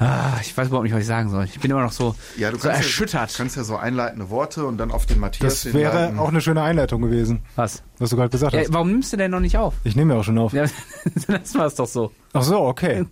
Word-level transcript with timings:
Ah, 0.00 0.38
ich 0.40 0.56
weiß 0.56 0.68
überhaupt 0.68 0.84
nicht, 0.84 0.92
was 0.94 1.00
ich 1.00 1.06
sagen 1.08 1.28
soll. 1.28 1.44
Ich 1.46 1.58
bin 1.58 1.72
immer 1.72 1.82
noch 1.82 1.90
so, 1.90 2.14
Ja, 2.36 2.50
du 2.52 2.56
so 2.56 2.68
kannst 2.68 2.82
erschüttert. 2.84 3.32
Ja, 3.32 3.36
kannst 3.36 3.56
ja 3.56 3.64
so 3.64 3.76
einleitende 3.76 4.30
Worte 4.30 4.64
und 4.64 4.78
dann 4.78 4.92
auf 4.92 5.06
den 5.06 5.18
Matthias 5.18 5.62
Das 5.64 5.74
wäre 5.74 5.90
hinleiten. 5.92 6.18
auch 6.20 6.28
eine 6.28 6.40
schöne 6.40 6.62
Einleitung 6.62 7.02
gewesen, 7.02 7.40
was? 7.56 7.82
was 7.98 8.10
du 8.10 8.16
gerade 8.16 8.28
gesagt 8.30 8.52
Ja, 8.52 8.60
hast. 8.60 8.72
warum 8.72 8.92
nimmst 8.92 9.12
du 9.12 9.16
denn 9.16 9.32
noch 9.32 9.40
nicht 9.40 9.56
auf? 9.58 9.74
Ich 9.82 9.96
nehme 9.96 10.14
ja 10.14 10.20
auch 10.20 10.24
schon 10.24 10.38
auf. 10.38 10.52
Ja, 10.52 10.66
dann 11.26 11.40
lassen 11.40 11.58
wir 11.58 11.66
es 11.66 11.74
doch 11.74 11.88
so. 11.88 12.12
Ach 12.32 12.42
so, 12.44 12.60
okay. 12.60 13.06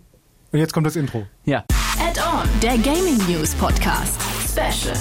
Und 0.53 0.59
jetzt 0.59 0.71
kommt 0.73 0.87
das 0.87 0.95
Intro. 0.95 1.27
Ja. 1.43 1.65
Add-on, 1.99 2.47
der 2.61 2.77
Gaming 2.77 3.17
News 3.27 3.53
Podcast. 3.55 4.17
Special. 4.49 4.95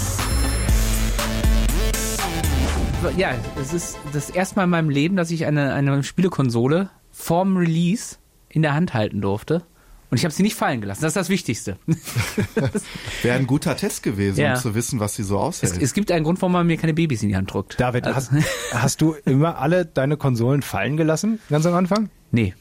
Ja, 3.16 3.30
es 3.61 3.73
ist 3.73 3.96
das 4.12 4.30
erste 4.30 4.57
Mal 4.57 4.64
in 4.64 4.71
meinem 4.71 4.91
Leben, 4.91 5.14
dass 5.16 5.30
ich 5.30 5.46
eine, 5.46 5.73
eine 5.73 6.03
Spielekonsole 6.03 6.91
vorm 7.12 7.57
Release 7.57 8.16
in 8.48 8.62
der 8.62 8.75
Hand 8.75 8.95
halten 8.95 9.21
durfte. 9.21 9.62
Und 10.11 10.18
ich 10.18 10.25
habe 10.25 10.32
sie 10.32 10.43
nicht 10.45 10.54
fallen 10.54 10.80
gelassen. 10.80 11.02
Das 11.02 11.11
ist 11.11 11.16
das 11.16 11.29
Wichtigste. 11.29 11.79
Wäre 13.22 13.36
ein 13.39 13.46
guter 13.46 13.76
Test 13.76 14.03
gewesen, 14.03 14.40
Ja. 14.40 14.54
um 14.54 14.61
zu 14.61 14.75
wissen, 14.75 15.00
was 15.00 15.14
sie 15.17 15.22
so 15.25 15.36
Es, 15.36 15.63
aushält. 15.64 15.82
es 15.82 15.93
gibt 15.94 16.11
einen 16.13 16.25
Grund, 16.25 16.40
warum 16.43 16.53
man 16.53 16.67
mir 16.67 16.76
keine 16.76 16.94
Babys 16.94 17.22
in 17.22 17.29
die 17.30 17.36
Hand 17.36 17.53
drückt. 17.53 17.80
David, 17.80 18.07
Also- 18.07 18.30
hast, 18.32 18.72
hast 18.72 19.00
du 19.00 19.14
immer 19.25 19.58
alle 19.58 19.85
deine 19.85 20.16
Konsolen 20.16 20.63
fallen 20.63 20.96
gelassen, 20.96 21.40
ganz 21.50 21.66
am 21.66 21.75
Anfang? 21.75 22.08
Nee. 22.30 22.54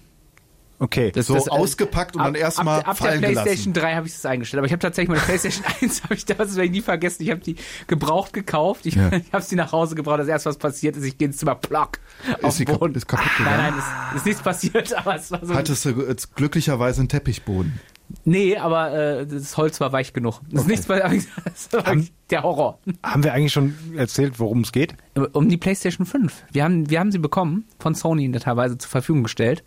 Okay. 0.78 1.12
Das, 1.12 1.28
so 1.28 1.36
das, 1.36 1.48
äh, 1.48 1.52
ausgepackt 1.52 2.16
und 2.16 2.24
dann 2.24 2.36
ab, 2.36 2.40
erstmal 2.42 2.80
ab, 2.82 2.90
ab 2.90 2.98
fallen 2.98 3.22
der 3.22 3.30
PlayStation 3.30 3.74
gelassen. 3.74 3.88
3 3.92 3.96
habe 3.96 4.08
ich 4.08 4.14
das 4.14 4.26
eingestellt, 4.26 4.60
aber 4.60 4.66
ich 4.68 4.72
habe 4.74 4.82
tatsächlich 4.82 5.10
meine 5.10 5.22
PlayStation 5.22 5.66
1 5.82 6.04
habe 6.04 6.14
ich 6.16 6.26
das 6.26 6.38
werde 6.56 6.66
ich 6.66 6.72
nie 6.72 6.82
vergessen. 6.82 7.24
Ich 7.24 7.32
habe 7.32 7.40
die 7.42 7.56
gebraucht 7.88 8.34
gekauft. 8.34 8.86
Ich, 8.86 8.96
Ja. 8.96 9.12
ich 9.14 9.32
habe 9.32 9.44
sie 9.44 9.56
nach 9.56 9.72
Hause 9.72 9.96
gebracht. 9.96 10.20
Das 10.20 10.28
erste 10.28 10.50
was 10.50 10.58
passiert 10.58 10.96
ist, 10.98 11.04
ich 11.04 11.18
gehe 11.18 11.28
ins 11.28 11.38
Zimmer 11.38 11.56
plock 11.56 12.00
auf 12.42 12.58
den 12.58 12.66
kap- 12.66 12.80
Boden. 12.80 12.96
ist 12.96 13.08
kaputt 13.08 13.26
nein, 13.40 13.46
gegangen? 13.56 13.74
nein, 13.78 13.84
es 14.12 14.18
ist 14.18 14.26
nichts 14.26 14.42
passiert, 14.42 14.94
aber 14.98 15.16
es 15.16 15.32
war 15.32 15.46
so. 15.46 15.54
Hattest 15.56 15.86
du 15.86 15.90
jetzt 16.08 16.36
glücklicherweise 16.36 17.00
einen 17.02 17.10
Teppichboden. 17.10 17.80
Nee, 18.24 18.58
aber 18.58 18.94
äh, 18.94 19.28
das 19.28 19.58
Holz 19.58 19.80
war 19.80 19.92
weich 19.92 20.14
genug. 20.14 20.42
Das 20.50 20.62
ist 20.64 20.68
nichts, 20.68 20.88
das 20.88 21.74
war 21.74 21.86
wirklich 21.86 22.14
der 22.30 22.44
Horror. 22.44 22.80
Haben 23.04 23.24
wir 23.24 23.34
eigentlich 23.34 23.54
schon 23.54 23.76
erzählt, 23.96 24.40
worum 24.40 24.62
es 24.62 24.72
geht? 24.72 24.96
Um 25.34 25.50
die 25.50 25.58
PlayStation 25.58 26.06
5. 26.06 26.44
Wir 26.52 26.64
haben, 26.64 26.90
wir 26.90 27.00
haben 27.00 27.12
sie 27.12 27.20
bekommen, 27.20 27.66
von 27.80 27.96
Sony 27.96 28.32
teilweise 28.32 28.78
zur 28.78 28.90
Verfügung 28.90 29.24
gestellt. 29.24 29.64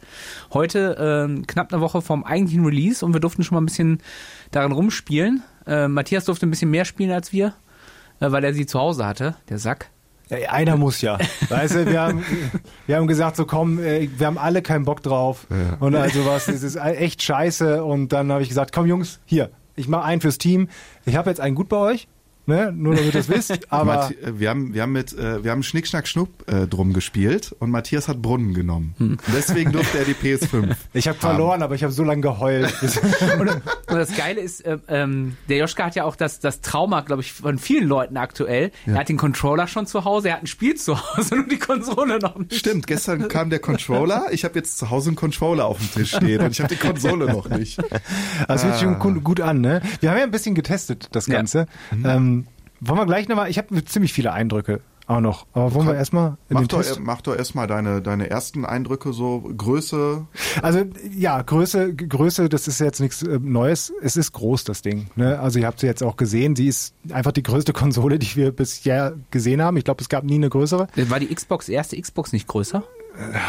Heute 0.52 0.96
ähm, 0.98 1.46
knapp 1.46 1.72
eine 1.72 1.80
Woche 1.80 2.02
vom 2.02 2.24
eigentlichen 2.24 2.64
Release 2.64 3.04
und 3.04 3.12
wir 3.12 3.20
durften 3.20 3.44
schon 3.44 3.56
mal 3.56 3.62
ein 3.62 3.66
bisschen 3.66 3.98
daran 4.50 4.72
rumspielen. 4.72 5.42
Äh, 5.66 5.88
Matthias 5.88 6.24
durfte 6.24 6.46
ein 6.46 6.50
bisschen 6.50 6.70
mehr 6.70 6.84
spielen 6.84 7.10
als 7.10 7.32
wir, 7.32 7.54
äh, 8.20 8.30
weil 8.30 8.44
er 8.44 8.54
sie 8.54 8.66
zu 8.66 8.78
Hause 8.78 9.06
hatte, 9.06 9.36
der 9.48 9.58
Sack. 9.58 9.90
Ja, 10.30 10.50
einer 10.50 10.76
muss 10.76 11.00
ja. 11.00 11.18
Weißt 11.48 11.74
du, 11.74 11.86
wir 11.86 12.00
haben, 12.00 12.24
wir 12.86 12.96
haben 12.96 13.06
gesagt, 13.06 13.36
so 13.36 13.46
komm, 13.46 13.78
äh, 13.78 14.08
wir 14.16 14.26
haben 14.26 14.38
alle 14.38 14.62
keinen 14.62 14.84
Bock 14.84 15.02
drauf. 15.02 15.46
Ja. 15.50 15.76
Und 15.80 15.94
also 15.94 16.26
was, 16.26 16.48
es 16.48 16.62
ist 16.62 16.76
echt 16.76 17.22
scheiße. 17.22 17.84
Und 17.84 18.12
dann 18.12 18.30
habe 18.30 18.42
ich 18.42 18.48
gesagt, 18.48 18.72
komm 18.72 18.86
Jungs, 18.86 19.20
hier, 19.24 19.50
ich 19.76 19.88
mache 19.88 20.04
einen 20.04 20.20
fürs 20.20 20.38
Team. 20.38 20.68
Ich 21.06 21.16
habe 21.16 21.30
jetzt 21.30 21.40
einen 21.40 21.54
gut 21.54 21.68
bei 21.68 21.76
euch, 21.76 22.08
ne? 22.48 22.72
nur 22.74 22.94
damit 22.96 23.14
ihr 23.14 23.20
es 23.20 23.28
wisst. 23.28 23.58
Aber 23.72 24.08
Mathi- 24.08 24.20
äh, 24.22 24.38
wir 24.40 24.50
haben, 24.50 24.74
wir 24.74 24.82
haben 24.82 24.92
mit, 24.92 25.12
äh, 25.16 25.44
wir 25.44 25.50
haben 25.52 25.62
Schnick, 25.62 25.86
Schnack, 25.86 26.08
Schnupp 26.08 26.50
äh, 26.50 26.66
drum 26.66 26.92
gespielt 26.92 27.54
und 27.60 27.70
Matthias 27.70 28.08
hat 28.08 28.20
Brunnen 28.22 28.54
genommen. 28.54 28.94
Hm. 28.98 29.18
Deswegen 29.34 29.72
durfte 29.72 29.98
er 29.98 30.04
die 30.04 30.14
PS5. 30.14 30.74
ich 30.94 31.06
habe 31.08 31.18
verloren, 31.18 31.62
aber 31.62 31.74
ich 31.74 31.82
habe 31.84 31.92
so 31.92 32.02
lange 32.04 32.22
geheult. 32.22 32.74
Und, 33.38 33.48
und 33.50 33.62
das 33.88 34.16
Geile 34.16 34.40
ist, 34.40 34.60
äh, 34.64 34.78
ähm, 34.88 35.36
der 35.48 35.58
Joschka 35.58 35.84
hat 35.84 35.94
ja 35.94 36.04
auch 36.04 36.16
das, 36.16 36.40
das 36.40 36.60
Trauma, 36.60 37.02
glaube 37.02 37.22
ich, 37.22 37.32
von 37.32 37.58
vielen 37.58 37.86
Leuten 37.86 38.16
aktuell. 38.16 38.72
Er 38.86 38.94
hat 38.94 39.08
den 39.08 39.16
Controller 39.16 39.66
schon 39.66 39.86
zu 39.86 40.04
Hause, 40.04 40.28
er 40.28 40.34
hat 40.36 40.42
ein 40.42 40.46
Spiel 40.46 40.74
zu 40.74 40.96
Hause 41.00 41.34
und 41.36 41.52
die 41.52 41.58
Konsole 41.58 42.18
noch 42.18 42.36
nicht. 42.38 42.54
Stimmt, 42.54 42.86
gestern 42.86 43.28
kam 43.28 43.50
der 43.50 43.58
Controller. 43.58 44.26
Ich 44.30 44.44
habe 44.44 44.54
jetzt 44.58 44.78
zu 44.78 44.90
Hause 44.90 45.10
einen 45.10 45.16
Controller 45.16 45.66
auf 45.66 45.78
dem 45.78 45.90
Tisch 45.92 46.14
stehen 46.16 46.40
und 46.40 46.50
ich 46.52 46.60
habe 46.60 46.74
die 46.74 46.80
Konsole 46.80 47.26
noch 47.30 47.48
nicht. 47.48 47.78
Das 48.48 48.64
hört 48.64 48.74
sich 48.74 48.82
schon 48.82 48.98
gut- 48.98 49.22
gut 49.24 49.40
an, 49.40 49.60
ne? 49.60 49.82
Wir 50.00 50.10
haben 50.10 50.18
ja 50.18 50.22
ein 50.24 50.30
bisschen 50.30 50.54
getestet, 50.54 51.08
das 51.12 51.26
Ja. 51.26 51.34
Ganze. 51.34 51.66
Ähm, 52.04 52.37
wollen 52.80 52.98
wir 52.98 53.06
gleich 53.06 53.28
nochmal, 53.28 53.50
ich 53.50 53.58
habe 53.58 53.84
ziemlich 53.84 54.12
viele 54.12 54.32
Eindrücke 54.32 54.80
auch 55.08 55.20
noch. 55.20 55.46
Aber 55.54 55.74
wollen 55.74 55.86
wir 55.86 55.94
erstmal 55.94 56.36
in 56.48 56.54
Mach 56.54 56.60
den 56.60 56.68
doch, 56.68 56.82
Test? 56.82 57.00
mach 57.00 57.22
doch 57.22 57.34
erstmal 57.34 57.66
deine, 57.66 58.02
deine 58.02 58.28
ersten 58.28 58.64
Eindrücke 58.64 59.12
so, 59.12 59.40
Größe. 59.40 60.26
Also 60.62 60.84
ja, 61.16 61.40
Größe, 61.40 61.94
Größe, 61.94 62.48
das 62.48 62.68
ist 62.68 62.78
jetzt 62.80 63.00
nichts 63.00 63.22
äh, 63.22 63.38
Neues. 63.42 63.92
Es 64.02 64.16
ist 64.16 64.32
groß, 64.32 64.64
das 64.64 64.82
Ding. 64.82 65.08
Ne? 65.16 65.38
Also 65.40 65.58
ihr 65.58 65.66
habt 65.66 65.80
sie 65.80 65.86
jetzt 65.86 66.02
auch 66.02 66.16
gesehen. 66.16 66.56
Sie 66.56 66.68
ist 66.68 66.94
einfach 67.10 67.32
die 67.32 67.42
größte 67.42 67.72
Konsole, 67.78 68.18
die 68.18 68.36
wir 68.36 68.52
bisher 68.52 69.14
gesehen 69.30 69.62
haben. 69.62 69.76
Ich 69.78 69.84
glaube, 69.84 70.02
es 70.02 70.08
gab 70.08 70.24
nie 70.24 70.34
eine 70.34 70.50
größere. 70.50 70.88
War 70.94 71.20
die 71.20 71.34
Xbox, 71.34 71.68
erste 71.68 72.00
Xbox 72.00 72.32
nicht 72.32 72.46
größer? 72.46 72.84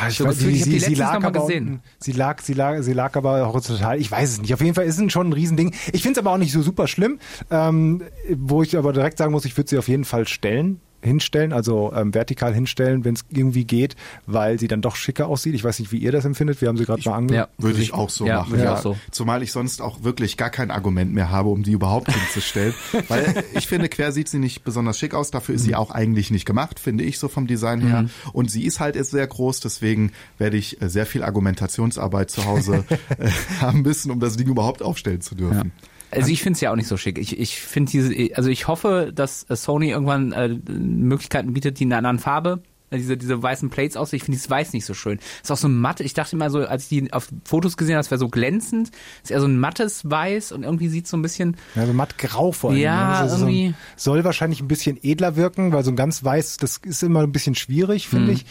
Ich, 0.09 0.18
So 0.18 0.25
gefühlt, 0.25 0.56
ich 0.56 0.66
letztens 0.66 0.97
noch 1.00 1.06
mal 1.07 1.16
aber 1.28 1.31
gesehen. 1.41 1.68
unten- 1.68 1.81
sie 2.00 2.12
lag, 2.12 2.41
sie 2.41 2.53
lag, 2.53 2.81
sie 2.81 2.94
lag 2.94 3.16
aber 3.16 3.46
horizontal. 3.47 4.00
Ich 4.00 4.09
weiß 4.09 4.30
es 4.31 4.41
nicht. 4.41 4.53
Auf 4.53 4.62
jeden 4.62 4.74
Fall 4.74 4.85
ist 4.85 5.00
es 5.00 5.12
schon 5.12 5.30
ein 5.30 5.34
Riesending. 5.34 5.75
Ich 5.94 6.02
finde 6.02 6.19
es 6.19 6.25
aber 6.25 6.34
auch 6.34 6.40
nicht 6.40 6.52
so 6.52 6.62
super 6.62 6.88
schlimm. 6.88 7.19
Ähm, 7.52 8.02
wo 8.35 8.63
ich 8.63 8.78
aber 8.78 8.94
direkt 8.94 9.18
sagen 9.19 9.31
muss, 9.31 9.46
ich 9.46 9.56
würde 9.57 9.69
sie 9.69 9.78
auf 9.78 9.88
jeden 9.88 10.06
Fall 10.06 10.28
stellen 10.28 10.80
hinstellen, 11.02 11.54
also 11.54 11.92
ähm, 11.96 12.14
vertikal 12.14 12.54
hinstellen, 12.54 13.06
wenn 13.06 13.16
es 13.16 13.26
irgendwie 13.30 13.66
geht, 13.66 13.96
weil 14.26 14.60
sie 14.60 14.68
dann 14.68 14.82
doch 14.82 14.96
schicker 14.96 15.28
aussieht. 15.28 15.54
Ich 15.56 15.64
weiß 15.64 15.80
nicht, 15.80 15.92
wie 15.92 15.98
ihr 15.98 16.12
das 16.12 16.26
empfindet. 16.26 16.62
Wir 16.62 16.68
haben 16.68 16.78
sie 16.78 16.86
gerade 16.86 17.02
mal 17.08 17.16
ange 17.16 17.34
Ja. 17.34 17.48
Würde 17.58 17.82
ich 17.82 17.94
auch 17.94 18.10
so 18.10 18.26
Ja, 18.26 18.42
machen. 18.42 18.60
Ja. 18.60 18.76
auch 18.76 18.82
so. 18.82 18.98
Zumal 19.12 19.44
ich 19.44 19.52
sonst 19.52 19.82
auch 19.82 20.04
wirklich 20.04 20.38
gar 20.38 20.50
kein 20.50 20.72
Argument 20.72 21.14
mehr 21.14 21.30
habe, 21.30 21.50
um 21.50 21.64
die 21.64 21.72
überhaupt 21.72 22.12
hinzustellen. 22.12 22.74
Weil 23.08 23.44
ich 23.54 23.68
finde, 23.68 23.90
quer 23.90 24.12
sieht 24.12 24.30
sie 24.30 24.40
nicht 24.40 24.64
besonders 24.64 24.98
schick 25.00 25.14
aus. 25.14 25.32
Dafür 25.32 25.56
ist 25.56 25.64
sie 25.64 25.76
auch 25.76 25.92
eigentlich 25.92 26.32
nicht 26.32 26.46
gemacht, 26.46 26.80
finde 26.80 27.04
ich 27.04 27.20
so 27.20 27.28
vom 27.28 27.48
Design 27.48 27.81
her. 27.81 28.06
Und 28.34 28.52
sie 28.52 28.66
ist 28.66 28.80
halt 28.80 28.96
jetzt 28.96 29.12
sehr 29.12 29.26
groß. 29.28 29.60
Deswegen 29.62 30.12
werde 30.38 30.58
ich 30.58 30.81
äh, 30.81 30.90
sehr 30.90 31.06
viel 31.06 31.24
Argumentationsarbeit 31.24 32.30
zu 32.31 32.46
Hause 32.46 32.84
äh, 33.18 33.30
haben 33.62 33.81
müssen, 33.81 34.12
um 34.12 34.20
das 34.20 34.38
Ding 34.38 34.48
überhaupt 34.48 34.81
aufstellen 34.81 35.22
zu 35.22 35.36
dürfen. 35.36 35.72
Also 36.12 36.31
ich 36.31 36.42
finde 36.42 36.58
es 36.58 36.62
ja 36.62 36.72
auch 36.72 36.75
nicht 36.75 36.88
so 36.88 36.97
schick. 36.97 37.18
Ich, 37.18 37.40
ich 37.40 37.59
finde 37.59 37.92
diese, 37.92 38.36
also 38.36 38.50
ich 38.50 38.68
hoffe, 38.68 39.12
dass 39.14 39.42
Sony 39.42 39.90
irgendwann 39.90 40.31
äh, 40.31 40.50
Möglichkeiten 40.70 41.53
bietet, 41.53 41.80
die 41.80 41.84
in 41.84 41.94
einer 41.94 41.97
anderen 41.97 42.20
Farbe, 42.20 42.64
diese, 42.92 43.18
diese 43.18 43.42
weißen 43.42 43.70
Plates 43.70 43.98
aussehen. 43.98 44.18
Ich 44.18 44.24
finde 44.24 44.38
dieses 44.38 44.50
Weiß 44.50 44.74
nicht 44.74 44.86
so 44.86 44.94
schön. 44.94 45.20
Ist 45.44 45.52
auch 45.52 45.58
so 45.58 45.68
matt. 45.70 46.00
Ich 46.00 46.14
dachte 46.14 46.36
immer 46.36 46.50
so, 46.50 46.60
als 46.60 46.84
ich 46.84 46.90
die 46.90 47.14
auf 47.14 47.30
Fotos 47.46 47.78
gesehen 47.78 47.96
habe, 47.96 48.00
das 48.04 48.12
wäre 48.12 48.20
so 48.20 48.30
glänzend. 48.30 48.92
Ist 49.24 49.32
eher 49.32 49.40
so 49.42 49.48
ein 49.48 49.60
mattes 49.60 50.10
Weiß 50.10 50.52
und 50.52 50.64
irgendwie 50.64 50.88
sieht 50.90 51.08
so 51.08 51.18
ein 51.18 51.22
bisschen, 51.22 51.58
Ja, 51.76 51.86
so 51.86 51.94
mattgrau 51.94 52.52
vor 52.52 52.72
allem. 52.72 52.80
Ja, 52.80 53.22
ne? 53.22 53.28
Ist 53.28 53.40
irgendwie- 53.40 53.68
So 53.96 54.12
ein, 54.12 54.20
soll 54.20 54.24
wahrscheinlich 54.24 54.62
ein 54.62 54.68
bisschen 54.68 54.98
edler 55.04 55.36
wirken, 55.36 55.72
weil 55.72 55.84
so 55.84 55.92
ein 55.92 55.96
ganz 55.96 56.24
weiß, 56.24 56.58
das 56.58 56.78
ist 56.84 57.04
immer 57.04 57.22
ein 57.22 57.32
bisschen 57.32 57.56
schwierig, 57.56 58.08
Mhm. 58.08 58.18
finde 58.18 58.32
ich. 58.34 58.46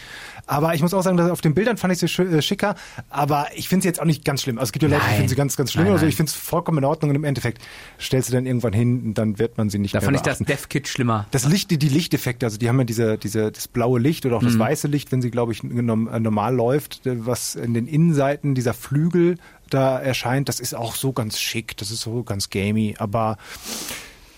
Aber 0.45 0.73
ich 0.73 0.81
muss 0.81 0.93
auch 0.93 1.01
sagen, 1.03 1.17
dass 1.17 1.29
auf 1.29 1.41
den 1.41 1.53
Bildern 1.53 1.77
fand 1.77 1.93
ich 1.93 1.99
sie 1.99 2.05
äh, 2.23 2.41
schicker, 2.41 2.75
aber 3.09 3.47
ich 3.55 3.67
finde 3.69 3.83
sie 3.83 3.87
jetzt 3.89 4.01
auch 4.01 4.05
nicht 4.05 4.25
ganz 4.25 4.41
schlimm. 4.41 4.57
Also 4.57 4.69
es 4.69 4.71
gibt 4.71 4.83
ja 4.83 4.89
Leute, 4.89 5.01
die 5.07 5.13
finden 5.15 5.29
sie 5.29 5.35
ganz, 5.35 5.55
ganz 5.57 5.71
schlimm 5.71 5.83
Nein, 5.83 5.93
oder 5.93 5.99
so. 6.01 6.05
Ich 6.07 6.15
finde 6.15 6.29
es 6.31 6.35
vollkommen 6.35 6.79
in 6.79 6.85
Ordnung 6.85 7.09
und 7.11 7.15
im 7.15 7.23
Endeffekt 7.23 7.61
stellst 7.99 8.29
du 8.29 8.33
dann 8.33 8.45
irgendwann 8.45 8.73
hin 8.73 9.03
und 9.03 9.13
dann 9.15 9.37
wird 9.37 9.57
man 9.57 9.69
sie 9.69 9.77
nicht 9.79 9.93
da 9.93 9.99
mehr 9.99 10.05
fand 10.05 10.17
ich 10.17 10.21
das 10.23 10.39
beachten. 10.39 10.45
Dev 10.45 10.67
Kit 10.69 10.87
schlimmer. 10.87 11.27
Das 11.31 11.45
Licht, 11.45 11.69
die, 11.71 11.77
die 11.77 11.89
Lichteffekte, 11.89 12.45
also 12.45 12.57
die 12.57 12.67
haben 12.69 12.77
ja 12.79 12.83
diese, 12.85 13.17
diese, 13.17 13.51
das 13.51 13.67
blaue 13.67 13.99
Licht 13.99 14.25
oder 14.29 14.37
auch 14.37 14.41
Mhm. 14.41 14.47
das 14.47 14.59
weiße 14.59 14.87
Licht, 14.87 15.11
wenn 15.11 15.21
sie, 15.21 15.29
glaube 15.31 15.51
ich, 15.51 15.63
äh, 15.63 15.67
normal 15.81 16.55
läuft, 16.55 17.05
äh, 17.05 17.25
was 17.25 17.55
in 17.55 17.73
den 17.73 17.87
Innenseiten 17.87 18.55
dieser 18.55 18.73
Flügel 18.73 19.37
da 19.69 19.99
erscheint, 19.99 20.49
das 20.49 20.59
ist 20.59 20.73
auch 20.73 20.95
so 20.95 21.11
ganz 21.13 21.39
schick, 21.39 21.75
das 21.77 21.91
ist 21.91 22.01
so 22.01 22.23
ganz 22.23 22.49
gamey, 22.49 22.95
aber 22.97 23.37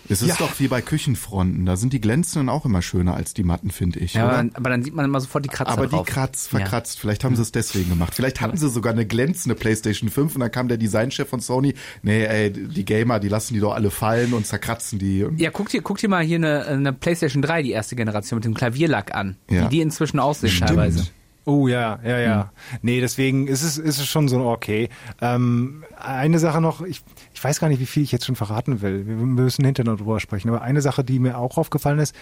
Es 0.09 0.21
ist 0.21 0.29
Ja. 0.29 0.35
doch 0.39 0.59
wie 0.59 0.67
bei 0.67 0.81
Küchenfronten. 0.81 1.65
Da 1.65 1.77
sind 1.77 1.93
die 1.93 2.01
glänzenden 2.01 2.49
auch 2.49 2.65
immer 2.65 2.81
schöner 2.81 3.13
als 3.15 3.33
die 3.33 3.43
matten, 3.43 3.69
finde 3.71 3.99
ich. 3.99 4.15
Ja, 4.15 4.27
aber, 4.29 4.49
aber 4.53 4.69
dann 4.69 4.83
sieht 4.83 4.93
man 4.95 5.05
immer 5.05 5.19
sofort 5.21 5.45
die 5.45 5.49
Kratzer 5.49 5.71
Aber 5.71 5.87
drauf. 5.87 6.05
die 6.05 6.11
kratzt, 6.11 6.51
Ja. 6.51 6.59
verkratzt. 6.59 6.99
Vielleicht 6.99 7.23
haben 7.23 7.35
sie 7.35 7.41
es 7.41 7.51
deswegen 7.51 7.89
gemacht. 7.89 8.13
Vielleicht 8.15 8.41
hatten 8.41 8.57
sie 8.57 8.69
sogar 8.69 8.93
eine 8.93 9.05
glänzende 9.05 9.55
PlayStation 9.55 10.09
5 10.09 10.35
und 10.35 10.41
dann 10.41 10.51
kam 10.51 10.67
der 10.67 10.77
Designchef 10.77 11.27
von 11.29 11.39
Sony. 11.39 11.73
Nee, 12.01 12.23
ey, 12.25 12.51
die 12.51 12.85
Gamer, 12.85 13.19
die 13.19 13.27
lassen 13.29 13.53
die 13.53 13.59
doch 13.59 13.73
alle 13.73 13.91
fallen 13.91 14.33
und 14.33 14.45
zerkratzen 14.45 14.99
die. 14.99 15.25
Ja, 15.37 15.51
guck 15.51 15.69
dir, 15.69 15.81
guck 15.81 15.97
dir 15.97 16.09
mal 16.09 16.23
hier 16.23 16.37
eine, 16.37 16.65
eine 16.65 16.93
PlayStation 16.93 17.41
3, 17.41 17.63
die 17.63 17.71
erste 17.71 17.95
Generation 17.95 18.37
mit 18.37 18.45
dem 18.45 18.53
Klavierlack 18.53 19.13
an, 19.15 19.37
Ja. 19.49 19.65
wie 19.65 19.69
die 19.69 19.81
inzwischen 19.81 20.19
aussehen 20.19 20.53
teilweise. 20.59 21.07
Oh 21.45 21.67
ja, 21.67 21.99
ja, 22.03 22.19
ja. 22.19 22.51
Nee, 22.83 23.01
deswegen 23.01 23.47
ist 23.47 23.63
es, 23.63 23.77
ist 23.77 23.99
es 23.99 24.07
schon 24.07 24.27
so 24.27 24.45
okay. 24.45 24.89
Ähm, 25.21 25.83
eine 25.97 26.37
Sache 26.37 26.61
noch, 26.61 26.81
ich, 26.81 27.01
ich 27.33 27.43
weiß 27.43 27.59
gar 27.59 27.67
nicht, 27.67 27.79
wie 27.79 27.87
viel 27.87 28.03
ich 28.03 28.11
jetzt 28.11 28.25
schon 28.25 28.35
verraten 28.35 28.81
will. 28.81 29.07
Wir 29.07 29.15
müssen 29.15 29.65
hinterher 29.65 29.91
noch 29.91 29.97
drüber 29.97 30.19
sprechen. 30.19 30.49
Aber 30.49 30.61
eine 30.61 30.81
Sache, 30.81 31.03
die 31.03 31.19
mir 31.19 31.39
auch 31.39 31.57
aufgefallen 31.57 31.99
ist, 31.99 32.15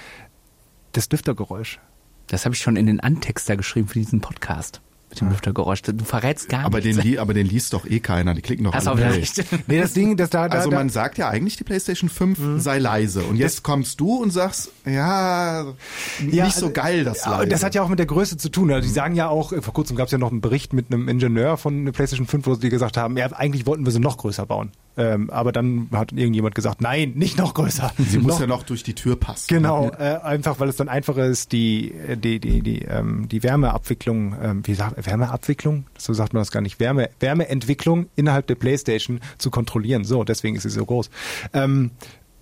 das 0.94 1.10
Lüftergeräusch. 1.12 1.80
Das 2.28 2.46
habe 2.46 2.56
ich 2.56 2.62
schon 2.62 2.78
in 2.78 2.86
den 2.86 3.02
Antexter 3.02 3.58
geschrieben 3.58 3.88
für 3.88 4.00
diesen 4.00 4.22
Podcast. 4.22 4.82
Mit 5.10 5.22
dem 5.22 5.30
Lüftergeräusch. 5.30 5.82
Du 5.82 6.06
verrätst 6.06 6.50
gar 6.50 6.66
Aber 6.66 6.82
den, 6.82 6.92
nichts. 6.96 7.04
li 7.04 7.18
aber 7.18 7.34
den 7.34 7.48
liest 7.48 7.74
doch 7.74 7.86
eh 7.88 8.00
keiner. 8.00 8.36
Die 8.36 8.42
klicken 8.44 8.64
doch 8.66 8.74
Hast 8.74 8.88
alle 8.88 9.04
recht. 9.12 9.44
Nee, 9.68 9.82
das 9.82 9.94
Ding, 9.94 10.18
das 10.18 10.30
da, 10.30 10.48
da, 10.48 10.58
Also 10.60 10.70
da 10.70 10.78
man 10.78 10.90
sagt 10.90 11.18
ja 11.18 11.30
eigentlich, 11.30 11.58
die 11.58 11.64
PlayStation 11.64 12.10
5 12.10 12.38
Mhm. 12.38 12.60
sei 12.60 12.78
leise. 12.78 13.24
Und 13.24 13.36
jetzt 13.38 13.64
kommst 13.64 14.00
du 14.00 14.18
und 14.18 14.32
sagst, 14.32 14.72
ja, 14.86 15.64
Ja, 15.64 16.46
nicht 16.46 16.56
so 16.56 16.68
also, 16.68 16.72
geil, 16.72 17.04
das 17.04 17.26
Ja, 17.26 17.38
leise. 17.38 17.48
Das 17.50 17.64
hat 17.64 17.74
ja 17.76 17.82
auch 17.82 17.90
mit 17.90 17.98
der 18.00 18.06
Größe 18.06 18.38
zu 18.38 18.50
tun. 18.50 18.72
Also 18.72 18.88
die 18.88 18.94
sagen 18.94 19.16
ja 19.16 19.28
auch, 19.30 19.52
äh, 19.52 19.62
vor 19.62 19.74
kurzem 19.74 19.96
gab 19.98 20.06
es 20.06 20.12
ja 20.12 20.18
noch 20.20 20.32
einen 20.32 20.42
Bericht 20.42 20.74
mit 20.74 20.94
einem 20.94 21.08
Ingenieur 21.08 21.58
von 21.58 21.86
der 21.86 21.92
PlayStation 21.92 22.28
5, 22.28 22.46
wo 22.46 22.54
sie 22.56 22.70
gesagt 22.70 22.96
haben, 22.98 23.18
ja, 23.18 23.32
eigentlich 23.34 23.66
wollten 23.66 23.86
wir 23.86 23.92
sie 23.92 24.00
noch 24.00 24.18
größer 24.18 24.46
bauen. 24.46 24.72
Ähm, 25.00 25.30
aber 25.30 25.54
dann 25.54 25.88
hat 25.94 26.12
irgendjemand 26.12 26.56
gesagt, 26.56 26.82
nein, 26.82 27.14
nicht 27.16 27.38
noch 27.38 27.54
größer. 27.54 27.94
Sie 27.98 28.20
muss 28.20 28.34
noch, 28.34 28.42
ja 28.42 28.48
noch 28.48 28.64
durch 28.64 28.84
die 28.84 28.96
Tür 28.96 29.16
passen. 29.16 29.48
Genau, 29.48 29.90
äh, 29.98 30.20
einfach 30.22 30.60
weil 30.60 30.68
es 30.68 30.76
dann 30.76 30.90
einfacher 30.90 31.26
ist, 31.26 31.54
die, 31.54 31.94
die, 32.22 32.42
die, 32.42 32.62
die, 32.62 32.82
ähm, 32.82 33.30
die 33.30 33.42
Wärmeabwicklung, 33.42 34.36
ähm, 34.44 34.62
wie 34.68 34.74
sagt 34.74 35.06
Wärmeabwicklung? 35.06 35.86
So 35.98 36.12
sagt 36.12 36.34
man 36.34 36.42
das 36.42 36.52
gar 36.52 36.60
nicht. 36.60 36.82
Wärme, 36.82 37.10
Wärmeentwicklung 37.22 38.08
innerhalb 38.18 38.48
der 38.48 38.56
Playstation 38.56 39.22
zu 39.38 39.50
kontrollieren. 39.52 40.04
So, 40.04 40.26
deswegen 40.26 40.58
ist 40.58 40.64
sie 40.64 40.70
so 40.70 40.86
groß. 40.86 41.10
Ähm, 41.54 41.92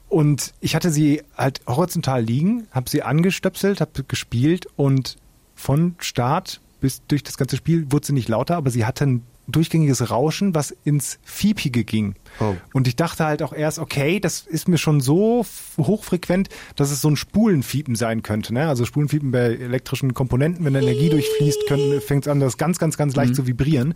und 0.10 0.56
ich 0.60 0.74
hatte 0.74 0.90
sie 0.90 1.22
halt 1.38 1.62
horizontal 1.68 2.24
liegen, 2.24 2.66
habe 2.72 2.90
sie 2.90 3.04
angestöpselt, 3.04 3.82
habe 3.82 4.04
gespielt 4.08 4.66
und 4.78 5.18
von 5.54 5.94
Start 6.00 6.60
bis 6.80 7.06
durch 7.08 7.22
das 7.22 7.38
ganze 7.38 7.56
Spiel 7.56 7.92
wurde 7.92 8.08
sie 8.08 8.14
nicht 8.14 8.30
lauter, 8.30 8.56
aber 8.56 8.72
sie 8.72 8.86
hatte 8.86 9.06
ein 9.06 9.24
durchgängiges 9.48 10.10
Rauschen, 10.10 10.54
was 10.56 10.76
ins 10.84 11.20
Fiepige 11.24 11.84
ging. 11.84 12.16
Oh. 12.40 12.56
Und 12.74 12.88
ich 12.88 12.96
dachte 12.96 13.26
halt 13.26 13.44
auch 13.44 13.54
erst, 13.54 13.80
okay, 13.80 14.20
das 14.20 14.42
ist 14.42 14.68
mir 14.68 14.78
schon 14.78 15.02
so 15.02 15.46
hochfrequent, 15.78 16.50
dass 16.76 16.92
es 16.92 17.02
so 17.02 17.10
ein 17.10 17.16
Spulenfiepen 17.16 17.96
sein 17.96 18.24
könnte. 18.24 18.54
Ne? 18.54 18.68
Also 18.68 18.86
Spulenfiepen 18.86 19.32
bei 19.32 19.56
elektrischen 19.56 20.14
Komponenten, 20.14 20.66
wenn 20.66 20.76
Energie 20.76 21.10
durchfließt, 21.10 21.60
fängt 22.06 22.26
es 22.26 22.32
an, 22.32 22.40
das 22.40 22.58
ganz, 22.58 22.80
ganz, 22.80 22.98
ganz 22.98 23.16
leicht 23.16 23.36
zu 23.36 23.48
vibrieren. 23.48 23.94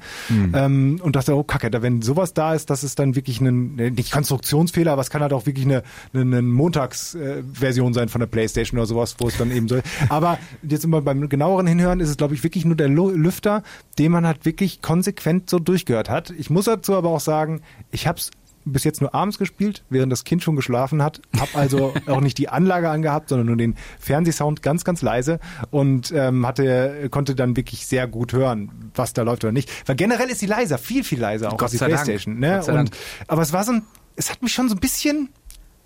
Ähm, 0.54 1.00
und 1.02 1.16
dachte, 1.16 1.36
oh 1.36 1.44
Kacke, 1.44 1.72
da, 1.72 1.82
wenn 1.82 2.02
sowas 2.02 2.34
da 2.34 2.54
ist, 2.54 2.70
das 2.70 2.84
ist 2.84 3.00
dann 3.00 3.16
wirklich 3.16 3.42
ein, 3.42 3.76
nicht 3.76 4.12
Konstruktionsfehler, 4.12 4.92
aber 4.92 5.02
es 5.02 5.10
kann 5.10 5.22
halt 5.22 5.34
auch 5.34 5.46
wirklich 5.46 5.66
eine, 5.66 5.84
eine, 6.14 6.22
eine 6.22 6.42
Montagsversion 6.42 7.94
sein 7.94 8.10
von 8.10 8.20
der 8.20 8.28
Playstation 8.28 8.80
oder 8.80 8.88
sowas, 8.88 9.16
wo 9.20 9.28
es 9.28 9.38
dann 9.38 9.52
eben 9.52 9.68
so. 9.68 9.80
Aber 10.10 10.38
jetzt 10.64 10.84
immer 10.84 11.02
beim 11.02 11.30
genaueren 11.30 11.68
Hinhören 11.68 12.00
ist 12.00 12.10
es, 12.10 12.18
glaube 12.18 12.34
ich, 12.34 12.44
wirklich 12.44 12.66
nur 12.66 12.76
der 12.76 12.90
Lüfter, 12.90 13.64
den 14.00 14.12
man 14.12 14.26
halt 14.26 14.46
wirklich 14.46 14.82
konsequent 14.82 15.50
so 15.50 15.60
durchgehört 15.60 16.10
hat. 16.10 16.32
Ich 16.32 16.50
muss 16.50 16.66
dazu 16.66 16.96
aber 16.96 17.10
auch 17.10 17.20
sagen, 17.20 17.62
ich 17.92 18.08
habe 18.08 18.20
es 18.20 18.31
bis 18.66 18.84
jetzt 18.84 19.02
nur 19.02 19.14
abends 19.14 19.38
gespielt, 19.38 19.84
während 19.90 20.12
das 20.12 20.24
Kind 20.24 20.44
schon 20.44 20.56
geschlafen 20.56 21.02
hat. 21.02 21.22
Hab 21.40 21.56
also 21.56 21.94
auch 22.08 22.22
nicht 22.22 22.38
die 22.38 22.50
Anlage 22.50 22.90
angehabt, 22.90 23.30
sondern 23.30 23.48
nur 23.48 23.58
den 23.58 23.76
Fernsehsound 24.00 24.62
ganz, 24.62 24.84
ganz 24.84 25.02
leise 25.02 25.40
und 25.70 26.12
ähm, 26.16 26.46
hatte, 26.46 27.08
konnte 27.12 27.36
dann 27.36 27.56
wirklich 27.56 27.86
sehr 27.88 28.08
gut 28.08 28.34
hören, 28.34 28.92
was 28.96 29.14
da 29.14 29.24
läuft 29.24 29.44
oder 29.44 29.52
nicht. 29.52 29.72
Weil 29.88 29.96
generell 29.96 30.30
ist 30.30 30.40
sie 30.40 30.46
leiser, 30.46 30.78
viel, 30.78 31.04
viel 31.04 31.20
leiser 31.20 31.48
auch 31.50 31.54
Gott 31.54 31.64
als 31.64 31.72
die 31.72 31.78
Dank. 31.78 31.94
Playstation. 31.94 32.40
Ne? 32.40 32.56
Gott 32.56 32.66
sei 32.66 32.72
Und, 32.72 32.78
Dank. 32.78 32.98
aber 33.28 33.42
es 33.42 33.54
war 33.54 33.64
so 33.64 33.74
ein, 33.74 33.84
es 34.16 34.30
hat 34.30 34.42
mich 34.42 34.54
schon 34.54 34.70
so 34.70 34.76
ein 34.76 34.80
bisschen, 34.80 35.30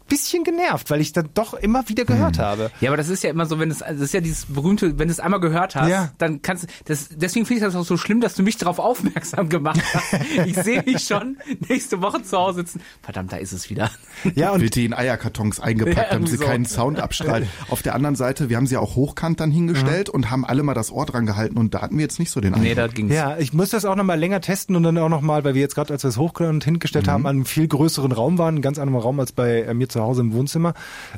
bisschen 0.07 0.43
genervt, 0.43 0.89
weil 0.89 1.01
ich 1.01 1.11
dann 1.13 1.29
doch 1.33 1.53
immer 1.53 1.87
wieder 1.89 2.05
gehört 2.05 2.39
habe. 2.39 2.71
Ja, 2.81 2.89
aber 2.89 2.97
das 2.97 3.09
ist 3.09 3.23
ja 3.23 3.29
immer 3.29 3.45
so, 3.45 3.59
wenn 3.59 3.71
es, 3.71 3.79
das 3.79 3.99
ist 3.99 4.13
ja 4.13 4.21
dieses 4.21 4.45
berühmte, 4.45 4.97
wenn 4.99 5.07
du 5.07 5.11
es 5.11 5.19
einmal 5.19 5.39
gehört 5.39 5.75
hast, 5.75 5.89
Ja. 5.89 6.11
dann 6.17 6.41
kannst 6.41 6.63
du, 6.63 6.67
das, 6.85 7.09
deswegen 7.11 7.45
finde 7.45 7.59
ich 7.59 7.65
das 7.65 7.75
auch 7.75 7.85
so 7.85 7.97
schlimm, 7.97 8.21
dass 8.21 8.35
du 8.35 8.43
mich 8.43 8.57
darauf 8.57 8.79
aufmerksam 8.79 9.49
gemacht 9.49 9.81
hast. 9.93 10.13
ich 10.45 10.55
sehe 10.55 10.83
mich 10.83 11.03
schon 11.03 11.37
nächste 11.67 12.01
Woche 12.01 12.21
zu 12.23 12.37
Hause 12.37 12.59
sitzen. 12.59 12.81
Verdammt, 13.01 13.31
da 13.33 13.37
ist 13.37 13.51
es 13.51 13.69
wieder. 13.69 13.89
Ja, 14.35 14.51
und 14.51 14.61
wird 14.61 14.75
die 14.75 14.85
in 14.85 14.93
Eierkartons 14.93 15.59
eingepackt, 15.59 15.97
Ja, 15.97 16.05
damit 16.13 16.29
sie 16.29 16.37
so. 16.37 16.45
keinen 16.45 16.65
Sound 16.65 16.99
abstrahlt. 16.99 17.47
Auf 17.69 17.81
der 17.81 17.95
anderen 17.95 18.15
Seite, 18.15 18.49
wir 18.49 18.57
haben 18.57 18.67
sie 18.67 18.77
auch 18.77 18.95
hochkant 18.95 19.39
dann 19.39 19.51
hingestellt 19.51 20.09
und 20.09 20.29
haben 20.31 20.45
alle 20.45 20.63
mal 20.63 20.73
das 20.73 20.91
Ohr 20.91 21.05
dran 21.05 21.25
gehalten 21.25 21.57
und 21.57 21.73
da 21.73 21.81
hatten 21.81 21.97
wir 21.97 22.03
jetzt 22.03 22.19
nicht 22.19 22.31
so 22.31 22.41
den 22.41 22.53
Eindruck. 22.53 22.63
Nee, 22.69 22.75
da 22.75 22.87
ging's. 22.87 23.13
Ja, 23.13 23.37
ich 23.37 23.53
muss 23.53 23.69
das 23.69 23.85
auch 23.85 23.95
nochmal 23.95 24.19
länger 24.19 24.41
testen 24.41 24.75
und 24.75 24.83
dann 24.83 24.97
auch 24.97 25.09
nochmal, 25.09 25.43
weil 25.43 25.53
wir 25.55 25.61
jetzt 25.61 25.75
gerade, 25.75 25.93
als 25.93 26.03
wir 26.03 26.09
es 26.09 26.17
hoch 26.17 26.33
und 26.39 26.63
hingestellt 26.63 27.07
haben, 27.07 27.25
an 27.25 27.35
einem 27.37 27.45
viel 27.45 27.67
größeren 27.67 28.11
Raum 28.11 28.37
waren, 28.37 28.55
einen 28.55 28.61
ganz 28.61 28.77
anderen 28.77 29.01
Raum 29.01 29.19
als 29.19 29.31
bei 29.31 29.61
äh, 29.61 29.73
mir 29.73 29.87
zu 29.89 29.94
Hause 30.01 30.21
im 30.21 30.33
Wohnzimmer. 30.33 30.73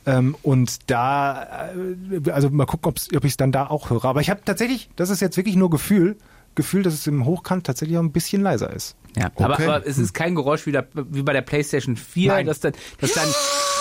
Ähm, 0.05 0.35
und 0.43 0.89
da, 0.89 1.69
äh, 2.25 2.31
also 2.31 2.49
mal 2.49 2.65
gucken, 2.65 2.89
ob's, 2.89 3.07
ob 3.15 3.23
ich 3.23 3.31
es 3.31 3.37
dann 3.37 3.51
da 3.51 3.67
auch 3.67 3.89
höre. 3.89 4.05
Aber 4.05 4.21
ich 4.21 4.29
habe 4.29 4.41
tatsächlich, 4.43 4.89
das 4.95 5.09
ist 5.09 5.21
jetzt 5.21 5.37
wirklich 5.37 5.55
nur 5.55 5.69
Gefühl, 5.69 6.17
Gefühl, 6.55 6.81
dass 6.83 6.93
es 6.95 7.05
im 7.07 7.25
Hochkant 7.25 7.65
tatsächlich 7.67 7.97
auch 7.97 8.03
ein 8.03 8.11
bisschen 8.11 8.41
leiser 8.41 8.73
ist. 8.73 8.95
Ja, 9.15 9.31
aber, 9.35 9.53
Okay. 9.53 9.63
aber 9.65 9.87
es 9.87 9.97
ist 9.97 10.13
kein 10.13 10.33
Geräusch 10.35 10.65
wie, 10.65 10.71
der, 10.71 10.87
wie 10.93 11.21
bei 11.21 11.33
der 11.33 11.41
PlayStation 11.41 11.95
4, 11.95 12.31
Nein. 12.31 12.45
dass, 12.47 12.59
dann, 12.59 12.73
dass, 12.99 13.13
dein, 13.13 13.27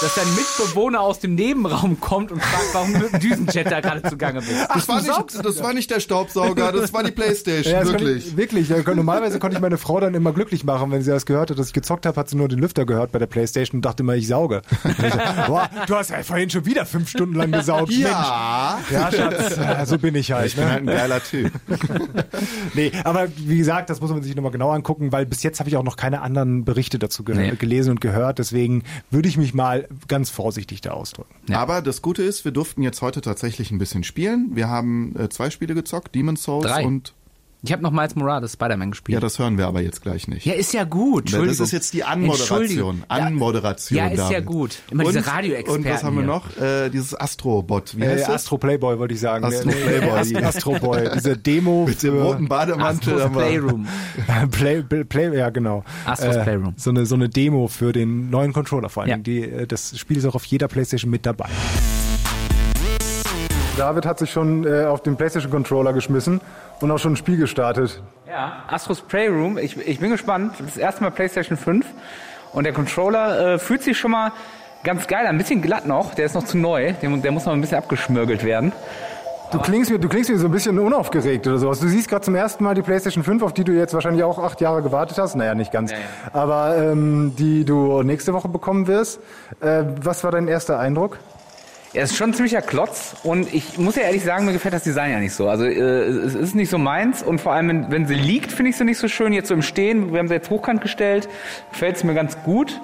dass 0.00 0.14
dein 0.14 0.26
Mitbewohner 0.34 1.00
aus 1.00 1.20
dem 1.20 1.34
Nebenraum 1.34 2.00
kommt 2.00 2.32
und 2.32 2.42
fragt, 2.42 2.74
warum 2.74 2.92
du 2.92 2.98
mit 3.00 3.12
dem 3.12 3.20
Düsenjet 3.20 3.70
da 3.70 3.80
gerade 3.80 4.02
zugange 4.02 4.40
bist. 4.40 4.68
Das 4.72 4.88
war, 4.88 5.00
nicht, 5.00 5.44
das 5.44 5.62
war 5.62 5.72
nicht 5.72 5.90
der 5.90 6.00
Staubsauger, 6.00 6.72
das 6.72 6.92
war 6.92 7.02
die 7.02 7.12
Playstation, 7.12 7.74
Ja, 7.74 7.84
wirklich. 7.84 8.28
Ich, 8.28 8.36
wirklich. 8.36 8.68
Ja, 8.68 8.78
normalerweise 8.94 9.38
konnte 9.38 9.56
ich 9.56 9.60
meine 9.62 9.78
Frau 9.78 10.00
dann 10.00 10.14
immer 10.14 10.32
glücklich 10.32 10.64
machen, 10.64 10.90
wenn 10.90 11.02
sie 11.02 11.10
das 11.10 11.26
gehört 11.26 11.50
hat, 11.50 11.58
dass 11.58 11.68
ich 11.68 11.72
gezockt 11.72 12.06
habe, 12.06 12.18
hat 12.18 12.28
sie 12.28 12.36
nur 12.36 12.48
den 12.48 12.58
Lüfter 12.58 12.84
gehört 12.84 13.12
bei 13.12 13.18
der 13.18 13.26
Playstation 13.26 13.78
und 13.78 13.84
dachte 13.84 14.02
immer, 14.02 14.14
ich 14.14 14.26
sauge. 14.28 14.62
Boah, 15.46 15.68
du 15.86 15.94
hast 15.94 16.10
ja 16.10 16.22
vorhin 16.22 16.50
schon 16.50 16.64
wieder 16.66 16.86
fünf 16.86 17.08
Stunden 17.08 17.34
lang 17.34 17.52
gesaugt. 17.52 17.90
Ja. 17.92 18.78
Mensch. 18.88 18.90
Ja, 18.92 19.12
Schatz, 19.12 19.56
ja, 19.56 19.86
so 19.86 19.98
bin 19.98 20.14
ich 20.14 20.32
halt. 20.32 20.46
Ich 20.46 20.56
bin 20.56 20.64
ne? 20.64 20.70
halt 20.70 20.80
ein 20.82 20.86
geiler 20.86 21.22
Typ. 21.22 21.52
Nee, 22.74 22.92
aber 23.04 23.28
wie 23.36 23.58
gesagt, 23.58 23.90
das 23.90 24.00
muss 24.00 24.10
man 24.10 24.22
sich 24.22 24.34
nochmal 24.34 24.52
genau 24.52 24.70
angucken, 24.70 25.12
weil 25.12 25.24
bis 25.26 25.42
jetzt 25.42 25.60
habe 25.60 25.68
ich 25.68 25.76
auch 25.76 25.82
noch 25.82 25.96
keine 25.96 26.20
anderen 26.20 26.64
Berichte 26.64 26.98
dazu 26.98 27.24
ge 27.24 27.34
Nee. 27.34 27.52
gelesen 27.56 27.90
und 27.90 28.00
gehört. 28.00 28.38
Deswegen 28.38 28.82
würde 29.10 29.28
ich 29.28 29.36
mich 29.36 29.54
mal 29.54 29.85
ganz 30.08 30.30
vorsichtig 30.30 30.80
da 30.80 30.90
ausdrücken. 30.92 31.34
Ja. 31.48 31.58
Aber 31.60 31.82
das 31.82 32.02
Gute 32.02 32.22
ist, 32.22 32.44
wir 32.44 32.52
durften 32.52 32.82
jetzt 32.82 33.02
heute 33.02 33.20
tatsächlich 33.20 33.70
ein 33.70 33.78
bisschen 33.78 34.04
spielen. 34.04 34.50
Wir 34.54 34.68
haben 34.68 35.14
äh, 35.16 35.28
zwei 35.28 35.50
Spiele 35.50 35.74
gezockt, 35.74 36.14
Demon's 36.14 36.42
Souls 36.42 36.66
Drei. 36.66 36.84
und 36.84 37.14
Ich 37.66 37.72
habe 37.72 37.82
noch 37.82 37.90
Miles 37.90 38.14
Morales 38.14 38.52
Spider-Man 38.54 38.90
gespielt. 38.92 39.14
ja, 39.14 39.20
das 39.20 39.38
hören 39.38 39.58
wir 39.58 39.66
aber 39.66 39.80
jetzt 39.82 40.02
gleich 40.02 40.28
nicht. 40.28 40.46
Ja, 40.46 40.54
ist 40.54 40.72
ja 40.72 40.84
gut. 40.84 41.32
das 41.32 41.60
ist 41.60 41.72
jetzt 41.72 41.92
die 41.92 42.04
Anmoderation. 42.04 43.02
Anmoderation. 43.08 43.98
Ja, 43.98 44.06
ist 44.08 44.18
ja 44.18 44.28
David. 44.30 44.46
gut. 44.46 44.78
Immer 44.90 45.04
und, 45.04 45.14
diese 45.14 45.26
Radio-Experten 45.26 45.84
Und 45.84 45.90
was 45.92 46.04
haben 46.04 46.14
wir 46.16 46.22
hier. 46.22 46.26
noch? 46.32 46.56
Äh, 46.58 46.88
dieses 46.90 47.14
Astrobot. 47.18 47.96
Wie 47.98 48.02
Äh, 48.02 48.08
heißt 48.10 48.28
das? 48.28 48.34
Astro 48.36 48.58
Playboy 48.58 48.98
wollte 48.98 49.14
ich 49.14 49.20
sagen. 49.20 49.44
Astro 49.44 49.70
Playboy. 49.70 50.10
Ast- 50.18 50.36
Astro 50.36 50.78
Boy. 50.78 51.08
Diese 51.14 51.36
Demo 51.36 51.84
Mit 51.88 52.02
dem 52.02 52.16
roten 52.18 52.48
Bademantel. 52.48 53.14
Astros 53.20 53.32
Playroom. 53.32 53.86
Play, 54.52 54.82
Play, 54.82 55.04
Play, 55.04 55.36
ja 55.36 55.50
genau. 55.50 55.84
Astros 56.04 56.36
Playroom. 56.42 56.74
So 56.76 56.90
eine, 56.90 57.04
so 57.06 57.14
eine 57.16 57.28
Demo 57.28 57.66
für 57.68 57.92
den 57.92 58.30
neuen 58.30 58.52
Controller 58.52 58.88
vor 58.88 59.02
allem. 59.02 59.10
Ja. 59.10 59.16
Die, 59.18 59.42
äh, 59.42 59.66
das 59.66 59.98
Spiel 59.98 60.16
ist 60.16 60.24
auch 60.24 60.34
auf 60.34 60.44
jeder 60.44 60.68
Playstation 60.68 61.10
mit 61.10 61.26
dabei. 61.26 61.48
David 63.76 64.06
hat 64.06 64.18
sich 64.18 64.30
schon 64.30 64.66
äh, 64.66 64.84
auf 64.84 65.02
den 65.02 65.16
Playstation 65.16 65.52
Controller 65.52 65.92
geschmissen 65.92 66.40
und 66.80 66.90
auch 66.90 66.98
schon 66.98 67.12
ein 67.12 67.16
Spiel 67.16 67.36
gestartet. 67.36 68.02
Ja, 68.26 68.64
Astros 68.68 69.02
Playroom. 69.02 69.58
Ich, 69.58 69.76
ich 69.76 70.00
bin 70.00 70.10
gespannt. 70.10 70.54
Das 70.58 70.78
erste 70.78 71.02
Mal 71.02 71.10
PlayStation 71.10 71.58
5. 71.58 71.84
Und 72.54 72.64
der 72.64 72.72
Controller 72.72 73.54
äh, 73.54 73.58
fühlt 73.58 73.82
sich 73.82 73.98
schon 73.98 74.12
mal 74.12 74.32
ganz 74.82 75.06
geil 75.06 75.26
an. 75.26 75.34
Ein 75.34 75.38
bisschen 75.38 75.60
glatt 75.60 75.86
noch. 75.86 76.14
Der 76.14 76.24
ist 76.24 76.34
noch 76.34 76.44
zu 76.44 76.56
neu. 76.56 76.94
Der, 77.02 77.10
der 77.10 77.32
muss 77.32 77.44
noch 77.44 77.52
ein 77.52 77.60
bisschen 77.60 77.76
abgeschmürgelt 77.76 78.44
werden. 78.44 78.72
Du 79.52 79.58
klingst, 79.60 79.90
mir, 79.90 79.98
du 79.98 80.08
klingst 80.08 80.30
mir 80.30 80.38
so 80.38 80.46
ein 80.46 80.52
bisschen 80.52 80.78
unaufgeregt 80.78 81.46
oder 81.46 81.58
sowas. 81.58 81.78
Du 81.78 81.86
siehst 81.86 82.08
gerade 82.08 82.24
zum 82.24 82.34
ersten 82.34 82.64
Mal 82.64 82.74
die 82.74 82.82
PlayStation 82.82 83.22
5, 83.22 83.42
auf 83.42 83.52
die 83.52 83.62
du 83.62 83.72
jetzt 83.72 83.92
wahrscheinlich 83.92 84.24
auch 84.24 84.38
acht 84.38 84.60
Jahre 84.62 84.82
gewartet 84.82 85.18
hast. 85.18 85.36
Naja, 85.36 85.54
nicht 85.54 85.70
ganz. 85.70 85.92
Ja, 85.92 85.98
Aber 86.32 86.76
ähm, 86.78 87.34
die 87.38 87.64
du 87.66 88.02
nächste 88.02 88.32
Woche 88.32 88.48
bekommen 88.48 88.86
wirst. 88.86 89.20
Äh, 89.60 89.84
was 90.02 90.24
war 90.24 90.30
dein 90.32 90.48
erster 90.48 90.78
Eindruck? 90.78 91.18
Er 91.92 92.04
ist 92.04 92.16
schon 92.16 92.30
ein 92.30 92.34
ziemlicher 92.34 92.62
Klotz 92.62 93.14
und 93.22 93.52
ich 93.54 93.78
muss 93.78 93.96
ja 93.96 94.02
ehrlich 94.02 94.24
sagen, 94.24 94.44
mir 94.44 94.52
gefällt 94.52 94.74
das 94.74 94.82
Design 94.82 95.12
ja 95.12 95.18
nicht 95.18 95.34
so. 95.34 95.48
Also 95.48 95.64
äh, 95.64 95.70
es 95.70 96.34
ist 96.34 96.54
nicht 96.54 96.68
so 96.70 96.78
meins 96.78 97.22
und 97.22 97.40
vor 97.40 97.52
allem, 97.52 97.68
wenn, 97.68 97.90
wenn 97.90 98.06
sie 98.06 98.14
liegt, 98.14 98.52
finde 98.52 98.70
ich 98.70 98.76
sie 98.76 98.84
nicht 98.84 98.98
so 98.98 99.08
schön. 99.08 99.32
Jetzt 99.32 99.48
so 99.48 99.54
im 99.54 99.62
Stehen, 99.62 100.12
wir 100.12 100.18
haben 100.18 100.28
sie 100.28 100.34
jetzt 100.34 100.50
hochkant 100.50 100.80
gestellt, 100.80 101.28
gefällt 101.72 101.96
es 101.96 102.04
mir 102.04 102.14
ganz 102.14 102.42
gut. 102.42 102.80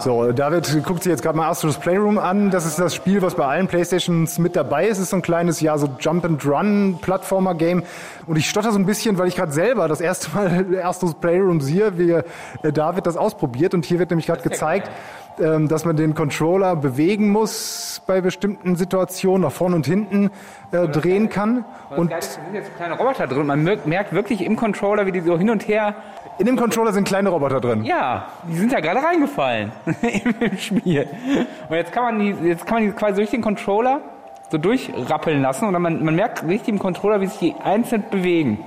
So, 0.00 0.32
David 0.32 0.82
guckt 0.84 1.04
sich 1.04 1.10
jetzt 1.10 1.22
gerade 1.22 1.38
mal 1.38 1.48
Astros 1.48 1.78
Playroom 1.78 2.18
an. 2.18 2.50
Das 2.50 2.66
ist 2.66 2.78
das 2.78 2.94
Spiel, 2.94 3.22
was 3.22 3.34
bei 3.34 3.44
allen 3.44 3.68
Playstations 3.68 4.38
mit 4.38 4.56
dabei 4.56 4.86
ist. 4.86 4.98
Es 4.98 5.04
ist 5.04 5.10
so 5.10 5.16
ein 5.16 5.22
kleines, 5.22 5.60
ja, 5.60 5.78
so 5.78 5.88
Jump-and-Run-Plattformer-Game. 5.98 7.84
Und 8.26 8.36
ich 8.36 8.50
stotter 8.50 8.72
so 8.72 8.78
ein 8.78 8.86
bisschen, 8.86 9.16
weil 9.16 9.28
ich 9.28 9.36
gerade 9.36 9.52
selber 9.52 9.86
das 9.88 10.00
erste 10.00 10.30
Mal 10.34 10.80
Astros 10.82 11.14
Playroom 11.14 11.60
sehe, 11.60 11.98
wie 11.98 12.10
äh, 12.10 12.72
David 12.72 13.06
das 13.06 13.16
ausprobiert. 13.16 13.74
Und 13.74 13.84
hier 13.84 13.98
wird 13.98 14.10
nämlich 14.10 14.26
gerade 14.26 14.42
gezeigt, 14.42 14.88
ähm, 14.88 15.25
dass 15.38 15.84
man 15.84 15.96
den 15.96 16.14
Controller 16.14 16.76
bewegen 16.76 17.28
muss 17.30 18.00
bei 18.06 18.20
bestimmten 18.20 18.76
Situationen, 18.76 19.42
nach 19.42 19.52
vorne 19.52 19.76
und 19.76 19.86
hinten 19.86 20.30
äh, 20.72 20.88
drehen 20.88 21.28
kann. 21.28 21.64
Und 21.94 22.10
da 22.12 22.20
sind 22.22 22.42
jetzt 22.54 22.74
kleine 22.76 22.96
Roboter 22.96 23.26
drin. 23.26 23.46
Man 23.46 23.62
merkt- 23.62 23.86
merkt 23.86 24.12
wirklich 24.12 24.42
im 24.44 24.56
Controller, 24.56 25.04
wie 25.06 25.12
die 25.12 25.20
so 25.20 25.36
hin 25.38 25.50
und 25.50 25.68
her. 25.68 25.94
in 26.38 26.46
dem 26.46 26.56
Controller 26.56 26.92
sind 26.92 27.06
kleine 27.06 27.28
Roboter 27.30 27.60
drin. 27.60 27.84
Ja, 27.84 28.26
die 28.48 28.56
sind 28.56 28.72
ja 28.72 28.80
gerade 28.80 29.02
reingefallen 29.02 29.72
im 30.40 30.56
Spiel. 30.58 31.06
Und 31.68 31.76
jetzt 31.76 31.92
kann 31.92 32.04
man 32.04 32.18
die, 32.18 32.30
jetzt 32.48 32.66
kann 32.66 32.76
man 32.78 32.84
die 32.86 32.92
quasi 32.92 33.16
durch 33.16 33.30
den 33.30 33.42
Controller 33.42 34.00
so 34.50 34.58
durchrappeln 34.58 35.42
lassen 35.42 35.66
und 35.66 35.72
dann 35.72 35.82
man, 35.82 36.04
man 36.04 36.14
merkt 36.14 36.46
richtig 36.46 36.68
im 36.68 36.78
Controller, 36.78 37.20
wie 37.20 37.26
sich 37.26 37.38
die 37.38 37.54
einzeln 37.62 38.04
bewegen. 38.10 38.58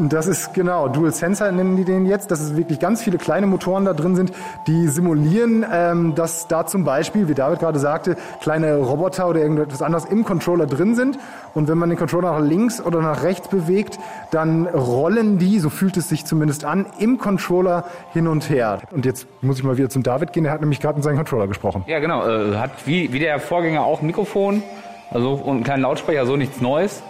Das 0.00 0.28
ist 0.28 0.54
genau, 0.54 0.86
Dual 0.86 1.12
Sensor 1.12 1.50
nennen 1.50 1.76
die 1.76 1.84
den 1.84 2.06
jetzt, 2.06 2.30
dass 2.30 2.40
es 2.40 2.56
wirklich 2.56 2.78
ganz 2.78 3.02
viele 3.02 3.18
kleine 3.18 3.46
Motoren 3.48 3.84
da 3.84 3.94
drin 3.94 4.14
sind, 4.14 4.32
die 4.68 4.86
simulieren, 4.86 5.66
ähm, 5.72 6.14
dass 6.14 6.46
da 6.46 6.66
zum 6.66 6.84
Beispiel, 6.84 7.28
wie 7.28 7.34
David 7.34 7.58
gerade 7.58 7.80
sagte, 7.80 8.16
kleine 8.40 8.76
Roboter 8.76 9.28
oder 9.28 9.40
irgendetwas 9.40 9.82
anderes 9.82 10.04
im 10.04 10.24
Controller 10.24 10.66
drin 10.66 10.94
sind. 10.94 11.18
Und 11.52 11.66
wenn 11.66 11.78
man 11.78 11.88
den 11.88 11.98
Controller 11.98 12.38
nach 12.38 12.46
links 12.46 12.80
oder 12.80 13.00
nach 13.00 13.24
rechts 13.24 13.48
bewegt, 13.48 13.98
dann 14.30 14.68
rollen 14.68 15.38
die, 15.38 15.58
so 15.58 15.68
fühlt 15.68 15.96
es 15.96 16.08
sich 16.08 16.24
zumindest 16.24 16.64
an, 16.64 16.86
im 17.00 17.18
Controller 17.18 17.84
hin 18.12 18.28
und 18.28 18.48
her. 18.48 18.78
Und 18.92 19.04
jetzt 19.04 19.26
muss 19.42 19.58
ich 19.58 19.64
mal 19.64 19.78
wieder 19.78 19.88
zum 19.88 20.04
David 20.04 20.32
gehen, 20.32 20.44
der 20.44 20.52
hat 20.52 20.60
nämlich 20.60 20.78
gerade 20.78 20.98
in 20.98 21.02
seinen 21.02 21.16
Controller 21.16 21.48
gesprochen. 21.48 21.82
Ja, 21.88 21.98
genau. 21.98 22.24
Äh, 22.24 22.56
hat 22.56 22.70
wie, 22.86 23.12
wie 23.12 23.18
der 23.18 23.40
Vorgänger 23.40 23.82
auch 23.82 24.00
ein 24.00 24.06
Mikrofon 24.06 24.62
also, 25.10 25.32
und 25.32 25.56
einen 25.56 25.64
kleinen 25.64 25.82
Lautsprecher, 25.82 26.24
so 26.24 26.36
nichts 26.36 26.60
Neues. 26.60 27.02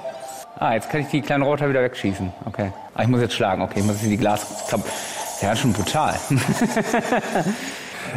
Ah, 0.59 0.75
jetzt 0.75 0.91
kann 0.91 1.01
ich 1.03 1.09
die 1.09 1.21
kleinen 1.23 1.43
Roboter 1.45 1.69
wieder 1.69 1.83
wegschießen. 1.83 2.33
Okay. 2.47 2.73
Ah, 2.95 3.03
ich 3.03 3.09
muss 3.09 3.21
jetzt 3.21 3.35
schlagen. 3.35 3.63
Okay, 3.63 3.79
ich 3.81 3.85
muss 3.85 3.95
jetzt 3.97 4.05
in 4.05 4.11
die 4.11 4.17
Glaskappe. 4.17 4.85
Ist 4.89 5.43
ja 5.43 5.55
schön 5.57 5.73
brutal. 5.73 6.15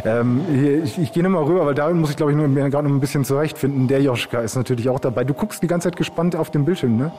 Ähm, 0.05 0.45
hier, 0.50 0.83
ich 0.83 0.98
ich 0.98 1.12
gehe 1.12 1.21
nochmal 1.21 1.43
rüber, 1.43 1.65
weil 1.65 1.74
da 1.75 1.89
muss 1.89 2.12
ich, 2.12 2.15
glaube 2.15 2.31
ich, 2.31 2.38
nur- 2.38 2.48
mir 2.48 2.69
gerade 2.69 2.88
noch 2.88 2.95
ein 2.95 3.01
bisschen 3.01 3.25
zurechtfinden. 3.25 3.89
Der 3.89 4.01
Joschka 4.01 4.39
ist 4.39 4.55
natürlich 4.55 4.88
auch 4.88 5.01
dabei. 5.01 5.25
Du 5.25 5.33
guckst 5.33 5.62
die 5.62 5.67
ganze 5.67 5.89
Zeit 5.89 5.98
gespannt 5.98 6.33
auf 6.33 6.50
den 6.50 6.63
Bildschirm, 6.63 6.95
ne? 6.95 7.12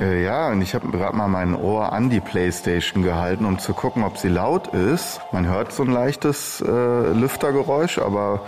Äh, 0.00 0.24
ja, 0.24 0.48
und 0.48 0.60
ich 0.60 0.74
habe 0.74 0.88
gerade 0.88 1.16
mal 1.16 1.28
mein 1.28 1.54
Ohr 1.54 1.92
an 1.92 2.10
die 2.10 2.18
Playstation 2.18 3.04
gehalten, 3.04 3.44
um 3.44 3.60
zu 3.60 3.74
gucken, 3.74 4.02
ob 4.02 4.18
sie 4.18 4.28
laut 4.28 4.74
ist. 4.74 5.20
Man 5.30 5.46
hört 5.46 5.72
so 5.72 5.84
ein 5.84 5.92
leichtes 5.92 6.60
äh, 6.66 7.12
Lüftergeräusch, 7.12 7.98
aber 7.98 8.40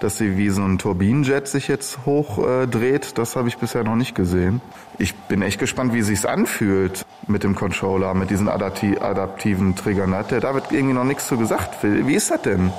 dass 0.00 0.18
sie 0.18 0.36
wie 0.36 0.50
so 0.50 0.62
ein 0.62 0.76
Turbinenjet 0.78 1.48
sich 1.48 1.66
jetzt 1.66 2.00
hochdreht, 2.04 2.64
äh, 2.64 2.66
dreht, 2.68 3.16
das 3.16 3.36
habe 3.36 3.48
ich 3.48 3.56
bisher 3.56 3.84
noch 3.84 3.96
nicht 3.96 4.14
gesehen. 4.16 4.60
Ich 5.00 5.14
bin 5.14 5.42
echt 5.42 5.60
gespannt, 5.60 5.94
wie 5.94 6.02
sich's 6.02 6.26
anfühlt 6.26 7.06
mit 7.28 7.44
dem 7.44 7.54
Controller, 7.54 8.14
mit 8.14 8.30
diesen 8.30 8.48
adapti 8.48 8.98
adaptiven 8.98 9.76
Triggern. 9.76 10.10
Da 10.10 10.18
hat 10.18 10.32
der 10.32 10.40
David 10.40 10.64
irgendwie 10.70 10.94
noch 10.94 11.04
nichts 11.04 11.28
zu 11.28 11.38
gesagt. 11.38 11.76
Wie 11.82 12.14
ist 12.14 12.32
das 12.32 12.42
denn? 12.42 12.72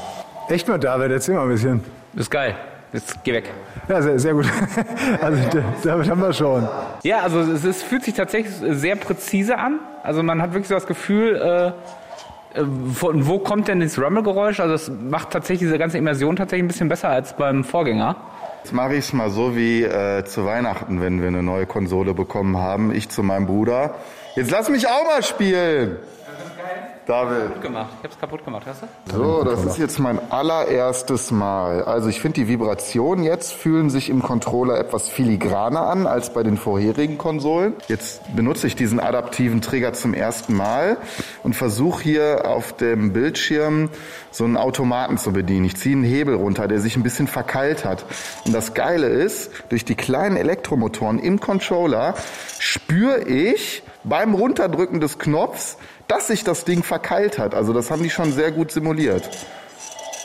Echt 0.49 0.67
mal, 0.67 0.77
David, 0.77 1.11
erzähl 1.11 1.35
mal 1.35 1.43
ein 1.43 1.49
bisschen. 1.49 1.83
Das 2.13 2.23
ist 2.23 2.29
geil. 2.29 2.55
Jetzt 2.91 3.23
geh 3.23 3.33
weg. 3.33 3.49
Ja, 3.87 4.01
sehr, 4.01 4.19
sehr 4.19 4.33
gut. 4.33 4.45
Also, 5.21 5.39
damit 5.83 6.09
haben 6.09 6.21
wir 6.21 6.33
schon. 6.33 6.67
Ja, 7.03 7.19
also 7.19 7.39
es, 7.39 7.63
ist, 7.63 7.83
fühlt 7.83 8.03
sich 8.03 8.15
tatsächlich 8.15 8.53
sehr 8.77 8.95
präzise 8.95 9.57
an. 9.57 9.79
Also 10.03 10.23
man 10.23 10.41
hat 10.41 10.53
wirklich 10.53 10.67
so 10.67 10.75
das 10.75 10.87
Gefühl, 10.87 11.35
äh, 11.35 11.67
äh, 12.59 12.65
von 12.93 13.27
wo 13.27 13.39
kommt 13.39 13.67
denn 13.67 13.79
das 13.79 13.99
Rumble-Geräusch? 13.99 14.59
Also 14.59 14.73
es 14.73 14.89
macht 14.89 15.31
tatsächlich 15.31 15.69
diese 15.69 15.77
ganze 15.77 15.97
Immersion 15.97 16.35
tatsächlich 16.35 16.63
ein 16.63 16.67
bisschen 16.67 16.89
besser 16.89 17.09
als 17.09 17.33
beim 17.33 17.63
Vorgänger. 17.63 18.15
Jetzt 18.63 18.73
mache 18.73 18.95
ich 18.95 19.05
es 19.05 19.13
mal 19.13 19.29
so 19.29 19.55
wie 19.55 19.83
äh, 19.83 20.25
zu 20.25 20.45
Weihnachten, 20.45 21.01
wenn 21.01 21.21
wir 21.21 21.29
eine 21.29 21.41
neue 21.41 21.65
Konsole 21.65 22.13
bekommen 22.13 22.57
haben. 22.57 22.93
Ich 22.93 23.09
zu 23.09 23.23
meinem 23.23 23.45
Bruder. 23.45 23.95
Jetzt 24.35 24.51
lass 24.51 24.69
mich 24.69 24.87
auch 24.87 25.05
mal 25.05 25.23
spielen. 25.23 25.97
David. 27.09 27.47
Kaputt 27.47 27.61
gemacht. 27.63 27.89
Ich 27.97 28.03
hab's 28.03 28.19
kaputt 28.19 28.45
gemacht, 28.45 28.63
hast 28.67 28.83
du? 28.83 29.17
So, 29.17 29.43
das 29.43 29.65
ist 29.65 29.79
jetzt 29.79 29.97
mein 29.97 30.31
allererstes 30.31 31.31
Mal. 31.31 31.83
Also 31.83 32.07
ich 32.07 32.21
finde, 32.21 32.41
die 32.41 32.47
Vibrationen 32.47 33.25
jetzt 33.25 33.51
fühlen 33.51 33.89
sich 33.89 34.11
im 34.11 34.21
Controller 34.21 34.77
etwas 34.77 35.09
filigraner 35.09 35.87
an 35.87 36.05
als 36.05 36.31
bei 36.31 36.43
den 36.43 36.55
vorherigen 36.55 37.17
Konsolen. 37.17 37.73
Jetzt 37.87 38.21
benutze 38.35 38.67
ich 38.67 38.75
diesen 38.75 38.99
adaptiven 38.99 39.59
Trigger 39.61 39.93
zum 39.93 40.13
ersten 40.13 40.53
Mal 40.53 40.97
und 41.41 41.55
versuche 41.55 42.03
hier 42.03 42.45
auf 42.45 42.73
dem 42.73 43.11
Bildschirm 43.11 43.89
so 44.29 44.43
einen 44.43 44.55
Automaten 44.55 45.17
zu 45.17 45.33
bedienen. 45.33 45.65
Ich 45.65 45.77
ziehe 45.77 45.95
einen 45.95 46.03
Hebel 46.03 46.35
runter, 46.35 46.67
der 46.67 46.79
sich 46.79 46.95
ein 46.95 47.01
bisschen 47.01 47.25
verkeilt 47.25 47.85
hat. 47.85 48.05
Und 48.45 48.53
das 48.53 48.75
Geile 48.75 49.07
ist, 49.07 49.49
durch 49.69 49.83
die 49.83 49.95
kleinen 49.95 50.37
Elektromotoren 50.37 51.17
im 51.17 51.39
Controller 51.39 52.13
spüre 52.59 53.23
ich 53.23 53.81
beim 54.03 54.33
Runterdrücken 54.33 54.99
des 54.99 55.19
Knopfs, 55.19 55.77
dass 56.07 56.27
sich 56.27 56.43
das 56.43 56.65
Ding 56.65 56.83
verkeilt 56.83 57.37
hat. 57.37 57.53
Also 57.53 57.73
das 57.73 57.91
haben 57.91 58.03
die 58.03 58.09
schon 58.09 58.31
sehr 58.31 58.51
gut 58.51 58.71
simuliert. 58.71 59.29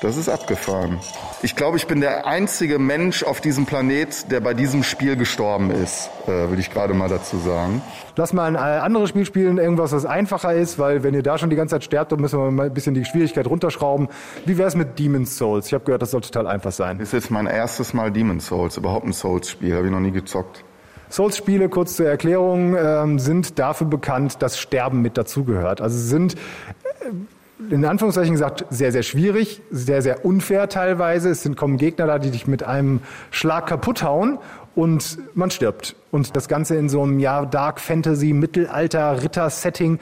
Das 0.05 0.19
ist 0.19 0.29
abgefahren. 0.29 0.99
Ich 1.41 1.57
glaube, 1.57 1.79
ich 1.79 1.87
bin 1.87 2.03
der 2.03 2.27
einzige 2.27 2.79
Mensch 2.79 3.23
auf 3.23 3.41
diesem 3.41 3.65
Planet, 3.65 4.31
der 4.31 4.41
bei 4.41 4.53
diesem 4.53 4.83
Spiel 4.83 5.17
gestorben 5.17 5.71
ist, 5.71 6.11
äh, 6.27 6.51
will 6.51 6.59
ich 6.59 6.71
gerade 6.71 6.93
mal 6.93 7.09
dazu 7.09 7.39
sagen. 7.39 7.81
Lass 8.17 8.35
mal 8.35 8.45
ein 8.45 8.55
äh, 8.55 8.59
anderes 8.59 9.09
Spiel 9.09 9.25
spielen, 9.25 9.57
irgendwas, 9.57 9.93
was 9.93 10.05
einfacher 10.05 10.53
ist, 10.53 10.79
weil 10.79 11.05
wenn 11.05 11.15
ihr 11.15 11.23
da 11.23 11.39
schon 11.39 11.49
die 11.49 11.57
ganze 11.57 11.77
Zeit 11.77 11.85
sterbt, 11.85 12.13
dann 12.13 12.21
müssen 12.21 12.39
wir 12.39 12.51
mal 12.51 12.67
ein 12.67 12.75
bisschen 12.75 12.95
die 12.95 13.07
Schwierigkeit 13.07 13.47
runterschrauben. 13.47 14.09
Wie 14.45 14.59
wär's 14.59 14.75
mit 14.75 14.99
Demon's 14.99 15.39
Souls? 15.39 15.69
Ich 15.69 15.73
habe 15.75 15.85
gehört, 15.85 16.03
das 16.03 16.11
soll 16.11 16.21
total 16.21 16.49
einfach 16.49 16.73
sein. 16.73 17.01
Ist 17.01 17.15
jetzt 17.15 17.31
mein 17.31 17.47
erstes 17.47 17.95
Mal 17.95 18.11
Demon's 18.11 18.47
Souls, 18.47 18.77
überhaupt 18.77 19.07
ein 19.07 19.15
Souls-Spiel, 19.15 19.75
habe 19.75 19.87
ich 19.87 19.93
noch 19.93 20.01
nie 20.01 20.13
gezockt. 20.13 20.65
Souls-Spiele, 21.11 21.69
kurz 21.69 21.97
zur 21.97 22.07
Erklärung, 22.07 22.77
ähm, 22.77 23.19
sind 23.19 23.59
dafür 23.59 23.87
bekannt, 23.87 24.43
dass 24.43 24.59
Sterben 24.59 25.03
mit 25.03 25.17
dazugehört. 25.17 25.81
Also 25.81 25.99
sind 25.99 26.35
äh, 26.35 27.71
in 27.71 27.85
Anführungszeichen 27.85 28.33
gesagt 28.33 28.67
sehr, 28.71 28.93
sehr 28.93 29.03
schwierig, 29.03 29.63
sehr, 29.71 30.03
sehr 30.03 30.25
unfair 30.25 30.69
teilweise. 30.69 31.31
Es 31.31 31.43
sind, 31.43 31.57
kommen 31.57 31.77
Gegner 31.77 32.07
da, 32.07 32.19
die 32.19 32.31
dich 32.31 32.47
mit 32.47 32.63
einem 32.63 33.01
Schlag 33.31 33.67
kaputt 33.67 34.03
hauen 34.03 34.39
und 34.75 35.19
man 35.35 35.51
stirbt. 35.51 35.95
Und 36.11 36.37
das 36.37 36.49
Ganze 36.49 36.77
in 36.77 36.89
so 36.89 37.03
einem 37.03 37.19
ja, 37.19 37.45
Dark 37.45 37.81
Fantasy, 37.81 38.33
Mittelalter, 38.33 39.23
Ritter-Setting. 39.23 39.99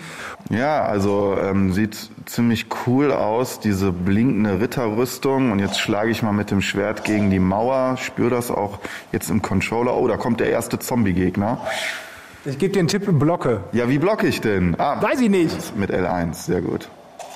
Ja, 0.51 0.85
also 0.85 1.37
ähm, 1.43 1.73
sieht 1.73 1.97
ziemlich 2.27 2.67
cool 2.87 3.13
aus, 3.13 3.61
diese 3.61 3.93
blinkende 3.93 4.61
Ritterrüstung. 4.61 5.53
Und 5.53 5.59
jetzt 5.59 5.79
schlage 5.81 6.11
ich 6.11 6.23
mal 6.23 6.33
mit 6.33 6.51
dem 6.51 6.61
Schwert 6.61 7.05
gegen 7.05 7.31
die 7.31 7.39
Mauer. 7.39 7.97
Spüre 7.99 8.31
das 8.31 8.51
auch 8.51 8.79
jetzt 9.13 9.31
im 9.31 9.43
Controller. 9.43 9.97
Oh, 9.97 10.07
da 10.09 10.17
kommt 10.17 10.41
der 10.41 10.51
erste 10.51 10.79
Zombie-Gegner. 10.79 11.59
Ich 12.45 12.59
gebe 12.59 12.73
dir 12.73 12.81
einen 12.81 12.89
Tipp, 12.89 13.05
blocke. 13.19 13.61
Ja, 13.73 13.89
wie 13.89 13.99
blocke 13.99 14.27
ich 14.27 14.41
denn? 14.41 14.75
Ah, 14.79 15.01
Weiß 15.01 15.21
ich 15.21 15.31
nicht. 15.31 15.77
mit 15.77 15.91
L1, 15.91 16.35
sehr 16.35 16.61
gut. 16.61 16.89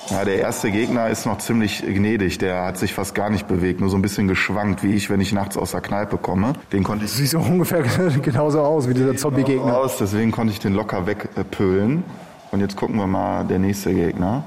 Ja, 0.09 0.23
der 0.23 0.39
erste 0.39 0.71
Gegner 0.71 1.09
ist 1.09 1.25
noch 1.25 1.37
ziemlich 1.39 1.81
gnädig. 1.81 2.37
Der 2.37 2.63
hat 2.63 2.77
sich 2.77 2.93
fast 2.93 3.13
gar 3.13 3.29
nicht 3.29 3.47
bewegt, 3.47 3.81
nur 3.81 3.89
so 3.89 3.97
ein 3.97 4.01
bisschen 4.01 4.27
geschwankt, 4.27 4.83
wie 4.83 4.93
ich, 4.93 5.09
wenn 5.09 5.19
ich 5.19 5.33
nachts 5.33 5.57
aus 5.57 5.71
der 5.71 5.81
Kneipe 5.81 6.17
komme. 6.17 6.53
Den 6.71 6.83
konnte 6.83 7.05
ich 7.05 7.11
Sieht 7.11 7.29
so 7.29 7.39
ungefähr 7.39 7.81
genauso 8.21 8.61
aus 8.61 8.87
wie 8.87 8.93
dieser 8.93 9.15
Zombie-Gegner. 9.15 9.77
aus, 9.77 9.97
deswegen 9.97 10.31
konnte 10.31 10.53
ich 10.53 10.59
den 10.59 10.73
locker 10.73 11.07
wegpölen. 11.07 12.03
Und 12.51 12.61
jetzt 12.61 12.77
gucken 12.77 12.95
wir 12.95 13.07
mal 13.07 13.43
der 13.43 13.59
nächste 13.59 13.93
Gegner. 13.93 14.43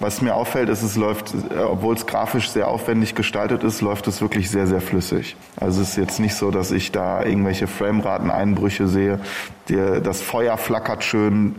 Was 0.00 0.22
mir 0.22 0.34
auffällt, 0.34 0.68
ist, 0.70 0.82
es 0.82 0.96
läuft, 0.96 1.34
äh, 1.34 1.58
obwohl 1.58 1.94
es 1.94 2.06
grafisch 2.06 2.48
sehr 2.48 2.68
aufwendig 2.68 3.14
gestaltet 3.14 3.62
ist, 3.62 3.80
läuft 3.80 4.08
es 4.08 4.20
wirklich 4.20 4.50
sehr, 4.50 4.66
sehr 4.66 4.80
flüssig. 4.80 5.36
Also 5.60 5.82
es 5.82 5.90
ist 5.90 5.96
jetzt 5.96 6.20
nicht 6.20 6.34
so, 6.34 6.50
dass 6.50 6.70
ich 6.70 6.90
da 6.90 7.22
irgendwelche 7.24 7.66
Frameraten-Einbrüche 7.66 8.88
sehe. 8.88 9.20
Der, 9.68 10.00
das 10.00 10.20
Feuer 10.20 10.56
flackert 10.56 11.04
schön, 11.04 11.56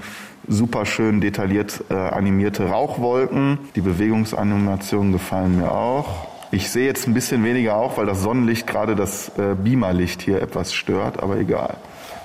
super 0.48 0.86
schön 0.86 1.22
detailliert 1.22 1.84
äh, 1.90 1.94
animierte 1.94 2.70
Rauchwolken. 2.70 3.60
Die 3.76 3.82
Bewegungsanimationen 3.82 5.12
gefallen 5.12 5.58
mir 5.58 5.72
auch. 5.72 6.28
Ich 6.52 6.70
sehe 6.70 6.86
jetzt 6.86 7.08
ein 7.08 7.14
bisschen 7.14 7.44
weniger 7.44 7.76
auch, 7.76 7.98
weil 7.98 8.06
das 8.06 8.22
Sonnenlicht 8.22 8.68
gerade 8.68 8.96
das 8.96 9.30
äh, 9.38 9.56
Beamerlicht 9.56 10.22
hier 10.22 10.42
etwas 10.42 10.74
stört, 10.74 11.22
aber 11.22 11.38
egal. 11.38 11.76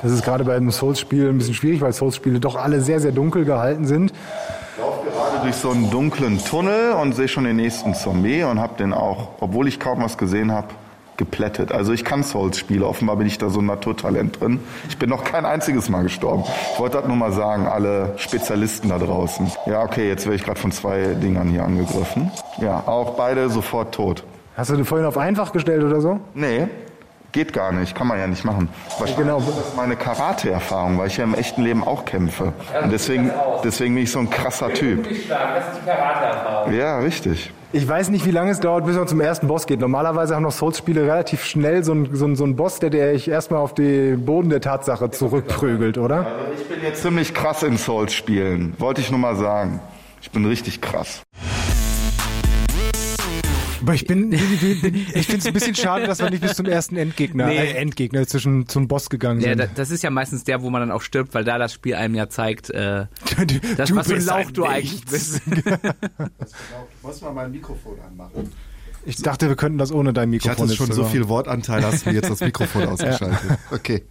Das 0.03 0.13
ist 0.13 0.25
gerade 0.25 0.45
bei 0.45 0.57
einem 0.57 0.71
Souls-Spiel 0.71 1.29
ein 1.29 1.39
bisschen 1.39 1.55
schwierig, 1.55 1.81
weil 1.81 1.93
Souls-Spiele 1.93 2.41
doch 2.41 2.57
alle 2.57 2.81
sehr, 2.81 3.01
sehr 3.01 3.13
dunkel 3.13 3.45
gehalten 3.45 3.87
sind. 3.87 4.13
Ich 4.13 4.81
laufe 4.81 5.11
gerade 5.11 5.43
durch 5.43 5.57
so 5.57 5.71
einen 5.71 5.91
dunklen 5.91 6.39
Tunnel 6.43 6.93
und 6.93 7.15
sehe 7.15 7.29
schon 7.29 7.45
den 7.45 7.57
nächsten 7.57 7.95
Zombie 7.95 8.45
und 8.45 8.61
habe 8.61 8.77
den 8.79 8.93
auch, 8.93 9.31
obwohl 9.41 9.69
ich 9.69 9.81
kaum 9.81 10.03
was 10.03 10.17
gesehen 10.17 10.53
habe, 10.53 10.69
geplättet. 11.21 11.71
Also 11.71 11.93
ich 11.93 12.03
kann 12.05 12.25
Souls-Spiele, 12.25 12.87
offenbar 12.87 13.17
bin 13.17 13.27
ich 13.27 13.37
da 13.37 13.51
so 13.51 13.61
ein 13.61 13.67
Naturtalent 13.67 14.41
drin. 14.41 14.59
Ich 14.89 14.99
bin 14.99 15.11
noch 15.11 15.23
kein 15.23 15.45
einziges 15.45 15.91
Mal 15.91 16.03
gestorben. 16.03 16.45
Ich 16.73 16.81
wollte 16.81 16.97
das 16.97 17.07
nur 17.07 17.17
mal 17.17 17.31
sagen, 17.33 17.67
alle 17.67 18.15
Spezialisten 18.17 18.89
da 18.89 18.99
draußen. 18.99 19.53
Ja, 19.67 19.83
okay, 19.83 20.09
jetzt 20.09 20.25
werde 20.25 20.37
ich 20.37 20.45
gerade 20.45 20.59
von 20.59 20.73
zwei 20.73 21.15
Dingern 21.23 21.49
hier 21.49 21.63
angegriffen. 21.63 22.31
Ja, 22.59 22.83
auch 22.87 23.11
beide 23.17 23.51
sofort 23.51 23.95
tot. 23.95 24.25
Hast 24.57 24.71
du 24.71 24.77
den 24.77 24.87
vorhin 24.87 25.07
auf 25.07 25.19
einfach 25.19 25.53
gestellt 25.53 25.85
oder 25.85 26.01
so? 26.01 26.19
Nee, 26.33 26.69
geht 27.33 27.53
gar 27.53 27.71
nicht, 27.73 27.95
kann 27.95 28.07
man 28.07 28.19
ja 28.19 28.27
nicht 28.27 28.45
machen. 28.47 28.71
Wahrscheinlich 28.99 29.17
Genau. 29.19 29.39
ist 29.39 29.49
das 29.49 29.77
meine 29.77 29.97
Karate-Erfahrung, 29.97 30.99
weil 30.99 31.09
ich 31.09 31.19
ja 31.19 31.25
im 31.25 31.35
echten 31.35 31.63
Leben 31.63 31.85
auch 31.85 32.07
kämpfe. 32.07 32.55
Und 32.83 32.91
deswegen, 32.93 33.31
deswegen 33.63 33.95
bin 33.95 34.05
ich 34.05 34.11
so 34.11 34.19
ein 34.21 34.31
krasser 34.31 34.73
Typ. 34.73 35.05
Das 35.05 35.13
ist 35.13 35.27
die 35.29 35.87
Karate-Erfahrung. 35.87 36.73
Ja, 36.75 36.99
richtig. 36.99 37.53
Ich 37.73 37.87
weiß 37.87 38.09
nicht, 38.11 38.27
wie 38.27 38.33
lange 38.33 38.51
es 38.51 38.59
dauert, 38.59 38.85
bis 38.85 38.97
man 38.97 39.07
zum 39.07 39.21
ersten 39.21 39.47
Boss 39.47 39.65
geht. 39.67 39.79
Normalerweise 39.79 40.35
haben 40.35 40.43
noch 40.43 40.51
Souls-Spiele 40.53 41.03
relativ 41.03 41.45
schnell 41.45 41.85
so 41.85 41.93
einen 41.93 42.17
so 42.17 42.25
einen- 42.25 42.35
so 42.35 42.43
einen 42.43 42.57
Boss, 42.57 42.81
der 42.81 42.91
der 42.91 43.15
ich 43.15 43.29
erstmal 43.31 43.61
auf 43.61 43.75
den 43.75 44.25
Boden 44.25 44.51
der 44.51 44.61
Tatsache 44.61 45.11
zurückprügelt, 45.13 45.97
oder? 45.97 46.27
Also 46.27 46.61
ich 46.61 46.69
bin 46.69 46.79
jetzt 46.83 47.03
ziemlich 47.03 47.33
krass 47.33 47.63
in 47.63 47.77
Souls-Spielen. 47.79 48.75
Wollte 48.79 49.01
ich 49.03 49.11
nur 49.13 49.21
mal 49.21 49.37
sagen. 49.37 49.79
Ich 50.21 50.33
bin 50.33 50.45
richtig 50.47 50.81
krass. 50.81 51.23
Aber 53.83 53.95
ich 53.95 54.07
bin, 54.07 54.33
ich 54.33 54.41
finde 54.41 55.39
es 55.39 55.47
ein 55.47 55.53
bisschen 55.53 55.75
schade, 55.75 56.07
dass 56.07 56.19
wir 56.19 56.29
nicht 56.31 56.43
bis 56.43 56.55
zum 56.55 56.67
ersten 56.67 56.97
Endgegner, 56.97 57.47
Nee. 57.47 57.57
äh, 57.57 57.73
Endgegner 57.73 58.27
zwischen 58.27 58.69
zum 58.69 58.89
Boss 58.89 59.09
gegangen 59.11 59.41
Ja, 59.41 59.51
sind. 59.51 59.59
da- 59.61 59.67
das 59.75 59.91
ist 59.91 60.03
ja 60.03 60.11
meistens 60.11 60.45
der, 60.45 60.63
wo 60.63 60.71
man 60.71 60.83
dann 60.83 60.91
auch 60.91 61.03
stirbt, 61.03 61.33
weil 61.35 61.45
da 61.45 61.57
das 61.59 61.73
Spiel 61.73 61.95
einem 61.95 62.15
ja 62.15 62.29
zeigt, 62.29 62.71
äh, 62.71 63.07
Du- 63.47 63.59
das, 63.77 63.89
du 63.89 63.97
was 63.97 64.07
für 64.09 64.15
ein 64.17 64.25
Lauch 64.25 64.47
ein 64.49 64.53
du 64.55 64.65
eigentlich 64.65 65.05
bist. 65.07 65.41
Muss 67.03 67.21
mal 67.23 67.33
mein 67.33 67.51
Mikrofon 67.51 67.97
anmachen. 68.07 68.53
Ich 69.07 69.17
dachte, 69.17 69.49
wir 69.49 69.57
könnten 69.57 69.79
das 69.79 69.93
ohne 69.93 70.13
dein 70.13 70.29
Ich 70.33 70.43
Mikrofon 70.45 70.67
hatte 70.67 70.77
schon 70.77 70.87
jetzt 70.89 70.97
so 70.97 71.05
viel 71.05 71.29
Wortanteil, 71.29 71.83
hast 71.85 72.05
du 72.05 72.11
jetzt 72.11 72.29
das 72.29 72.41
Mikrofon 72.41 72.87
ausgeschaltet. 72.87 73.59
Okay. 73.71 74.05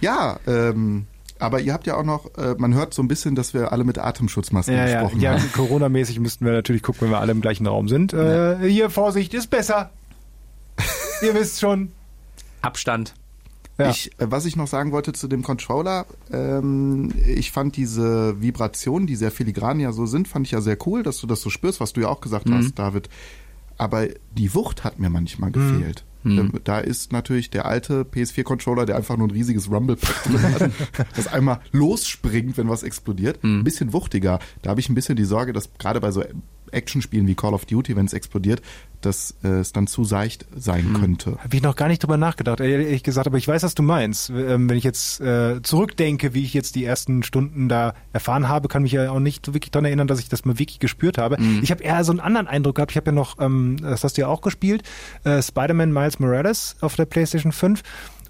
Ja, 0.00 0.38
ähm, 0.46 1.06
aber 1.38 1.60
ihr 1.60 1.72
habt 1.72 1.86
ja 1.86 1.96
auch 1.96 2.04
noch, 2.04 2.36
äh, 2.36 2.54
man 2.58 2.74
hört 2.74 2.94
so 2.94 3.02
ein 3.02 3.08
bisschen, 3.08 3.34
dass 3.34 3.54
wir 3.54 3.72
alle 3.72 3.84
mit 3.84 3.98
Atemschutzmasken 3.98 4.74
Ja, 4.74 4.86
ja, 4.86 5.00
gesprochen 5.02 5.20
ja 5.20 5.32
haben. 5.32 5.52
Corona-mäßig 5.52 6.20
müssten 6.20 6.44
wir 6.44 6.52
natürlich 6.52 6.82
gucken, 6.82 7.02
wenn 7.02 7.10
wir 7.10 7.18
alle 7.20 7.32
im 7.32 7.40
gleichen 7.40 7.66
Raum 7.66 7.88
sind. 7.88 8.12
Äh, 8.12 8.58
hier, 8.68 8.90
Vorsicht, 8.90 9.34
ist 9.34 9.48
besser. 9.50 9.90
Ihr 11.22 11.34
wisst 11.34 11.60
schon. 11.60 11.92
Abstand. 12.62 13.14
Ja. 13.76 13.90
Ich, 13.90 14.12
äh, 14.18 14.30
was 14.30 14.44
ich 14.46 14.54
noch 14.56 14.68
sagen 14.68 14.92
wollte 14.92 15.12
zu 15.12 15.26
dem 15.26 15.42
Controller, 15.42 16.06
ähm, 16.32 17.12
ich 17.26 17.50
fand 17.50 17.76
diese 17.76 18.40
Vibrationen, 18.40 19.06
die 19.08 19.16
sehr 19.16 19.32
filigran 19.32 19.80
ja 19.80 19.90
so 19.92 20.06
sind, 20.06 20.28
fand 20.28 20.46
ich 20.46 20.52
ja 20.52 20.60
sehr 20.60 20.78
cool, 20.86 21.02
dass 21.02 21.18
du 21.20 21.26
das 21.26 21.40
so 21.40 21.50
spürst, 21.50 21.80
was 21.80 21.92
du 21.92 22.02
ja 22.02 22.08
auch 22.08 22.20
gesagt 22.20 22.48
Mhm. 22.48 22.54
hast, 22.58 22.78
David. 22.78 23.08
Aber 23.76 24.06
die 24.32 24.54
Wucht 24.54 24.84
hat 24.84 25.00
mir 25.00 25.10
manchmal 25.10 25.50
gefehlt. 25.50 26.04
Mhm. 26.06 26.13
Ähm, 26.24 26.52
Da 26.64 26.78
ist 26.78 27.12
natürlich 27.12 27.50
der 27.50 27.66
alte 27.66 28.04
PS4-Controller, 28.04 28.86
der 28.86 28.96
einfach 28.96 29.16
nur 29.16 29.28
ein 29.28 29.32
riesiges 29.32 29.70
Rumble-Pack 29.70 30.22
drin 30.24 30.42
hat, 30.42 30.70
das 31.16 31.26
einmal 31.26 31.60
losspringt, 31.72 32.56
wenn 32.56 32.68
was 32.68 32.82
explodiert, 32.82 33.42
Mhm. 33.44 33.60
ein 33.60 33.64
bisschen 33.64 33.92
wuchtiger. 33.92 34.38
Da 34.62 34.70
habe 34.70 34.80
ich 34.80 34.88
ein 34.88 34.94
bisschen 34.94 35.16
die 35.16 35.24
Sorge, 35.24 35.52
dass 35.52 35.70
gerade 35.78 36.00
bei 36.00 36.10
so 36.10 36.22
Actionspielen 36.74 37.26
wie 37.26 37.34
Call 37.34 37.54
of 37.54 37.64
Duty, 37.64 37.96
wenn 37.96 38.06
es 38.06 38.12
explodiert, 38.12 38.60
dass 39.00 39.34
äh, 39.44 39.48
es 39.48 39.72
dann 39.72 39.86
zu 39.86 40.04
seicht 40.04 40.46
sein 40.56 40.84
Hm. 40.86 41.00
könnte. 41.00 41.38
Habe 41.38 41.56
ich 41.56 41.62
noch 41.62 41.76
gar 41.76 41.88
nicht 41.88 42.02
drüber 42.02 42.16
nachgedacht, 42.16 42.60
ehrlich 42.60 43.02
gesagt, 43.02 43.26
aber 43.26 43.36
ich 43.38 43.46
weiß, 43.46 43.62
was 43.62 43.74
du 43.74 43.82
meinst. 43.82 44.30
Ähm, 44.30 44.68
wenn 44.68 44.76
ich 44.78 44.84
jetzt 44.84 45.20
äh, 45.20 45.60
zurückdenke, 45.62 46.32
wie 46.34 46.42
ich 46.42 46.54
jetzt 46.54 46.74
die 46.74 46.84
ersten 46.84 47.22
Stunden 47.22 47.68
da 47.68 47.94
erfahren 48.12 48.48
habe, 48.48 48.68
kann 48.68 48.82
mich 48.82 48.92
ja 48.92 49.10
auch 49.10 49.20
nicht 49.20 49.48
wirklich 49.52 49.70
daran 49.70 49.84
erinnern, 49.84 50.06
dass 50.06 50.20
ich 50.20 50.28
das 50.28 50.44
mal 50.44 50.58
wirklich 50.58 50.78
gespürt 50.78 51.18
habe. 51.18 51.36
Ich 51.62 51.70
habe 51.70 51.82
eher 51.82 52.02
so 52.04 52.12
einen 52.12 52.20
anderen 52.20 52.46
Eindruck 52.46 52.76
gehabt. 52.76 52.92
Ich 52.92 52.96
habe 52.96 53.06
ja 53.06 53.12
noch, 53.12 53.38
ähm, 53.40 53.76
das 53.80 54.04
hast 54.04 54.16
du 54.16 54.22
ja 54.22 54.28
auch 54.28 54.40
gespielt, 54.40 54.82
äh, 55.24 55.42
Spider-Man 55.42 55.92
Miles 55.92 56.18
Morales 56.18 56.76
auf 56.80 56.96
der 56.96 57.04
PlayStation 57.04 57.52
5. 57.52 57.82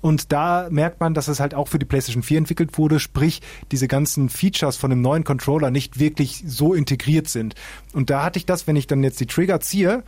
Und 0.05 0.33
da 0.33 0.69
merkt 0.71 1.01
man, 1.01 1.15
dass 1.15 1.29
es 1.29 1.41
halt 1.41 1.55
auch 1.55 1.67
für 1.69 1.79
die 1.79 1.87
PlayStation 1.87 2.23
4 2.23 2.37
entwickelt 2.37 2.77
wurde, 2.77 3.01
sprich 3.01 3.41
diese 3.73 3.89
ganzen 3.89 4.29
Features 4.29 4.77
von 4.77 4.91
dem 4.91 5.01
neuen 5.01 5.25
Controller 5.25 5.71
nicht 5.71 5.99
wirklich 5.99 6.45
so 6.47 6.75
integriert 6.75 7.27
sind. 7.27 7.55
Und 7.95 8.11
da 8.11 8.23
hatte 8.23 8.39
ich 8.39 8.45
das, 8.45 8.67
wenn 8.67 8.77
ich 8.77 8.87
dann 8.87 9.03
jetzt 9.03 9.19
die 9.21 9.25
Trigger 9.25 9.61
ziehe, 9.61 10.03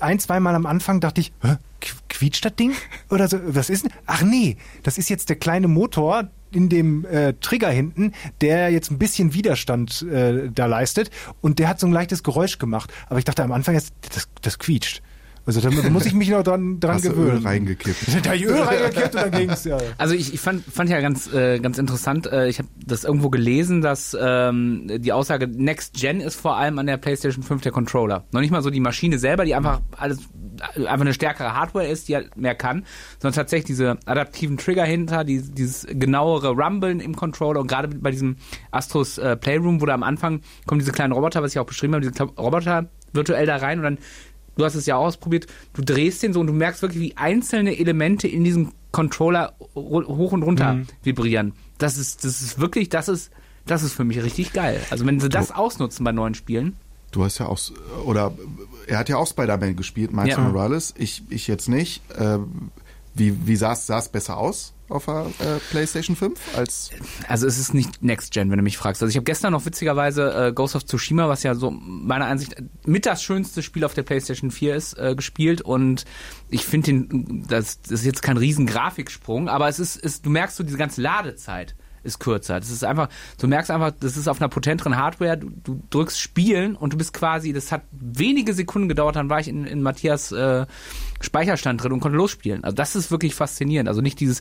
ein, 0.00 0.18
zweimal 0.18 0.56
am 0.56 0.66
Anfang 0.66 0.98
dachte 0.98 1.20
ich, 1.20 1.32
Hä, 1.40 1.54
qu- 1.80 1.94
quietscht 2.08 2.44
das 2.46 2.56
Ding? 2.56 2.72
Oder 3.10 3.28
so, 3.28 3.38
was 3.46 3.70
ist 3.70 3.84
denn? 3.84 3.92
Ach 4.06 4.22
nee, 4.22 4.56
das 4.82 4.98
ist 4.98 5.08
jetzt 5.08 5.28
der 5.28 5.36
kleine 5.36 5.68
Motor 5.68 6.30
in 6.50 6.68
dem 6.68 7.04
äh, 7.04 7.34
Trigger 7.34 7.70
hinten, 7.70 8.14
der 8.40 8.70
jetzt 8.70 8.90
ein 8.90 8.98
bisschen 8.98 9.34
Widerstand 9.34 10.02
äh, 10.02 10.50
da 10.52 10.66
leistet 10.66 11.10
und 11.42 11.60
der 11.60 11.68
hat 11.68 11.78
so 11.78 11.86
ein 11.86 11.92
leichtes 11.92 12.24
Geräusch 12.24 12.58
gemacht. 12.58 12.92
Aber 13.08 13.20
ich 13.20 13.24
dachte 13.24 13.44
am 13.44 13.52
Anfang 13.52 13.76
jetzt, 13.76 13.92
das, 14.12 14.28
das 14.42 14.58
quietscht. 14.58 15.00
Also 15.48 15.62
da 15.62 15.70
muss 15.88 16.04
ich 16.04 16.12
mich 16.12 16.28
noch 16.28 16.42
dran, 16.42 16.78
dran 16.78 16.96
Hast 16.96 17.04
gewöhnen. 17.04 17.38
Öl 17.38 17.42
reingekippt. 17.42 18.26
Da 18.26 18.34
ich 18.34 18.44
Öl 18.44 18.60
reingekippt 18.60 19.14
und 19.14 19.22
dann 19.22 19.30
ging's, 19.30 19.64
ja. 19.64 19.78
Also 19.96 20.14
ich, 20.14 20.34
ich 20.34 20.40
fand, 20.40 20.62
fand 20.62 20.90
ja 20.90 21.00
ganz, 21.00 21.32
äh, 21.32 21.58
ganz 21.58 21.78
interessant, 21.78 22.26
äh, 22.26 22.48
ich 22.48 22.58
habe 22.58 22.68
das 22.84 23.04
irgendwo 23.04 23.30
gelesen, 23.30 23.80
dass 23.80 24.14
ähm, 24.20 24.90
die 24.98 25.10
Aussage 25.10 25.48
Next 25.48 25.94
Gen 25.94 26.20
ist 26.20 26.38
vor 26.38 26.58
allem 26.58 26.78
an 26.78 26.84
der 26.84 26.98
PlayStation 26.98 27.42
5 27.42 27.62
der 27.62 27.72
Controller. 27.72 28.24
Noch 28.30 28.42
nicht 28.42 28.50
mal 28.50 28.60
so 28.60 28.68
die 28.68 28.80
Maschine 28.80 29.18
selber, 29.18 29.46
die 29.46 29.54
einfach 29.54 29.80
alles 29.96 30.18
einfach 30.60 31.00
eine 31.00 31.14
stärkere 31.14 31.54
Hardware 31.54 31.86
ist, 31.86 32.08
die 32.08 32.16
halt 32.16 32.36
mehr 32.36 32.54
kann, 32.54 32.84
sondern 33.18 33.36
tatsächlich 33.36 33.68
diese 33.68 33.96
adaptiven 34.04 34.58
Trigger 34.58 34.84
hinter, 34.84 35.24
die, 35.24 35.40
dieses 35.40 35.86
genauere 35.88 36.50
Rumblen 36.50 37.00
im 37.00 37.16
Controller 37.16 37.60
und 37.60 37.68
gerade 37.68 37.88
bei 37.88 38.10
diesem 38.10 38.36
Astros 38.70 39.16
äh, 39.16 39.34
Playroom, 39.34 39.80
wo 39.80 39.86
da 39.86 39.94
am 39.94 40.02
Anfang 40.02 40.42
kommen 40.66 40.80
diese 40.80 40.92
kleinen 40.92 41.14
Roboter, 41.14 41.42
was 41.42 41.52
ich 41.52 41.58
auch 41.58 41.64
beschrieben 41.64 41.94
habe, 41.94 42.06
diese 42.06 42.22
Roboter 42.22 42.90
virtuell 43.14 43.46
da 43.46 43.56
rein 43.56 43.78
und 43.78 43.84
dann 43.84 43.98
du 44.58 44.64
hast 44.64 44.74
es 44.74 44.84
ja 44.86 44.96
auch 44.96 45.06
ausprobiert, 45.06 45.46
du 45.72 45.82
drehst 45.82 46.22
den 46.22 46.32
so 46.34 46.40
und 46.40 46.48
du 46.48 46.52
merkst 46.52 46.82
wirklich, 46.82 47.00
wie 47.00 47.16
einzelne 47.16 47.78
Elemente 47.78 48.28
in 48.28 48.44
diesem 48.44 48.72
Controller 48.92 49.54
hoch 49.74 50.32
und 50.32 50.42
runter 50.42 50.80
vibrieren. 51.02 51.52
Das 51.78 51.96
ist, 51.96 52.24
das 52.24 52.42
ist 52.42 52.58
wirklich, 52.58 52.88
das 52.88 53.08
ist, 53.08 53.30
das 53.66 53.82
ist 53.82 53.92
für 53.92 54.04
mich 54.04 54.22
richtig 54.22 54.52
geil. 54.52 54.80
Also 54.90 55.06
wenn 55.06 55.20
sie 55.20 55.28
das 55.28 55.52
ausnutzen 55.52 56.04
bei 56.04 56.12
neuen 56.12 56.34
Spielen. 56.34 56.76
Du 57.12 57.24
hast 57.24 57.38
ja 57.38 57.46
auch, 57.46 57.58
oder 58.04 58.32
er 58.86 58.98
hat 58.98 59.08
ja 59.08 59.16
auch 59.16 59.26
Spider-Man 59.26 59.76
gespielt, 59.76 60.12
Miles 60.12 60.30
Ja. 60.30 60.40
Morales. 60.40 60.94
Ich, 60.98 61.22
ich 61.30 61.46
jetzt 61.46 61.68
nicht. 61.68 62.02
Äh, 62.18 62.38
wie 63.18 63.46
wie 63.46 63.56
sah 63.56 63.72
es 63.72 64.08
besser 64.08 64.36
aus 64.36 64.74
auf 64.88 65.04
der 65.04 65.26
äh, 65.40 65.58
PlayStation 65.70 66.16
5 66.16 66.56
als 66.56 66.90
Also 67.28 67.46
es 67.46 67.58
ist 67.58 67.74
nicht 67.74 68.02
Next 68.02 68.32
Gen, 68.32 68.50
wenn 68.50 68.56
du 68.56 68.62
mich 68.62 68.78
fragst. 68.78 69.02
Also 69.02 69.10
ich 69.10 69.16
habe 69.16 69.24
gestern 69.24 69.52
noch 69.52 69.66
witzigerweise 69.66 70.48
äh, 70.48 70.52
Ghost 70.52 70.76
of 70.76 70.86
Tsushima, 70.86 71.28
was 71.28 71.42
ja 71.42 71.54
so 71.54 71.70
meiner 71.70 72.26
Ansicht 72.26 72.56
mit 72.86 73.04
das 73.04 73.22
schönste 73.22 73.62
Spiel 73.62 73.84
auf 73.84 73.94
der 73.94 74.02
PlayStation 74.02 74.50
4 74.50 74.74
ist, 74.74 74.94
äh, 74.94 75.14
gespielt 75.14 75.60
und 75.60 76.04
ich 76.48 76.64
finde 76.64 76.86
den, 76.86 77.44
das, 77.46 77.82
das 77.82 78.00
ist 78.00 78.06
jetzt 78.06 78.22
kein 78.22 78.38
riesen 78.38 78.66
Grafiksprung, 78.66 79.48
aber 79.48 79.68
es 79.68 79.78
ist, 79.78 79.96
ist, 79.96 80.24
du 80.24 80.30
merkst 80.30 80.56
so 80.56 80.64
diese 80.64 80.78
ganze 80.78 81.02
Ladezeit 81.02 81.74
ist 82.02 82.20
kürzer. 82.20 82.58
Das 82.58 82.70
ist 82.70 82.84
einfach, 82.84 83.08
du 83.38 83.48
merkst 83.48 83.70
einfach, 83.70 83.92
das 83.98 84.16
ist 84.16 84.28
auf 84.28 84.40
einer 84.40 84.48
potenteren 84.48 84.96
Hardware, 84.96 85.36
du, 85.36 85.50
du 85.50 85.82
drückst 85.90 86.18
Spielen 86.18 86.76
und 86.76 86.92
du 86.92 86.96
bist 86.96 87.12
quasi, 87.12 87.52
das 87.52 87.72
hat 87.72 87.82
wenige 87.90 88.54
Sekunden 88.54 88.88
gedauert, 88.88 89.16
dann 89.16 89.28
war 89.28 89.40
ich 89.40 89.48
in, 89.48 89.64
in 89.64 89.82
Matthias 89.82 90.32
äh, 90.32 90.66
Speicherstand 91.20 91.82
drin 91.82 91.92
und 91.92 92.00
konnte 92.00 92.16
losspielen. 92.16 92.64
Also 92.64 92.74
das 92.74 92.96
ist 92.96 93.10
wirklich 93.10 93.34
faszinierend. 93.34 93.88
Also 93.88 94.00
nicht 94.00 94.20
dieses, 94.20 94.40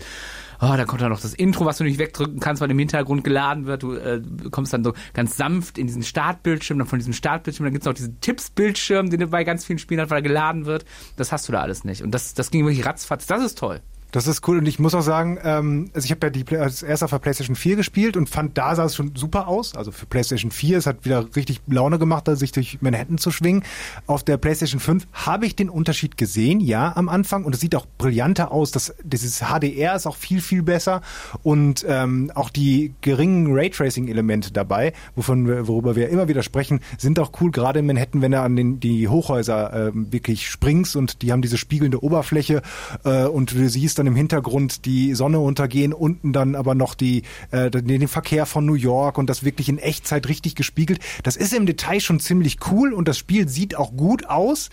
oh, 0.61 0.73
da 0.75 0.85
kommt 0.85 1.01
dann 1.01 1.09
noch 1.09 1.19
das 1.19 1.33
Intro, 1.33 1.65
was 1.65 1.77
du 1.77 1.83
nicht 1.83 1.99
wegdrücken 1.99 2.39
kannst, 2.39 2.61
weil 2.61 2.71
im 2.71 2.79
Hintergrund 2.79 3.23
geladen 3.23 3.65
wird. 3.65 3.83
Du 3.83 3.93
äh, 3.93 4.21
kommst 4.51 4.73
dann 4.73 4.83
so 4.83 4.93
ganz 5.13 5.37
sanft 5.37 5.77
in 5.77 5.87
diesen 5.87 6.03
Startbildschirm, 6.03 6.77
dann 6.77 6.87
von 6.87 6.99
diesem 6.99 7.13
Startbildschirm, 7.13 7.65
dann 7.65 7.73
gibt's 7.73 7.85
noch 7.85 7.93
diesen 7.93 8.19
Tipps-Bildschirm, 8.21 9.09
den 9.09 9.19
du 9.19 9.27
bei 9.27 9.43
ganz 9.43 9.65
vielen 9.65 9.79
Spielen 9.79 10.01
hat, 10.01 10.09
weil 10.09 10.19
er 10.19 10.23
geladen 10.23 10.65
wird. 10.65 10.85
Das 11.15 11.31
hast 11.31 11.47
du 11.47 11.51
da 11.51 11.61
alles 11.61 11.83
nicht. 11.83 12.01
Und 12.03 12.11
das, 12.11 12.33
das 12.33 12.51
ging 12.51 12.65
wirklich 12.65 12.85
ratzfatz. 12.85 13.25
Das 13.27 13.43
ist 13.43 13.57
toll. 13.57 13.81
Das 14.11 14.25
ist 14.27 14.47
cool 14.47 14.59
und 14.59 14.67
ich 14.67 14.79
muss 14.79 14.95
auch 14.95 15.01
sagen, 15.01 15.37
ähm, 15.43 15.91
also 15.93 16.05
ich 16.05 16.11
habe 16.11 16.27
ja 16.27 16.29
die 16.29 16.43
Play- 16.43 16.59
als 16.59 16.81
erst 16.81 17.03
auf 17.03 17.09
der 17.09 17.19
PlayStation 17.19 17.55
4 17.55 17.75
gespielt 17.75 18.15
und 18.15 18.29
fand, 18.29 18.57
da 18.57 18.73
sah 18.73 18.85
es 18.85 18.95
schon 18.95 19.15
super 19.15 19.47
aus. 19.47 19.75
Also 19.75 19.91
für 19.91 20.05
PlayStation 20.05 20.49
4, 20.49 20.77
es 20.77 20.85
hat 20.85 21.03
wieder 21.03 21.25
richtig 21.35 21.61
Laune 21.67 21.99
gemacht, 21.99 22.29
sich 22.33 22.51
durch 22.53 22.81
Manhattan 22.81 23.17
zu 23.17 23.31
schwingen. 23.31 23.63
Auf 24.05 24.23
der 24.23 24.37
PlayStation 24.37 24.79
5 24.79 25.07
habe 25.11 25.45
ich 25.45 25.55
den 25.55 25.69
Unterschied 25.69 26.17
gesehen, 26.17 26.61
ja, 26.61 26.95
am 26.95 27.09
Anfang 27.09 27.43
und 27.43 27.53
es 27.53 27.59
sieht 27.59 27.75
auch 27.75 27.85
brillanter 27.97 28.51
aus. 28.51 28.71
Das, 28.71 28.95
dieses 29.03 29.39
HDR 29.39 29.95
ist 29.95 30.07
auch 30.07 30.15
viel, 30.15 30.39
viel 30.39 30.63
besser 30.63 31.01
und 31.43 31.85
ähm, 31.87 32.31
auch 32.33 32.49
die 32.49 32.93
geringen 33.01 33.53
Raytracing-Elemente 33.53 34.53
dabei, 34.53 34.93
wovon 35.15 35.47
wir, 35.47 35.67
worüber 35.67 35.95
wir 35.97 36.09
immer 36.09 36.29
wieder 36.29 36.43
sprechen, 36.43 36.79
sind 36.97 37.19
auch 37.19 37.31
cool, 37.41 37.51
gerade 37.51 37.79
in 37.79 37.85
Manhattan, 37.85 38.21
wenn 38.21 38.31
du 38.31 38.41
an 38.41 38.55
den, 38.55 38.79
die 38.79 39.09
Hochhäuser 39.09 39.89
ähm, 39.89 40.11
wirklich 40.13 40.49
springst 40.49 40.95
und 40.95 41.21
die 41.21 41.31
haben 41.33 41.41
diese 41.41 41.57
spiegelnde 41.57 42.01
Oberfläche 42.01 42.61
äh, 43.03 43.25
und 43.25 43.51
du 43.51 43.67
siehst 43.67 43.96
dann 43.97 44.07
im 44.07 44.15
Hintergrund 44.15 44.85
die 44.85 45.13
Sonne 45.13 45.39
untergehen, 45.39 45.93
unten 45.93 46.33
dann 46.33 46.55
aber 46.55 46.75
noch 46.75 46.95
die, 46.95 47.23
äh, 47.51 47.69
den, 47.69 48.07
Verkehr 48.07 48.45
von 48.45 48.65
New 48.65 48.75
York 48.75 49.17
und 49.17 49.29
das 49.29 49.43
wirklich 49.43 49.69
in 49.69 49.79
Echtzeit 49.79 50.27
richtig 50.27 50.55
gespiegelt. 50.55 50.99
Das 51.23 51.35
ist 51.35 51.53
im 51.53 51.65
Detail 51.65 51.99
schon 51.99 52.19
ziemlich 52.19 52.57
cool 52.71 52.93
und 52.93 53.07
das 53.07 53.17
Spiel 53.17 53.49
sieht 53.49 53.75
auch 53.75 53.91
gut 53.95 54.27
aus. 54.27 54.69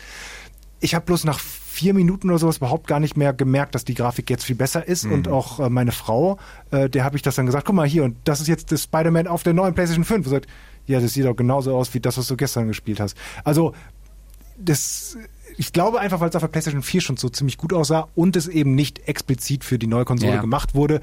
Ich 0.80 0.94
habe 0.94 1.06
bloß 1.06 1.24
nach 1.24 1.40
vier 1.74 1.92
Minuten 1.92 2.30
oder 2.30 2.38
sowas 2.38 2.58
überhaupt 2.58 2.86
gar 2.86 3.00
nicht 3.00 3.16
mehr 3.16 3.32
gemerkt, 3.32 3.74
dass 3.74 3.84
die 3.84 3.94
Grafik 3.94 4.30
jetzt 4.30 4.44
viel 4.44 4.54
besser 4.54 4.86
ist. 4.86 5.04
Und 5.04 5.26
auch 5.26 5.58
äh, 5.58 5.68
meine 5.68 5.90
Frau, 5.90 6.38
äh, 6.70 6.88
der 6.88 7.04
habe 7.04 7.16
ich 7.16 7.22
das 7.22 7.34
dann 7.34 7.46
gesagt, 7.46 7.66
guck 7.66 7.74
mal 7.74 7.86
hier, 7.86 8.04
und 8.04 8.16
das 8.24 8.40
ist 8.40 8.46
jetzt 8.46 8.70
das 8.70 8.84
Spider-Man 8.84 9.26
auf 9.26 9.42
der 9.42 9.54
neuen 9.54 9.74
PlayStation 9.74 10.04
5. 10.04 10.26
Und 10.26 10.30
sagt, 10.30 10.46
ja, 10.86 11.00
das 11.00 11.14
sieht 11.14 11.24
doch 11.24 11.34
genauso 11.34 11.76
aus 11.76 11.92
wie 11.92 12.00
das, 12.00 12.16
was 12.16 12.28
du 12.28 12.36
gestern 12.36 12.68
gespielt 12.68 13.00
hast. 13.00 13.16
Also 13.42 13.74
das, 14.56 15.16
ich 15.56 15.72
glaube 15.72 16.00
einfach, 16.00 16.20
weil 16.20 16.28
es 16.28 16.36
auf 16.36 16.42
der 16.42 16.48
PlayStation 16.48 16.82
4 16.82 17.00
schon 17.00 17.16
so 17.16 17.28
ziemlich 17.28 17.56
gut 17.58 17.72
aussah 17.72 18.08
und 18.14 18.36
es 18.36 18.48
eben 18.48 18.74
nicht 18.74 19.08
explizit 19.08 19.64
für 19.64 19.78
die 19.78 19.86
neue 19.86 20.04
Konsole 20.04 20.34
Ja. 20.34 20.40
gemacht 20.40 20.74
wurde. 20.74 21.00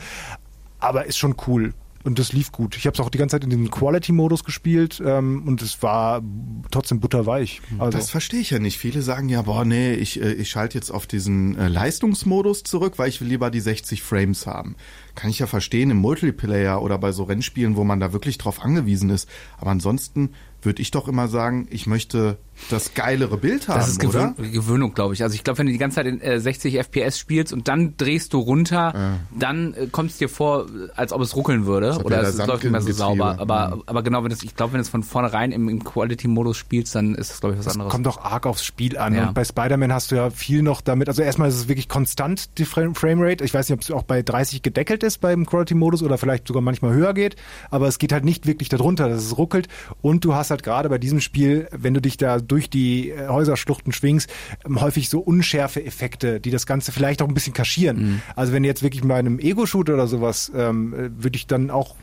Aber 0.79 1.05
ist 1.05 1.17
schon 1.17 1.35
cool. 1.47 1.73
Und 2.03 2.17
das 2.17 2.33
lief 2.33 2.51
gut. 2.51 2.75
Ich 2.77 2.87
habe 2.87 2.95
es 2.95 2.99
auch 2.99 3.11
die 3.11 3.19
ganze 3.19 3.35
Zeit 3.35 3.43
in 3.43 3.51
diesem 3.51 3.69
Quality-Modus 3.69 4.43
gespielt 4.43 4.99
ähm, 5.05 5.43
und 5.45 5.61
es 5.61 5.83
war 5.83 6.23
trotzdem 6.71 6.99
butterweich. 6.99 7.61
Also, 7.77 7.95
Das 7.95 8.09
verstehe 8.09 8.39
ich 8.39 8.49
ja 8.49 8.57
nicht. 8.57 8.79
Viele 8.79 9.03
sagen 9.03 9.29
ja, 9.29 9.43
boah, 9.43 9.65
nee, 9.65 9.93
ich, 9.93 10.19
äh, 10.19 10.33
ich 10.33 10.49
schalte 10.49 10.79
jetzt 10.79 10.89
auf 10.89 11.05
diesen 11.05 11.55
äh, 11.59 11.67
Leistungsmodus 11.67 12.63
zurück, 12.63 12.93
weil 12.97 13.09
ich 13.09 13.21
will 13.21 13.27
lieber 13.27 13.51
die 13.51 13.59
60 13.59 14.01
Frames 14.01 14.47
haben. 14.47 14.75
Kann 15.13 15.29
ich 15.29 15.37
ja 15.37 15.45
verstehen 15.45 15.91
im 15.91 15.97
Multiplayer 15.97 16.81
oder 16.81 16.97
bei 16.97 17.11
so 17.11 17.23
Rennspielen, 17.23 17.75
wo 17.75 17.83
man 17.83 17.99
da 17.99 18.11
wirklich 18.13 18.39
drauf 18.39 18.63
angewiesen 18.63 19.11
ist. 19.11 19.29
Aber 19.59 19.69
ansonsten 19.69 20.31
würde 20.63 20.81
ich 20.81 20.89
doch 20.89 21.07
immer 21.07 21.27
sagen, 21.27 21.67
ich 21.69 21.85
möchte 21.85 22.37
das 22.69 22.93
geilere 22.93 23.37
Bild 23.37 23.67
haben, 23.67 23.79
Das 23.79 23.89
ist 23.89 24.03
oder? 24.05 24.33
Gewöhn 24.37 24.51
Gewöhnung, 24.51 24.93
glaube 24.93 25.13
ich. 25.13 25.23
Also 25.23 25.35
ich 25.35 25.43
glaube, 25.43 25.59
wenn 25.59 25.65
du 25.67 25.71
die 25.71 25.77
ganze 25.77 25.95
Zeit 25.95 26.05
in 26.05 26.21
äh, 26.21 26.39
60 26.39 26.77
FPS 26.77 27.17
spielst 27.19 27.51
und 27.53 27.67
dann 27.67 27.95
drehst 27.97 28.33
du 28.33 28.39
runter, 28.39 29.19
dann 29.37 29.73
äh, 29.73 29.87
kommt 29.91 30.11
es 30.11 30.17
dir 30.17 30.29
vor, 30.29 30.67
als 30.95 31.11
ob 31.13 31.21
es 31.21 31.35
ruckeln 31.35 31.65
würde 31.65 31.99
oder 32.03 32.21
ja 32.23 32.29
es 32.29 32.37
läuft 32.37 32.63
nicht 32.63 32.71
mehr 32.71 32.81
so 32.81 32.91
Sandgetriebe. 32.91 32.93
sauber. 32.93 33.35
Aber, 33.39 33.75
Mhm. 33.75 33.83
aber 33.85 34.03
genau, 34.03 34.23
wenn 34.23 34.29
das, 34.29 34.43
ich 34.43 34.55
glaube, 34.55 34.73
wenn 34.73 34.79
du 34.79 34.83
es 34.83 34.89
von 34.89 35.03
vornherein 35.03 35.51
im, 35.51 35.69
im 35.69 35.83
Quality-Modus 35.83 36.57
spielst, 36.57 36.95
dann 36.95 37.15
ist 37.15 37.31
das, 37.31 37.39
glaube 37.41 37.53
ich, 37.53 37.59
was 37.59 37.65
das 37.65 37.73
anderes. 37.75 37.91
kommt 37.91 38.07
auch 38.07 38.23
arg 38.23 38.45
aufs 38.45 38.63
Spiel 38.63 38.97
an. 38.97 39.13
Ja. 39.15 39.27
Und 39.29 39.33
bei 39.33 39.43
Spider-Man 39.43 39.91
hast 39.93 40.11
du 40.11 40.15
ja 40.15 40.29
viel 40.29 40.61
noch 40.61 40.81
damit. 40.81 41.07
Also 41.09 41.21
erstmal 41.21 41.49
ist 41.49 41.55
es 41.55 41.67
wirklich 41.67 41.89
konstant, 41.89 42.57
die 42.57 42.65
Frame- 42.65 42.95
Framerate. 42.95 43.43
Ich 43.43 43.53
weiß 43.53 43.69
nicht, 43.69 43.75
ob 43.77 43.81
es 43.81 43.91
auch 43.91 44.03
bei 44.03 44.21
30 44.21 44.61
gedeckelt 44.61 45.03
ist 45.03 45.19
beim 45.19 45.45
Quality-Modus 45.45 46.03
oder 46.03 46.17
vielleicht 46.17 46.47
sogar 46.47 46.61
manchmal 46.61 46.93
höher 46.93 47.13
geht. 47.13 47.35
Aber 47.69 47.87
es 47.87 47.97
geht 47.99 48.11
halt 48.13 48.25
nicht 48.25 48.45
wirklich 48.47 48.69
darunter, 48.69 49.09
dass 49.09 49.23
es 49.23 49.37
ruckelt. 49.37 49.67
Und 50.01 50.25
du 50.25 50.33
hast 50.35 50.51
halt 50.51 50.63
gerade 50.63 50.89
bei 50.89 50.97
diesem 50.97 51.21
Spiel, 51.21 51.67
wenn 51.71 51.93
du 51.93 52.01
dich 52.01 52.17
da 52.17 52.39
durch 52.51 52.69
die 52.69 53.09
äh, 53.09 53.27
Häuserschluchten 53.27 53.93
schwingst, 53.93 54.29
ähm, 54.65 54.81
häufig 54.81 55.09
so 55.09 55.19
Unschärfe-Effekte, 55.19 56.39
die 56.39 56.51
das 56.51 56.65
Ganze 56.65 56.91
vielleicht 56.91 57.21
auch 57.21 57.27
ein 57.27 57.33
bisschen 57.33 57.53
kaschieren. 57.53 58.21
Also 58.35 58.53
wenn 58.53 58.63
jetzt 58.63 58.83
wirklich 58.83 59.03
bei 59.03 59.15
einem 59.15 59.39
Ego-Shooter 59.39 59.93
oder 59.93 60.07
sowas, 60.07 60.51
ähm, 60.55 60.93
äh, 60.93 61.23
würde 61.23 61.37
ich 61.37 61.47
dann 61.47 61.69
auch 61.69 61.95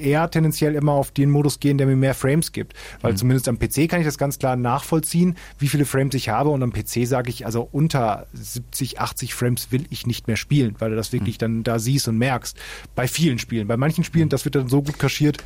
eher 0.00 0.30
tendenziell 0.30 0.74
immer 0.74 0.92
auf 0.92 1.10
den 1.10 1.30
Modus 1.30 1.60
gehen, 1.60 1.78
der 1.78 1.86
mir 1.86 1.96
mehr 1.96 2.14
Frames 2.14 2.52
gibt. 2.52 2.74
Weil 3.00 3.16
zumindest 3.16 3.48
am 3.48 3.58
PC 3.58 3.88
kann 3.88 4.00
ich 4.00 4.06
das 4.06 4.18
ganz 4.18 4.38
klar 4.38 4.56
nachvollziehen, 4.56 5.36
wie 5.58 5.68
viele 5.68 5.84
Frames 5.84 6.14
ich 6.14 6.28
habe. 6.30 6.50
Und 6.50 6.62
am 6.62 6.72
PC 6.72 7.06
sage 7.06 7.30
ich, 7.30 7.44
also 7.44 7.68
unter 7.70 8.26
70, 8.32 9.00
80 9.00 9.34
Frames 9.34 9.72
will 9.72 9.84
ich 9.90 10.06
nicht 10.06 10.26
mehr 10.26 10.36
spielen, 10.36 10.76
weil 10.78 10.90
du 10.90 10.96
das 10.96 11.12
wirklich 11.12 11.38
dann 11.38 11.62
da 11.64 11.78
siehst 11.78 12.08
und 12.08 12.16
merkst. 12.16 12.56
Bei 12.94 13.06
vielen 13.08 13.38
Spielen. 13.38 13.68
Bei 13.68 13.76
manchen 13.76 14.04
Spielen, 14.04 14.28
das 14.28 14.44
wird 14.44 14.54
dann 14.54 14.68
so 14.68 14.82
gut 14.82 14.98
kaschiert, 14.98 15.38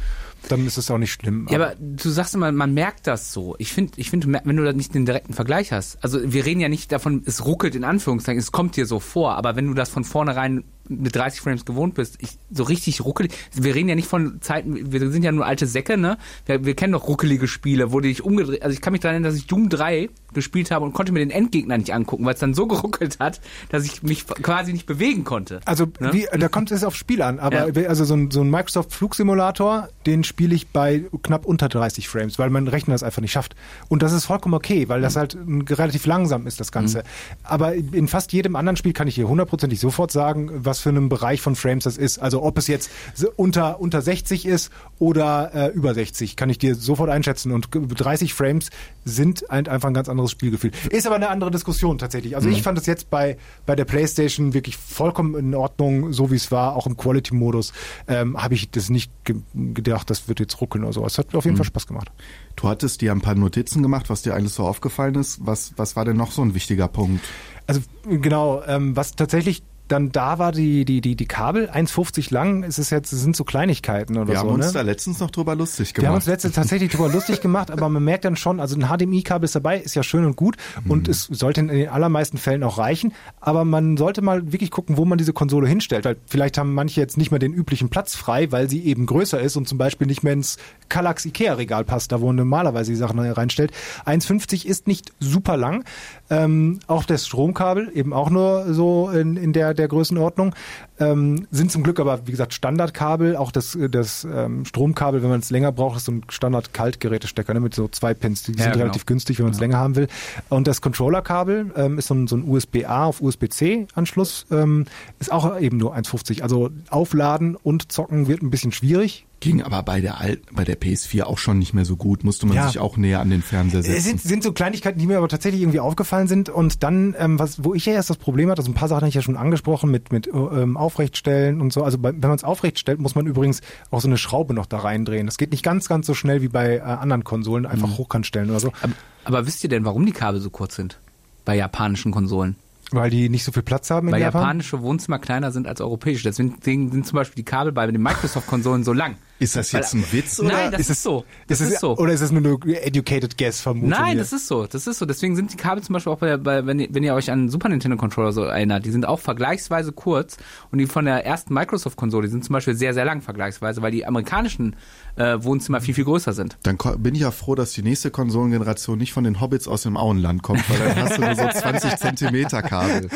dann 0.48 0.66
ist 0.66 0.78
es 0.78 0.90
auch 0.90 0.98
nicht 0.98 1.12
schlimm. 1.12 1.46
Ja, 1.50 1.56
aber 1.56 1.74
du 1.78 2.08
sagst 2.10 2.34
immer, 2.34 2.50
man 2.52 2.74
merkt 2.74 3.06
das 3.06 3.32
so. 3.32 3.54
Ich 3.58 3.72
finde, 3.72 3.92
ich 3.96 4.10
finde, 4.10 4.40
wenn 4.44 4.56
du 4.56 4.64
da 4.64 4.72
nicht 4.72 4.94
den 4.94 5.06
direkten 5.06 5.34
Vergleich 5.34 5.72
hast, 5.72 6.02
also 6.02 6.20
wir 6.32 6.44
reden 6.44 6.60
ja 6.60 6.68
nicht 6.68 6.92
davon, 6.92 7.22
es 7.26 7.44
ruckelt 7.44 7.74
in 7.74 7.84
Anführungszeichen, 7.84 8.38
es 8.38 8.52
kommt 8.52 8.76
dir 8.76 8.86
so 8.86 9.00
vor, 9.00 9.36
aber 9.36 9.56
wenn 9.56 9.66
du 9.66 9.74
das 9.74 9.90
von 9.90 10.04
vornherein 10.04 10.64
mit 10.88 11.14
30 11.16 11.40
Frames 11.40 11.64
gewohnt 11.64 11.94
bist, 11.94 12.16
ich, 12.20 12.30
so 12.50 12.62
richtig 12.64 13.04
ruckelig. 13.04 13.32
Wir 13.54 13.74
reden 13.74 13.88
ja 13.88 13.94
nicht 13.94 14.08
von 14.08 14.40
Zeiten, 14.40 14.92
wir 14.92 15.10
sind 15.10 15.22
ja 15.22 15.32
nur 15.32 15.46
alte 15.46 15.66
Säcke, 15.66 15.96
ne? 15.96 16.18
Wir, 16.46 16.64
wir 16.64 16.74
kennen 16.74 16.92
doch 16.92 17.08
ruckelige 17.08 17.48
Spiele, 17.48 17.92
wo 17.92 18.00
du 18.00 18.08
dich 18.08 18.22
umgedreht, 18.24 18.62
also 18.62 18.74
ich 18.74 18.80
kann 18.80 18.92
mich 18.92 19.00
daran 19.00 19.14
erinnern, 19.14 19.30
dass 19.30 19.38
ich 19.38 19.46
Doom 19.46 19.68
3 19.68 20.08
gespielt 20.34 20.70
habe 20.70 20.84
und 20.84 20.92
konnte 20.92 21.12
mir 21.12 21.20
den 21.20 21.30
Endgegner 21.30 21.78
nicht 21.78 21.94
angucken, 21.94 22.24
weil 22.24 22.34
es 22.34 22.40
dann 22.40 22.54
so 22.54 22.66
geruckelt 22.68 23.18
hat, 23.20 23.40
dass 23.70 23.84
ich 23.84 24.02
mich 24.02 24.26
quasi 24.26 24.72
nicht 24.72 24.86
bewegen 24.86 25.24
konnte. 25.24 25.60
Also 25.64 25.86
Ne? 25.98 26.12
wie, 26.12 26.26
da 26.38 26.48
kommt 26.48 26.70
es 26.72 26.84
aufs 26.84 26.98
Spiel 26.98 27.22
an, 27.22 27.38
aber 27.38 27.68
Ja. 27.72 27.88
also 27.88 28.04
so 28.04 28.14
ein, 28.14 28.30
so 28.30 28.42
ein 28.42 28.50
Microsoft 28.50 28.92
Flugsimulator, 28.92 29.88
den 30.04 30.24
spiele 30.24 30.54
ich 30.54 30.68
bei 30.68 31.04
knapp 31.22 31.46
unter 31.46 31.68
30 31.68 32.08
Frames, 32.08 32.38
weil 32.38 32.50
mein 32.50 32.68
Rechner 32.68 32.92
das 32.94 33.02
einfach 33.02 33.22
nicht 33.22 33.32
schafft. 33.32 33.56
Und 33.88 34.02
das 34.02 34.12
ist 34.12 34.26
vollkommen 34.26 34.54
okay, 34.54 34.88
weil 34.88 35.00
das 35.00 35.16
halt 35.16 35.36
mm, 35.42 35.62
relativ 35.70 36.06
langsam 36.06 36.46
ist, 36.46 36.60
das 36.60 36.70
Ganze. 36.70 37.02
Aber 37.42 37.74
in 37.74 38.08
fast 38.08 38.32
jedem 38.32 38.56
anderen 38.56 38.76
Spiel 38.76 38.92
kann 38.92 39.08
ich 39.08 39.14
dir 39.14 39.28
hundertprozentig 39.28 39.80
sofort 39.80 40.10
sagen, 40.12 40.50
was 40.52 40.75
für 40.80 40.90
einen 40.90 41.08
Bereich 41.08 41.40
von 41.40 41.56
Frames 41.56 41.84
das 41.84 41.96
ist. 41.96 42.18
Also 42.18 42.42
ob 42.42 42.58
es 42.58 42.66
jetzt 42.66 42.90
unter, 43.36 43.80
unter 43.80 44.02
60 44.02 44.46
ist 44.46 44.70
oder 44.98 45.54
äh, 45.54 45.72
über 45.72 45.94
60, 45.94 46.36
kann 46.36 46.50
ich 46.50 46.58
dir 46.58 46.74
sofort 46.74 47.10
einschätzen. 47.10 47.52
Und 47.52 47.68
30 47.72 48.34
Frames 48.34 48.70
sind 49.04 49.50
ein, 49.50 49.68
einfach 49.68 49.88
ein 49.88 49.94
ganz 49.94 50.08
anderes 50.08 50.30
Spielgefühl. 50.30 50.72
Ist 50.90 51.06
aber 51.06 51.16
eine 51.16 51.28
andere 51.28 51.50
Diskussion 51.50 51.98
tatsächlich. 51.98 52.36
Also 52.36 52.48
ich 52.48 52.62
fand 52.62 52.78
es 52.78 52.86
jetzt 52.86 53.10
bei, 53.10 53.36
bei 53.64 53.76
der 53.76 53.84
PlayStation 53.84 54.54
wirklich 54.54 54.76
vollkommen 54.76 55.34
in 55.34 55.54
Ordnung, 55.54 56.12
so 56.12 56.30
wie 56.30 56.36
es 56.36 56.50
war, 56.50 56.76
auch 56.76 56.86
im 56.86 56.96
Quality-Modus. 56.96 57.72
Ähm, 58.08 58.42
Habe 58.42 58.54
ich 58.54 58.70
das 58.70 58.90
nicht 58.90 59.10
ge 59.24 59.36
gedacht, 59.54 60.10
das 60.10 60.28
wird 60.28 60.40
jetzt 60.40 60.60
ruckeln 60.60 60.84
oder 60.84 60.92
so. 60.92 61.04
Es 61.04 61.18
hat 61.18 61.34
auf 61.34 61.44
jeden 61.44 61.56
Fall 61.56 61.66
Spaß 61.66 61.86
gemacht. 61.86 62.10
Du 62.56 62.68
hattest 62.68 63.00
dir 63.00 63.12
ein 63.12 63.20
paar 63.20 63.34
Notizen 63.34 63.82
gemacht, 63.82 64.08
was 64.08 64.22
dir 64.22 64.34
eigentlich 64.34 64.52
so 64.52 64.64
aufgefallen 64.66 65.14
ist. 65.14 65.44
Was, 65.44 65.72
was 65.76 65.96
war 65.96 66.04
denn 66.04 66.16
noch 66.16 66.32
so 66.32 66.42
ein 66.42 66.54
wichtiger 66.54 66.88
Punkt? 66.88 67.24
Also 67.66 67.80
genau, 68.08 68.62
ähm, 68.66 68.96
was 68.96 69.14
tatsächlich 69.14 69.62
dann 69.88 70.10
da 70.12 70.38
war, 70.38 70.52
die, 70.52 70.84
die, 70.84 71.00
die, 71.00 71.16
die 71.16 71.26
Kabel, 71.26 71.70
1,50 71.70 72.32
lang, 72.32 72.64
es 72.64 72.78
ist 72.78 72.90
jetzt, 72.90 73.12
es 73.12 73.22
sind 73.22 73.36
so 73.36 73.44
Kleinigkeiten 73.44 74.16
oder 74.16 74.28
Wir 74.28 74.34
so. 74.34 74.40
haben 74.40 74.50
uns 74.50 74.66
ne? 74.66 74.72
da 74.72 74.80
letztens 74.82 75.20
noch 75.20 75.30
drüber 75.30 75.54
lustig 75.54 75.92
Wir 75.94 75.98
haben 75.98 76.02
gemacht. 76.04 76.16
uns 76.16 76.26
letztens 76.26 76.54
tatsächlich 76.54 76.90
drüber 76.92 77.08
lustig 77.08 77.40
gemacht, 77.40 77.70
aber 77.70 77.88
man 77.88 78.02
merkt 78.02 78.24
dann 78.24 78.36
schon, 78.36 78.60
also 78.60 78.76
ein 78.76 78.86
HDMI-Kabel 78.88 79.44
ist 79.44 79.54
dabei, 79.54 79.78
ist 79.78 79.94
ja 79.94 80.02
schön 80.02 80.24
und 80.24 80.36
gut 80.36 80.56
und 80.88 81.08
es 81.08 81.24
sollte 81.24 81.60
in 81.60 81.68
den 81.68 81.88
allermeisten 81.88 82.38
Fällen 82.38 82.62
auch 82.62 82.78
reichen, 82.78 83.12
aber 83.40 83.64
man 83.64 83.96
sollte 83.96 84.22
mal 84.22 84.52
wirklich 84.52 84.70
gucken, 84.70 84.96
wo 84.96 85.04
man 85.04 85.18
diese 85.18 85.32
Konsole 85.32 85.68
hinstellt, 85.68 86.04
weil 86.04 86.16
vielleicht 86.26 86.58
haben 86.58 86.74
manche 86.74 87.00
jetzt 87.00 87.16
nicht 87.16 87.30
mehr 87.30 87.38
den 87.38 87.52
üblichen 87.52 87.88
Platz 87.88 88.14
frei, 88.16 88.50
weil 88.52 88.68
sie 88.68 88.84
eben 88.84 89.06
größer 89.06 89.40
ist 89.40 89.56
und 89.56 89.68
zum 89.68 89.78
Beispiel 89.78 90.06
nicht 90.06 90.22
mehr 90.22 90.32
ins 90.32 90.56
Kallax 90.88 91.24
Ikea-Regal 91.24 91.84
passt, 91.84 92.12
da 92.12 92.20
wo 92.20 92.26
man 92.26 92.36
normalerweise 92.36 92.90
die 92.90 92.96
Sachen 92.96 93.18
reinstellt. 93.18 93.72
1,50 94.04 94.66
ist 94.66 94.86
nicht 94.86 95.12
super 95.20 95.56
lang, 95.56 95.84
ähm, 96.30 96.80
auch 96.86 97.04
das 97.04 97.26
Stromkabel 97.26 97.90
eben 97.94 98.12
auch 98.12 98.30
nur 98.30 98.72
so 98.72 99.10
in, 99.10 99.36
in 99.36 99.52
der, 99.52 99.74
der 99.74 99.88
Größenordnung. 99.88 100.54
Ähm, 100.98 101.46
sind 101.50 101.70
zum 101.70 101.82
Glück 101.82 102.00
aber, 102.00 102.26
wie 102.26 102.30
gesagt, 102.30 102.54
Standardkabel. 102.54 103.36
Auch 103.36 103.52
das, 103.52 103.78
das 103.90 104.24
ähm, 104.24 104.64
Stromkabel, 104.64 105.22
wenn 105.22 105.28
man 105.28 105.40
es 105.40 105.50
länger 105.50 105.72
braucht, 105.72 105.98
ist 105.98 106.06
so 106.06 106.12
ein 106.12 106.22
Standard-Kaltgerätestecker 106.28 107.54
ne, 107.54 107.60
mit 107.60 107.74
so 107.74 107.88
zwei 107.88 108.14
Pins. 108.14 108.42
Die 108.44 108.52
Ja, 108.52 108.64
sind 108.64 108.72
genau. 108.72 108.84
relativ 108.84 109.06
günstig, 109.06 109.38
wenn 109.38 109.44
man 109.44 109.54
es 109.54 109.60
länger 109.60 109.76
haben 109.76 109.94
will. 109.94 110.08
Und 110.48 110.66
das 110.66 110.80
Controller-Kabel 110.80 111.72
ähm, 111.76 111.98
ist 111.98 112.08
so 112.08 112.14
ein, 112.14 112.26
so 112.26 112.36
ein 112.36 112.48
USB-A 112.48 113.04
auf 113.04 113.20
USB-C-Anschluss. 113.20 114.46
Ähm, 114.50 114.86
ist 115.18 115.30
auch 115.30 115.60
eben 115.60 115.76
nur 115.76 115.94
1,50. 115.94 116.42
Also 116.42 116.70
aufladen 116.88 117.56
und 117.56 117.92
zocken 117.92 118.26
wird 118.26 118.42
ein 118.42 118.50
bisschen 118.50 118.72
schwierig. 118.72 119.25
Ging 119.40 119.62
aber 119.62 119.82
bei 119.82 120.00
der 120.00 120.18
Al 120.18 120.38
bei 120.50 120.64
der 120.64 120.80
PS4 120.80 121.24
auch 121.24 121.36
schon 121.36 121.58
nicht 121.58 121.74
mehr 121.74 121.84
so 121.84 121.96
gut. 121.96 122.24
Musste 122.24 122.46
man 122.46 122.56
Ja. 122.56 122.66
sich 122.68 122.78
auch 122.78 122.96
näher 122.96 123.20
an 123.20 123.28
den 123.28 123.42
Fernseher 123.42 123.80
Es 123.80 123.86
setzen. 123.86 124.02
sind, 124.02 124.20
sind 124.22 124.42
so 124.42 124.52
Kleinigkeiten, 124.52 124.98
die 124.98 125.06
mir 125.06 125.18
aber 125.18 125.28
tatsächlich 125.28 125.60
irgendwie 125.60 125.78
aufgefallen 125.78 126.26
sind. 126.26 126.48
Und 126.48 126.82
dann, 126.82 127.14
ähm, 127.18 127.38
was, 127.38 127.62
wo 127.62 127.74
ich 127.74 127.84
ja 127.84 127.92
erst 127.92 128.08
das 128.08 128.16
Problem 128.16 128.48
hatte, 128.50 128.60
also 128.60 128.70
ein 128.70 128.74
paar 128.74 128.88
Sachen 128.88 129.02
habe 129.02 129.08
ich 129.10 129.14
ja 129.14 129.20
schon 129.20 129.36
angesprochen 129.36 129.90
mit, 129.90 130.10
mit 130.10 130.26
ähm, 130.28 130.78
Aufrechtstellen 130.78 131.60
und 131.60 131.70
so. 131.70 131.84
Also 131.84 131.98
bei, 131.98 132.12
wenn 132.12 132.20
man 132.20 132.32
es 132.36 132.44
aufrecht 132.44 132.78
stellt, 132.78 132.98
muss 132.98 133.14
man 133.14 133.26
übrigens 133.26 133.60
auch 133.90 134.00
so 134.00 134.08
eine 134.08 134.16
Schraube 134.16 134.54
noch 134.54 134.64
da 134.64 134.78
reindrehen. 134.78 135.26
Das 135.26 135.36
geht 135.36 135.50
nicht 135.50 135.62
ganz, 135.62 135.86
ganz 135.86 136.06
so 136.06 136.14
schnell 136.14 136.40
wie 136.40 136.48
bei 136.48 136.76
äh, 136.78 136.80
anderen 136.80 137.22
Konsolen, 137.22 137.66
einfach 137.66 137.88
Mhm. 137.88 137.98
hochkant 137.98 138.26
stellen 138.26 138.48
oder 138.48 138.60
so, 138.60 138.72
Aber, 138.80 138.94
aber 139.24 139.46
wisst 139.46 139.62
ihr 139.62 139.68
denn, 139.68 139.84
warum 139.84 140.06
die 140.06 140.12
Kabel 140.12 140.40
so 140.40 140.48
kurz 140.48 140.76
sind? 140.76 140.98
Bei 141.44 141.54
japanischen 141.54 142.10
Konsolen. 142.10 142.56
Weil 142.92 143.10
die 143.10 143.28
nicht 143.28 143.44
so 143.44 143.52
viel 143.52 143.62
Platz 143.62 143.90
haben 143.90 144.08
in 144.08 144.14
Weil 144.14 144.20
Japan. 144.20 144.42
japanische 144.42 144.80
Wohnzimmer 144.82 145.18
kleiner 145.18 145.50
sind 145.50 145.66
als 145.66 145.80
europäische. 145.80 146.24
Deswegen 146.24 146.56
sind 146.62 147.06
zum 147.06 147.16
Beispiel 147.16 147.36
die 147.36 147.44
Kabel 147.44 147.72
bei 147.72 147.86
den 147.86 148.00
Microsoft-Konsolen 148.00 148.84
so 148.84 148.92
lang. 148.92 149.16
Ist 149.38 149.54
das 149.56 149.72
jetzt 149.72 149.92
ein 149.94 150.04
Witz 150.12 150.40
oder? 150.40 150.48
Nein, 150.52 150.70
das 150.72 150.80
ist, 150.82 150.90
es- 150.90 151.02
so. 151.02 151.24
Das 151.46 151.60
ist 151.60 151.68
ist, 151.68 151.74
es, 151.74 151.80
so. 151.80 151.96
Oder 151.96 152.12
ist 152.12 152.20
es 152.22 152.30
nur 152.32 152.42
eine 152.42 152.82
educated 152.82 153.36
guess 153.36 153.60
Vermutung? 153.60 153.90
Nein, 153.90 154.12
hier? 154.12 154.18
das 154.18 154.32
ist 154.32 154.46
so. 154.48 154.66
Das 154.66 154.86
ist 154.86 154.98
so. 154.98 155.04
Deswegen 155.06 155.36
sind 155.36 155.52
die 155.52 155.56
Kabel 155.56 155.82
zum 155.84 155.92
Beispiel 155.92 156.12
auch 156.12 156.18
bei, 156.18 156.36
bei 156.38 156.64
wenn, 156.66 156.78
ihr, 156.80 156.88
wenn 156.92 157.02
ihr 157.02 157.14
euch 157.14 157.30
an 157.30 157.48
Super 157.50 157.68
Nintendo 157.68 157.96
Controller 157.96 158.32
so 158.32 158.42
erinnert, 158.44 158.84
die 158.86 158.90
sind 158.90 159.06
auch 159.06 159.20
vergleichsweise 159.20 159.92
kurz 159.92 160.36
und 160.70 160.78
die 160.78 160.86
von 160.86 161.04
der 161.04 161.26
ersten 161.26 161.52
Microsoft-Konsole, 161.54 162.26
die 162.26 162.32
sind 162.32 162.44
zum 162.44 162.54
Beispiel 162.54 162.74
sehr, 162.74 162.94
sehr 162.94 163.04
lang 163.04 163.20
vergleichsweise, 163.20 163.82
weil 163.82 163.90
die 163.92 164.06
amerikanischen 164.06 164.76
äh, 165.16 165.36
Wohnzimmer 165.42 165.80
viel, 165.80 165.94
viel 165.94 166.04
größer 166.04 166.32
sind. 166.32 166.56
Dann 166.62 166.78
bin 166.98 167.14
ich 167.14 167.20
ja 167.20 167.30
froh, 167.30 167.54
dass 167.54 167.72
die 167.72 167.82
nächste 167.82 168.10
Konsolengeneration 168.10 168.96
nicht 168.98 169.12
von 169.12 169.24
den 169.24 169.40
Hobbits 169.40 169.68
aus 169.68 169.82
dem 169.82 169.96
Auenland 169.96 170.42
kommt, 170.42 170.68
weil 170.70 170.78
dann 170.78 170.96
hast 171.04 171.18
du 171.18 171.20
nur 171.22 171.34
so 171.34 171.60
20 171.60 171.96
Zentimeter 171.98 172.62
Kabel 172.62 173.08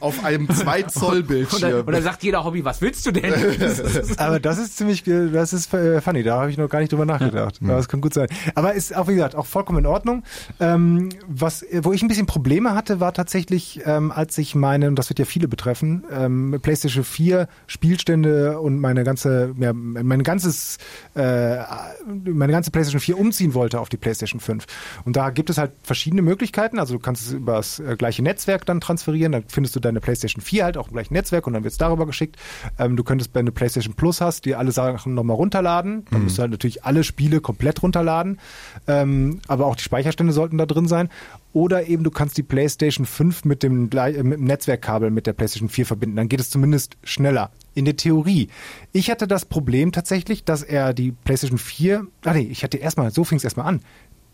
auf 0.00 0.24
einem 0.24 0.48
2 0.54 0.82
Zoll 0.82 1.18
Und 1.20 1.26
Bildschirm. 1.28 1.60
dann, 1.60 1.80
und 1.82 1.92
dann 1.92 2.02
sagt 2.02 2.22
jeder 2.22 2.44
Hobby, 2.44 2.64
was 2.64 2.80
willst 2.82 3.06
du 3.06 3.12
denn? 3.12 3.32
Aber 4.18 4.40
das 4.40 4.58
ist 4.58 4.76
ziemlich, 4.76 5.02
das 5.04 5.52
ist 5.52 5.53
äh, 5.72 6.00
funny. 6.00 6.22
Da 6.22 6.40
habe 6.40 6.50
ich 6.50 6.58
noch 6.58 6.68
gar 6.68 6.80
nicht 6.80 6.92
drüber 6.92 7.06
nachgedacht. 7.06 7.58
Aber 7.62 7.74
das 7.74 7.88
kann 7.88 8.00
gut 8.00 8.14
sein. 8.14 8.28
Aber 8.54 8.74
ist 8.74 8.94
auch 8.94 9.08
wie 9.08 9.14
gesagt 9.14 9.34
auch 9.34 9.46
vollkommen 9.46 9.78
in 9.78 9.86
Ordnung. 9.86 10.22
Ähm, 10.60 11.10
was, 11.26 11.64
wo 11.82 11.92
ich 11.92 12.02
ein 12.02 12.08
bisschen 12.08 12.26
Probleme 12.26 12.74
hatte, 12.74 13.00
war 13.00 13.12
tatsächlich, 13.12 13.80
ähm, 13.84 14.12
als 14.12 14.36
ich 14.38 14.54
meine, 14.54 14.88
und 14.88 14.96
das 14.96 15.08
wird 15.08 15.18
ja 15.18 15.24
viele 15.24 15.48
betreffen, 15.48 16.04
ähm, 16.10 16.58
PlayStation 16.62 17.04
4 17.04 17.48
Spielstände 17.66 18.60
und 18.60 18.78
meine 18.78 19.04
ganze, 19.04 19.54
ja, 19.58 19.72
mein 19.72 20.22
ganzes, 20.22 20.78
äh, 21.14 21.58
meine 22.24 22.52
ganze 22.52 22.70
PlayStation 22.70 23.00
4 23.00 23.18
umziehen 23.18 23.54
wollte 23.54 23.80
auf 23.80 23.88
die 23.88 23.96
PlayStation 23.96 24.40
5. 24.40 24.66
Und 25.04 25.16
da 25.16 25.30
gibt 25.30 25.50
es 25.50 25.58
halt 25.58 25.72
verschiedene 25.82 26.22
Möglichkeiten. 26.22 26.78
Also 26.78 26.94
du 26.94 27.00
kannst 27.00 27.26
es 27.26 27.32
über 27.32 27.54
das 27.54 27.78
äh, 27.80 27.96
gleiche 27.96 28.22
Netzwerk 28.22 28.66
dann 28.66 28.80
transferieren. 28.80 29.32
Dann 29.32 29.44
findest 29.48 29.76
du 29.76 29.80
deine 29.80 30.00
PlayStation 30.00 30.42
4 30.42 30.64
halt 30.64 30.76
auch 30.76 30.88
im 30.88 30.94
gleichen 30.94 31.14
Netzwerk 31.14 31.46
und 31.46 31.52
dann 31.52 31.64
wird 31.64 31.72
es 31.72 31.78
darüber 31.78 32.06
geschickt. 32.06 32.36
Ähm, 32.78 32.96
du 32.96 33.04
könntest, 33.04 33.34
wenn 33.34 33.46
du 33.46 33.52
PlayStation 33.52 33.94
Plus 33.94 34.20
hast, 34.20 34.44
dir 34.44 34.58
alle 34.58 34.72
Sachen 34.72 35.14
nochmal 35.14 35.36
runterladen. 35.44 36.04
Dann 36.10 36.24
musst 36.24 36.38
du 36.38 36.42
halt 36.42 36.50
natürlich 36.50 36.84
alle 36.84 37.04
Spiele 37.04 37.40
komplett 37.40 37.82
runterladen. 37.82 38.40
Ähm, 38.88 39.40
aber 39.46 39.66
auch 39.66 39.76
die 39.76 39.82
Speicherstände 39.84 40.32
sollten 40.32 40.58
da 40.58 40.66
drin 40.66 40.88
sein. 40.88 41.08
Oder 41.52 41.86
eben 41.86 42.02
du 42.02 42.10
kannst 42.10 42.36
die 42.36 42.42
PlayStation 42.42 43.06
5 43.06 43.44
mit 43.44 43.62
dem, 43.62 43.88
äh, 43.94 44.22
mit 44.22 44.38
dem 44.38 44.44
Netzwerkkabel 44.44 45.10
mit 45.10 45.26
der 45.26 45.34
PlayStation 45.34 45.68
4 45.68 45.86
verbinden. 45.86 46.16
Dann 46.16 46.28
geht 46.28 46.40
es 46.40 46.50
zumindest 46.50 46.96
schneller. 47.04 47.50
In 47.74 47.84
der 47.84 47.96
Theorie. 47.96 48.48
Ich 48.92 49.10
hatte 49.10 49.26
das 49.26 49.44
Problem 49.44 49.92
tatsächlich, 49.92 50.44
dass 50.44 50.62
er 50.62 50.94
die 50.94 51.12
PlayStation 51.12 51.58
4, 51.58 52.06
ah 52.24 52.32
nee, 52.32 52.48
ich 52.50 52.62
hatte 52.62 52.78
erstmal, 52.78 53.10
so 53.10 53.24
fing 53.24 53.38
es 53.38 53.44
erstmal 53.44 53.66
an. 53.66 53.80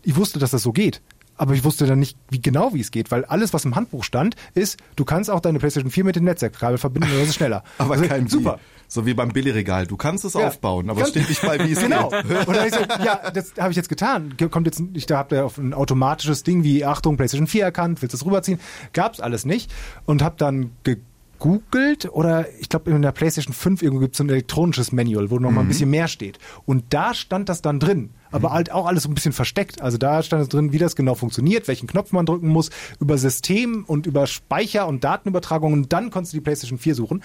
Ich 0.03 0.15
wusste, 0.15 0.39
dass 0.39 0.51
das 0.51 0.63
so 0.63 0.71
geht. 0.71 1.01
Aber 1.37 1.55
ich 1.55 1.63
wusste 1.63 1.87
dann 1.87 1.97
nicht, 1.97 2.17
wie 2.29 2.39
genau 2.39 2.73
wie 2.75 2.81
es 2.81 2.91
geht, 2.91 3.09
weil 3.09 3.25
alles, 3.25 3.51
was 3.51 3.65
im 3.65 3.75
Handbuch 3.75 4.03
stand, 4.03 4.35
ist, 4.53 4.77
du 4.95 5.05
kannst 5.05 5.29
auch 5.31 5.39
deine 5.39 5.57
PlayStation 5.57 5.89
4 5.89 6.03
mit 6.03 6.15
dem 6.15 6.23
Netzwerkkabel 6.25 6.77
verbinden, 6.77 7.09
dann 7.11 7.23
ist 7.23 7.33
schneller. 7.33 7.63
aber 7.79 7.93
Also, 7.93 8.05
kein 8.05 8.27
super. 8.27 8.59
Wie. 8.59 8.80
So 8.93 9.05
wie 9.05 9.13
beim 9.13 9.29
Billigregal. 9.29 9.87
Du 9.87 9.95
kannst 9.95 10.25
es 10.25 10.33
Ja. 10.33 10.47
aufbauen, 10.47 10.89
aber 10.89 11.03
es 11.03 11.09
steht 11.11 11.29
nicht 11.29 11.41
bei, 11.41 11.57
wie 11.65 11.71
es 11.71 11.79
Genau. 11.81 12.09
geht. 12.09 12.45
Und 12.45 12.55
dann 12.57 12.67
ich 12.67 12.73
so, 12.73 12.81
ja, 13.05 13.31
das 13.31 13.53
habe 13.57 13.71
ich 13.71 13.77
jetzt 13.77 13.87
getan. 13.87 14.35
Kommt 14.51 14.67
jetzt, 14.67 14.83
ich 14.93 15.05
da 15.05 15.17
habt 15.17 15.31
ihr 15.31 15.45
auf 15.45 15.57
ein 15.57 15.73
automatisches 15.73 16.43
Ding 16.43 16.65
wie 16.65 16.83
Achtung 16.83 17.15
PlayStation 17.15 17.47
4 17.47 17.63
erkannt, 17.63 18.01
willst 18.01 18.11
du 18.13 18.17
es 18.17 18.25
rüberziehen? 18.25 18.59
Gab's 18.91 19.21
alles 19.21 19.45
nicht 19.45 19.71
und 20.05 20.21
habe 20.21 20.35
dann 20.37 20.71
gegoogelt 20.83 22.09
oder 22.11 22.45
ich 22.59 22.67
glaube 22.67 22.91
in 22.91 23.01
der 23.01 23.13
PlayStation 23.13 23.53
5 23.53 23.81
irgendwo 23.81 24.01
gibt 24.01 24.15
es 24.15 24.17
so 24.17 24.25
ein 24.25 24.29
elektronisches 24.29 24.91
Manual, 24.91 25.31
wo 25.31 25.39
noch 25.39 25.51
mal 25.51 25.61
ein 25.61 25.69
bisschen 25.69 25.89
mehr 25.89 26.09
steht. 26.09 26.37
Und 26.65 26.83
da 26.89 27.13
stand 27.13 27.47
das 27.47 27.61
dann 27.61 27.79
drin. 27.79 28.09
Aber 28.29 28.51
halt 28.51 28.71
auch 28.73 28.85
alles 28.87 29.03
so 29.03 29.09
ein 29.09 29.13
bisschen 29.15 29.31
versteckt. 29.33 29.81
Also 29.81 29.97
da 29.97 30.21
stand 30.21 30.41
es 30.43 30.49
drin, 30.49 30.71
wie 30.73 30.77
das 30.77 30.95
genau 30.97 31.15
funktioniert, 31.15 31.67
welchen 31.69 31.87
Knopf 31.87 32.11
man 32.11 32.25
drücken 32.25 32.47
muss, 32.49 32.69
über 32.99 33.17
System 33.17 33.85
und 33.87 34.05
über 34.05 34.27
Speicher 34.27 34.85
und 34.87 35.03
Datenübertragung 35.05 35.71
und 35.73 35.93
dann 35.93 36.11
konntest 36.11 36.33
du 36.33 36.37
die 36.37 36.41
PlayStation 36.41 36.77
4 36.77 36.95
suchen. 36.95 37.23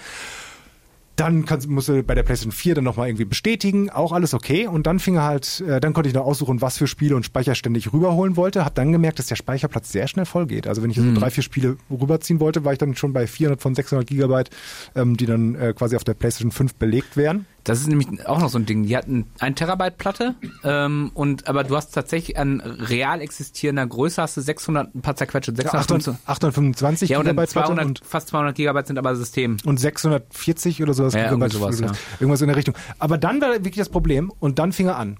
Dann 1.17 1.45
kannst, 1.45 1.67
musst 1.67 1.89
du 1.89 2.03
bei 2.03 2.13
der 2.13 2.21
PlayStation 2.21 2.51
4 2.51 2.75
dann 2.75 2.83
nochmal 2.83 3.07
irgendwie 3.07 3.25
bestätigen, 3.25 3.89
auch 3.89 4.11
alles 4.11 4.35
okay. 4.35 4.67
Und 4.67 4.85
dann 4.85 4.99
fing 4.99 5.15
er 5.15 5.23
halt, 5.23 5.61
äh, 5.67 5.79
dann 5.79 5.93
konnte 5.93 6.07
ich 6.07 6.13
noch 6.13 6.25
aussuchen, 6.25 6.61
was 6.61 6.77
für 6.77 6.85
Spiele 6.85 7.15
und 7.15 7.25
Speicherstände 7.25 7.79
ich 7.79 7.91
rüberholen 7.91 8.37
wollte. 8.37 8.63
Hab 8.63 8.75
dann 8.75 8.91
gemerkt, 8.91 9.17
dass 9.17 9.25
der 9.25 9.35
Speicherplatz 9.35 9.91
sehr 9.91 10.07
schnell 10.07 10.25
voll 10.25 10.45
geht. 10.45 10.67
Also 10.67 10.83
wenn 10.83 10.91
ich 10.91 10.97
so 10.97 11.13
drei, 11.13 11.31
vier 11.31 11.43
Spiele 11.43 11.77
rüberziehen 11.89 12.39
wollte, 12.39 12.63
war 12.63 12.71
ich 12.71 12.77
dann 12.79 12.95
schon 12.95 13.13
bei 13.13 13.25
400 13.25 13.59
von 13.59 13.73
600 13.73 14.07
Gigabyte, 14.07 14.51
ähm, 14.95 15.17
die 15.17 15.25
dann 15.25 15.55
äh, 15.55 15.73
quasi 15.75 15.95
auf 15.95 16.03
der 16.03 16.13
PlayStation 16.13 16.51
5 16.51 16.75
belegt 16.75 17.17
wären. 17.17 17.47
Das 17.67 17.81
ist 17.81 17.87
nämlich 17.87 18.25
auch 18.25 18.39
noch 18.39 18.49
so 18.49 18.57
ein 18.57 18.65
Ding. 18.65 18.83
Die 18.83 18.95
hatten 18.95 19.25
ein 19.39 19.53
Terabyte 19.55 19.97
Platte 19.97 20.35
ähm, 20.63 21.11
und 21.13 21.47
aber 21.49 21.65
du 21.65 21.75
hast 21.75 21.93
tatsächlich 21.93 22.37
an 22.39 22.61
real 22.61 23.19
existierender 23.19 23.85
Größe 23.85 24.21
hast 24.21 24.37
du 24.37 24.41
600 24.41 24.95
ein 24.95 25.01
paar 25.01 25.17
zerquetschte 25.17 25.53
600 25.53 25.83
800, 25.83 26.15
825 26.25 27.09
ja 27.09 27.17
und 27.17 27.25
Gigabyte 27.25 27.51
Platte 27.51 27.67
200 27.67 27.85
und 27.85 28.01
fast 28.05 28.29
200 28.29 28.55
Gigabyte 28.55 28.87
sind 28.87 28.97
aber 28.97 29.17
System. 29.17 29.57
und 29.65 29.79
640 29.79 30.81
oder 30.81 30.93
sowas. 30.93 31.13
Ja, 31.13 31.25
Gigabyte 31.25 31.51
sowas, 31.51 31.79
ja. 31.81 31.91
Irgendwas 32.21 32.41
in 32.41 32.47
der 32.47 32.55
Richtung. 32.55 32.75
Aber 32.99 33.17
dann 33.17 33.41
war 33.41 33.51
wirklich 33.51 33.75
das 33.75 33.89
Problem 33.89 34.31
und 34.39 34.59
dann 34.59 34.71
fing 34.71 34.87
er 34.87 34.97
an. 34.97 35.17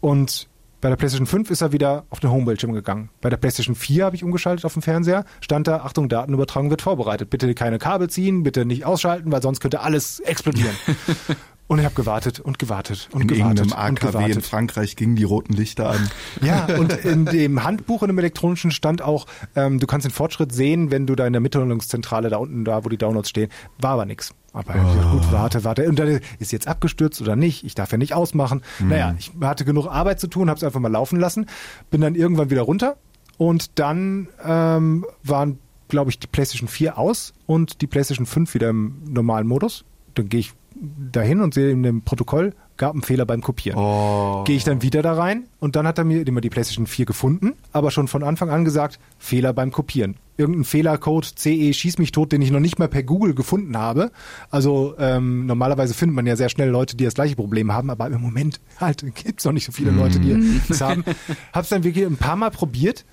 Und 0.00 0.48
Bei 0.80 0.88
der 0.88 0.96
PlayStation 0.96 1.26
5 1.26 1.50
ist 1.50 1.60
er 1.60 1.72
wieder 1.72 2.04
auf 2.08 2.20
den 2.20 2.30
Homebildschirm 2.30 2.72
gegangen. 2.72 3.10
Bei 3.20 3.30
der 3.30 3.36
PlayStation 3.36 3.74
4 3.74 4.04
habe 4.04 4.14
ich 4.14 4.22
umgeschaltet 4.22 4.64
auf 4.64 4.74
dem 4.74 4.82
Fernseher. 4.82 5.24
Stand 5.40 5.66
da, 5.66 5.78
Achtung, 5.78 6.08
Datenübertragung 6.08 6.70
wird 6.70 6.82
vorbereitet. 6.82 7.30
Bitte 7.30 7.52
keine 7.54 7.78
Kabel 7.78 8.08
ziehen, 8.08 8.44
bitte 8.44 8.64
nicht 8.64 8.84
ausschalten, 8.84 9.32
weil 9.32 9.42
sonst 9.42 9.58
könnte 9.58 9.80
alles 9.80 10.20
explodieren. 10.20 10.76
Und 11.68 11.78
ich 11.78 11.84
habe 11.84 11.94
gewartet 11.94 12.40
und 12.40 12.58
gewartet 12.58 13.10
und 13.12 13.22
In 13.22 13.28
gewartet 13.28 13.66
und 13.66 13.72
AKW 13.74 13.88
in 13.88 13.94
gewartet. 14.12 14.46
Frankreich 14.46 14.96
gingen 14.96 15.16
die 15.16 15.24
roten 15.24 15.52
Lichter 15.52 15.90
an. 15.90 16.10
Ja, 16.40 16.66
und 16.78 16.92
in 17.04 17.26
dem 17.26 17.62
Handbuch 17.62 18.02
in 18.02 18.08
dem 18.08 18.18
elektronischen 18.18 18.70
stand 18.70 19.02
auch, 19.02 19.26
ähm, 19.54 19.78
du 19.78 19.86
kannst 19.86 20.06
den 20.06 20.10
Fortschritt 20.10 20.52
sehen, 20.52 20.90
wenn 20.90 21.06
du 21.06 21.14
da 21.14 21.26
in 21.26 21.32
der 21.32 21.40
Mitteilungszentrale 21.40 22.30
da 22.30 22.38
unten, 22.38 22.64
da 22.64 22.84
wo 22.84 22.88
die 22.88 22.96
Downloads 22.96 23.28
stehen. 23.28 23.50
War 23.78 23.92
aber 23.92 24.06
nix. 24.06 24.32
Aber 24.54 24.74
ich 24.74 24.80
dachte, 24.80 25.08
gut, 25.10 25.32
warte, 25.32 25.64
warte. 25.64 25.88
Und 25.88 25.98
dann 25.98 26.20
ist 26.38 26.52
jetzt 26.52 26.66
abgestürzt 26.66 27.20
oder 27.20 27.36
nicht? 27.36 27.64
Ich 27.64 27.74
darf 27.74 27.92
ja 27.92 27.98
nicht 27.98 28.14
ausmachen. 28.14 28.62
Naja, 28.78 29.14
ich 29.18 29.32
hatte 29.40 29.64
genug 29.66 29.86
Arbeit 29.88 30.20
zu 30.20 30.26
tun, 30.26 30.48
habe 30.48 30.56
es 30.56 30.64
einfach 30.64 30.80
mal 30.80 30.90
laufen 30.90 31.20
lassen, 31.20 31.46
bin 31.90 32.00
dann 32.00 32.14
irgendwann 32.14 32.50
wieder 32.50 32.62
runter 32.62 32.96
und 33.36 33.78
dann 33.78 34.28
ähm, 34.42 35.04
waren, 35.22 35.58
glaube 35.88 36.10
ich, 36.10 36.18
die 36.18 36.26
PlayStation 36.28 36.68
4 36.68 36.96
aus 36.96 37.34
und 37.46 37.82
die 37.82 37.86
PlayStation 37.86 38.26
5 38.26 38.54
wieder 38.54 38.70
im 38.70 39.02
normalen 39.06 39.46
Modus. 39.46 39.84
Dann 40.14 40.28
gehe 40.28 40.40
ich 40.40 40.54
dahin 40.80 41.40
und 41.40 41.54
sehe 41.54 41.70
in 41.70 41.82
dem 41.82 42.02
Protokoll, 42.02 42.54
gab 42.76 42.92
einen 42.92 43.02
Fehler 43.02 43.26
beim 43.26 43.42
Kopieren. 43.42 43.78
Oh. 43.78 44.44
Gehe 44.44 44.56
ich 44.56 44.64
dann 44.64 44.82
wieder 44.82 45.02
da 45.02 45.14
rein 45.14 45.48
und 45.60 45.76
dann 45.76 45.86
hat 45.86 45.98
er 45.98 46.04
mir 46.04 46.26
immer 46.26 46.40
die 46.40 46.50
PlayStation 46.50 46.86
4 46.86 47.06
gefunden, 47.06 47.54
aber 47.72 47.90
schon 47.90 48.08
von 48.08 48.22
Anfang 48.22 48.50
an 48.50 48.64
gesagt, 48.64 48.98
Fehler 49.18 49.52
beim 49.52 49.72
Kopieren. 49.72 50.16
Irgendein 50.36 50.64
Fehlercode 50.64 51.24
CE 51.36 51.72
schieß 51.72 51.98
mich 51.98 52.12
tot, 52.12 52.30
den 52.30 52.40
ich 52.42 52.52
noch 52.52 52.60
nicht 52.60 52.78
mal 52.78 52.88
per 52.88 53.02
Google 53.02 53.34
gefunden 53.34 53.76
habe. 53.76 54.12
Also 54.50 54.94
ähm, 54.98 55.46
normalerweise 55.46 55.94
findet 55.94 56.14
man 56.14 56.26
ja 56.26 56.36
sehr 56.36 56.48
schnell 56.48 56.68
Leute, 56.68 56.96
die 56.96 57.04
das 57.04 57.14
gleiche 57.14 57.34
Problem 57.34 57.72
haben, 57.72 57.90
aber 57.90 58.06
im 58.06 58.20
Moment 58.20 58.60
halt 58.80 59.04
gibt's 59.14 59.44
noch 59.44 59.52
nicht 59.52 59.66
so 59.66 59.72
viele 59.72 59.90
Leute, 59.90 60.20
die 60.20 60.60
das 60.68 60.80
haben. 60.80 61.04
Hab's 61.52 61.70
dann 61.70 61.82
wirklich 61.82 62.06
ein 62.06 62.16
paar 62.16 62.36
Mal 62.36 62.50
probiert 62.50 63.04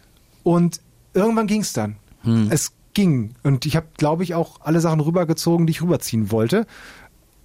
und 0.43 0.81
irgendwann 1.13 1.47
ging's 1.47 1.73
dann. 1.73 1.97
Es 2.49 2.73
ging 2.95 3.35
und 3.43 3.67
ich 3.67 3.75
habe, 3.75 3.85
glaube 3.97 4.23
ich, 4.23 4.33
auch 4.33 4.61
alle 4.61 4.79
Sachen 4.79 4.99
rübergezogen, 4.99 5.67
die 5.67 5.71
ich 5.71 5.83
rüberziehen 5.83 6.31
wollte 6.31 6.65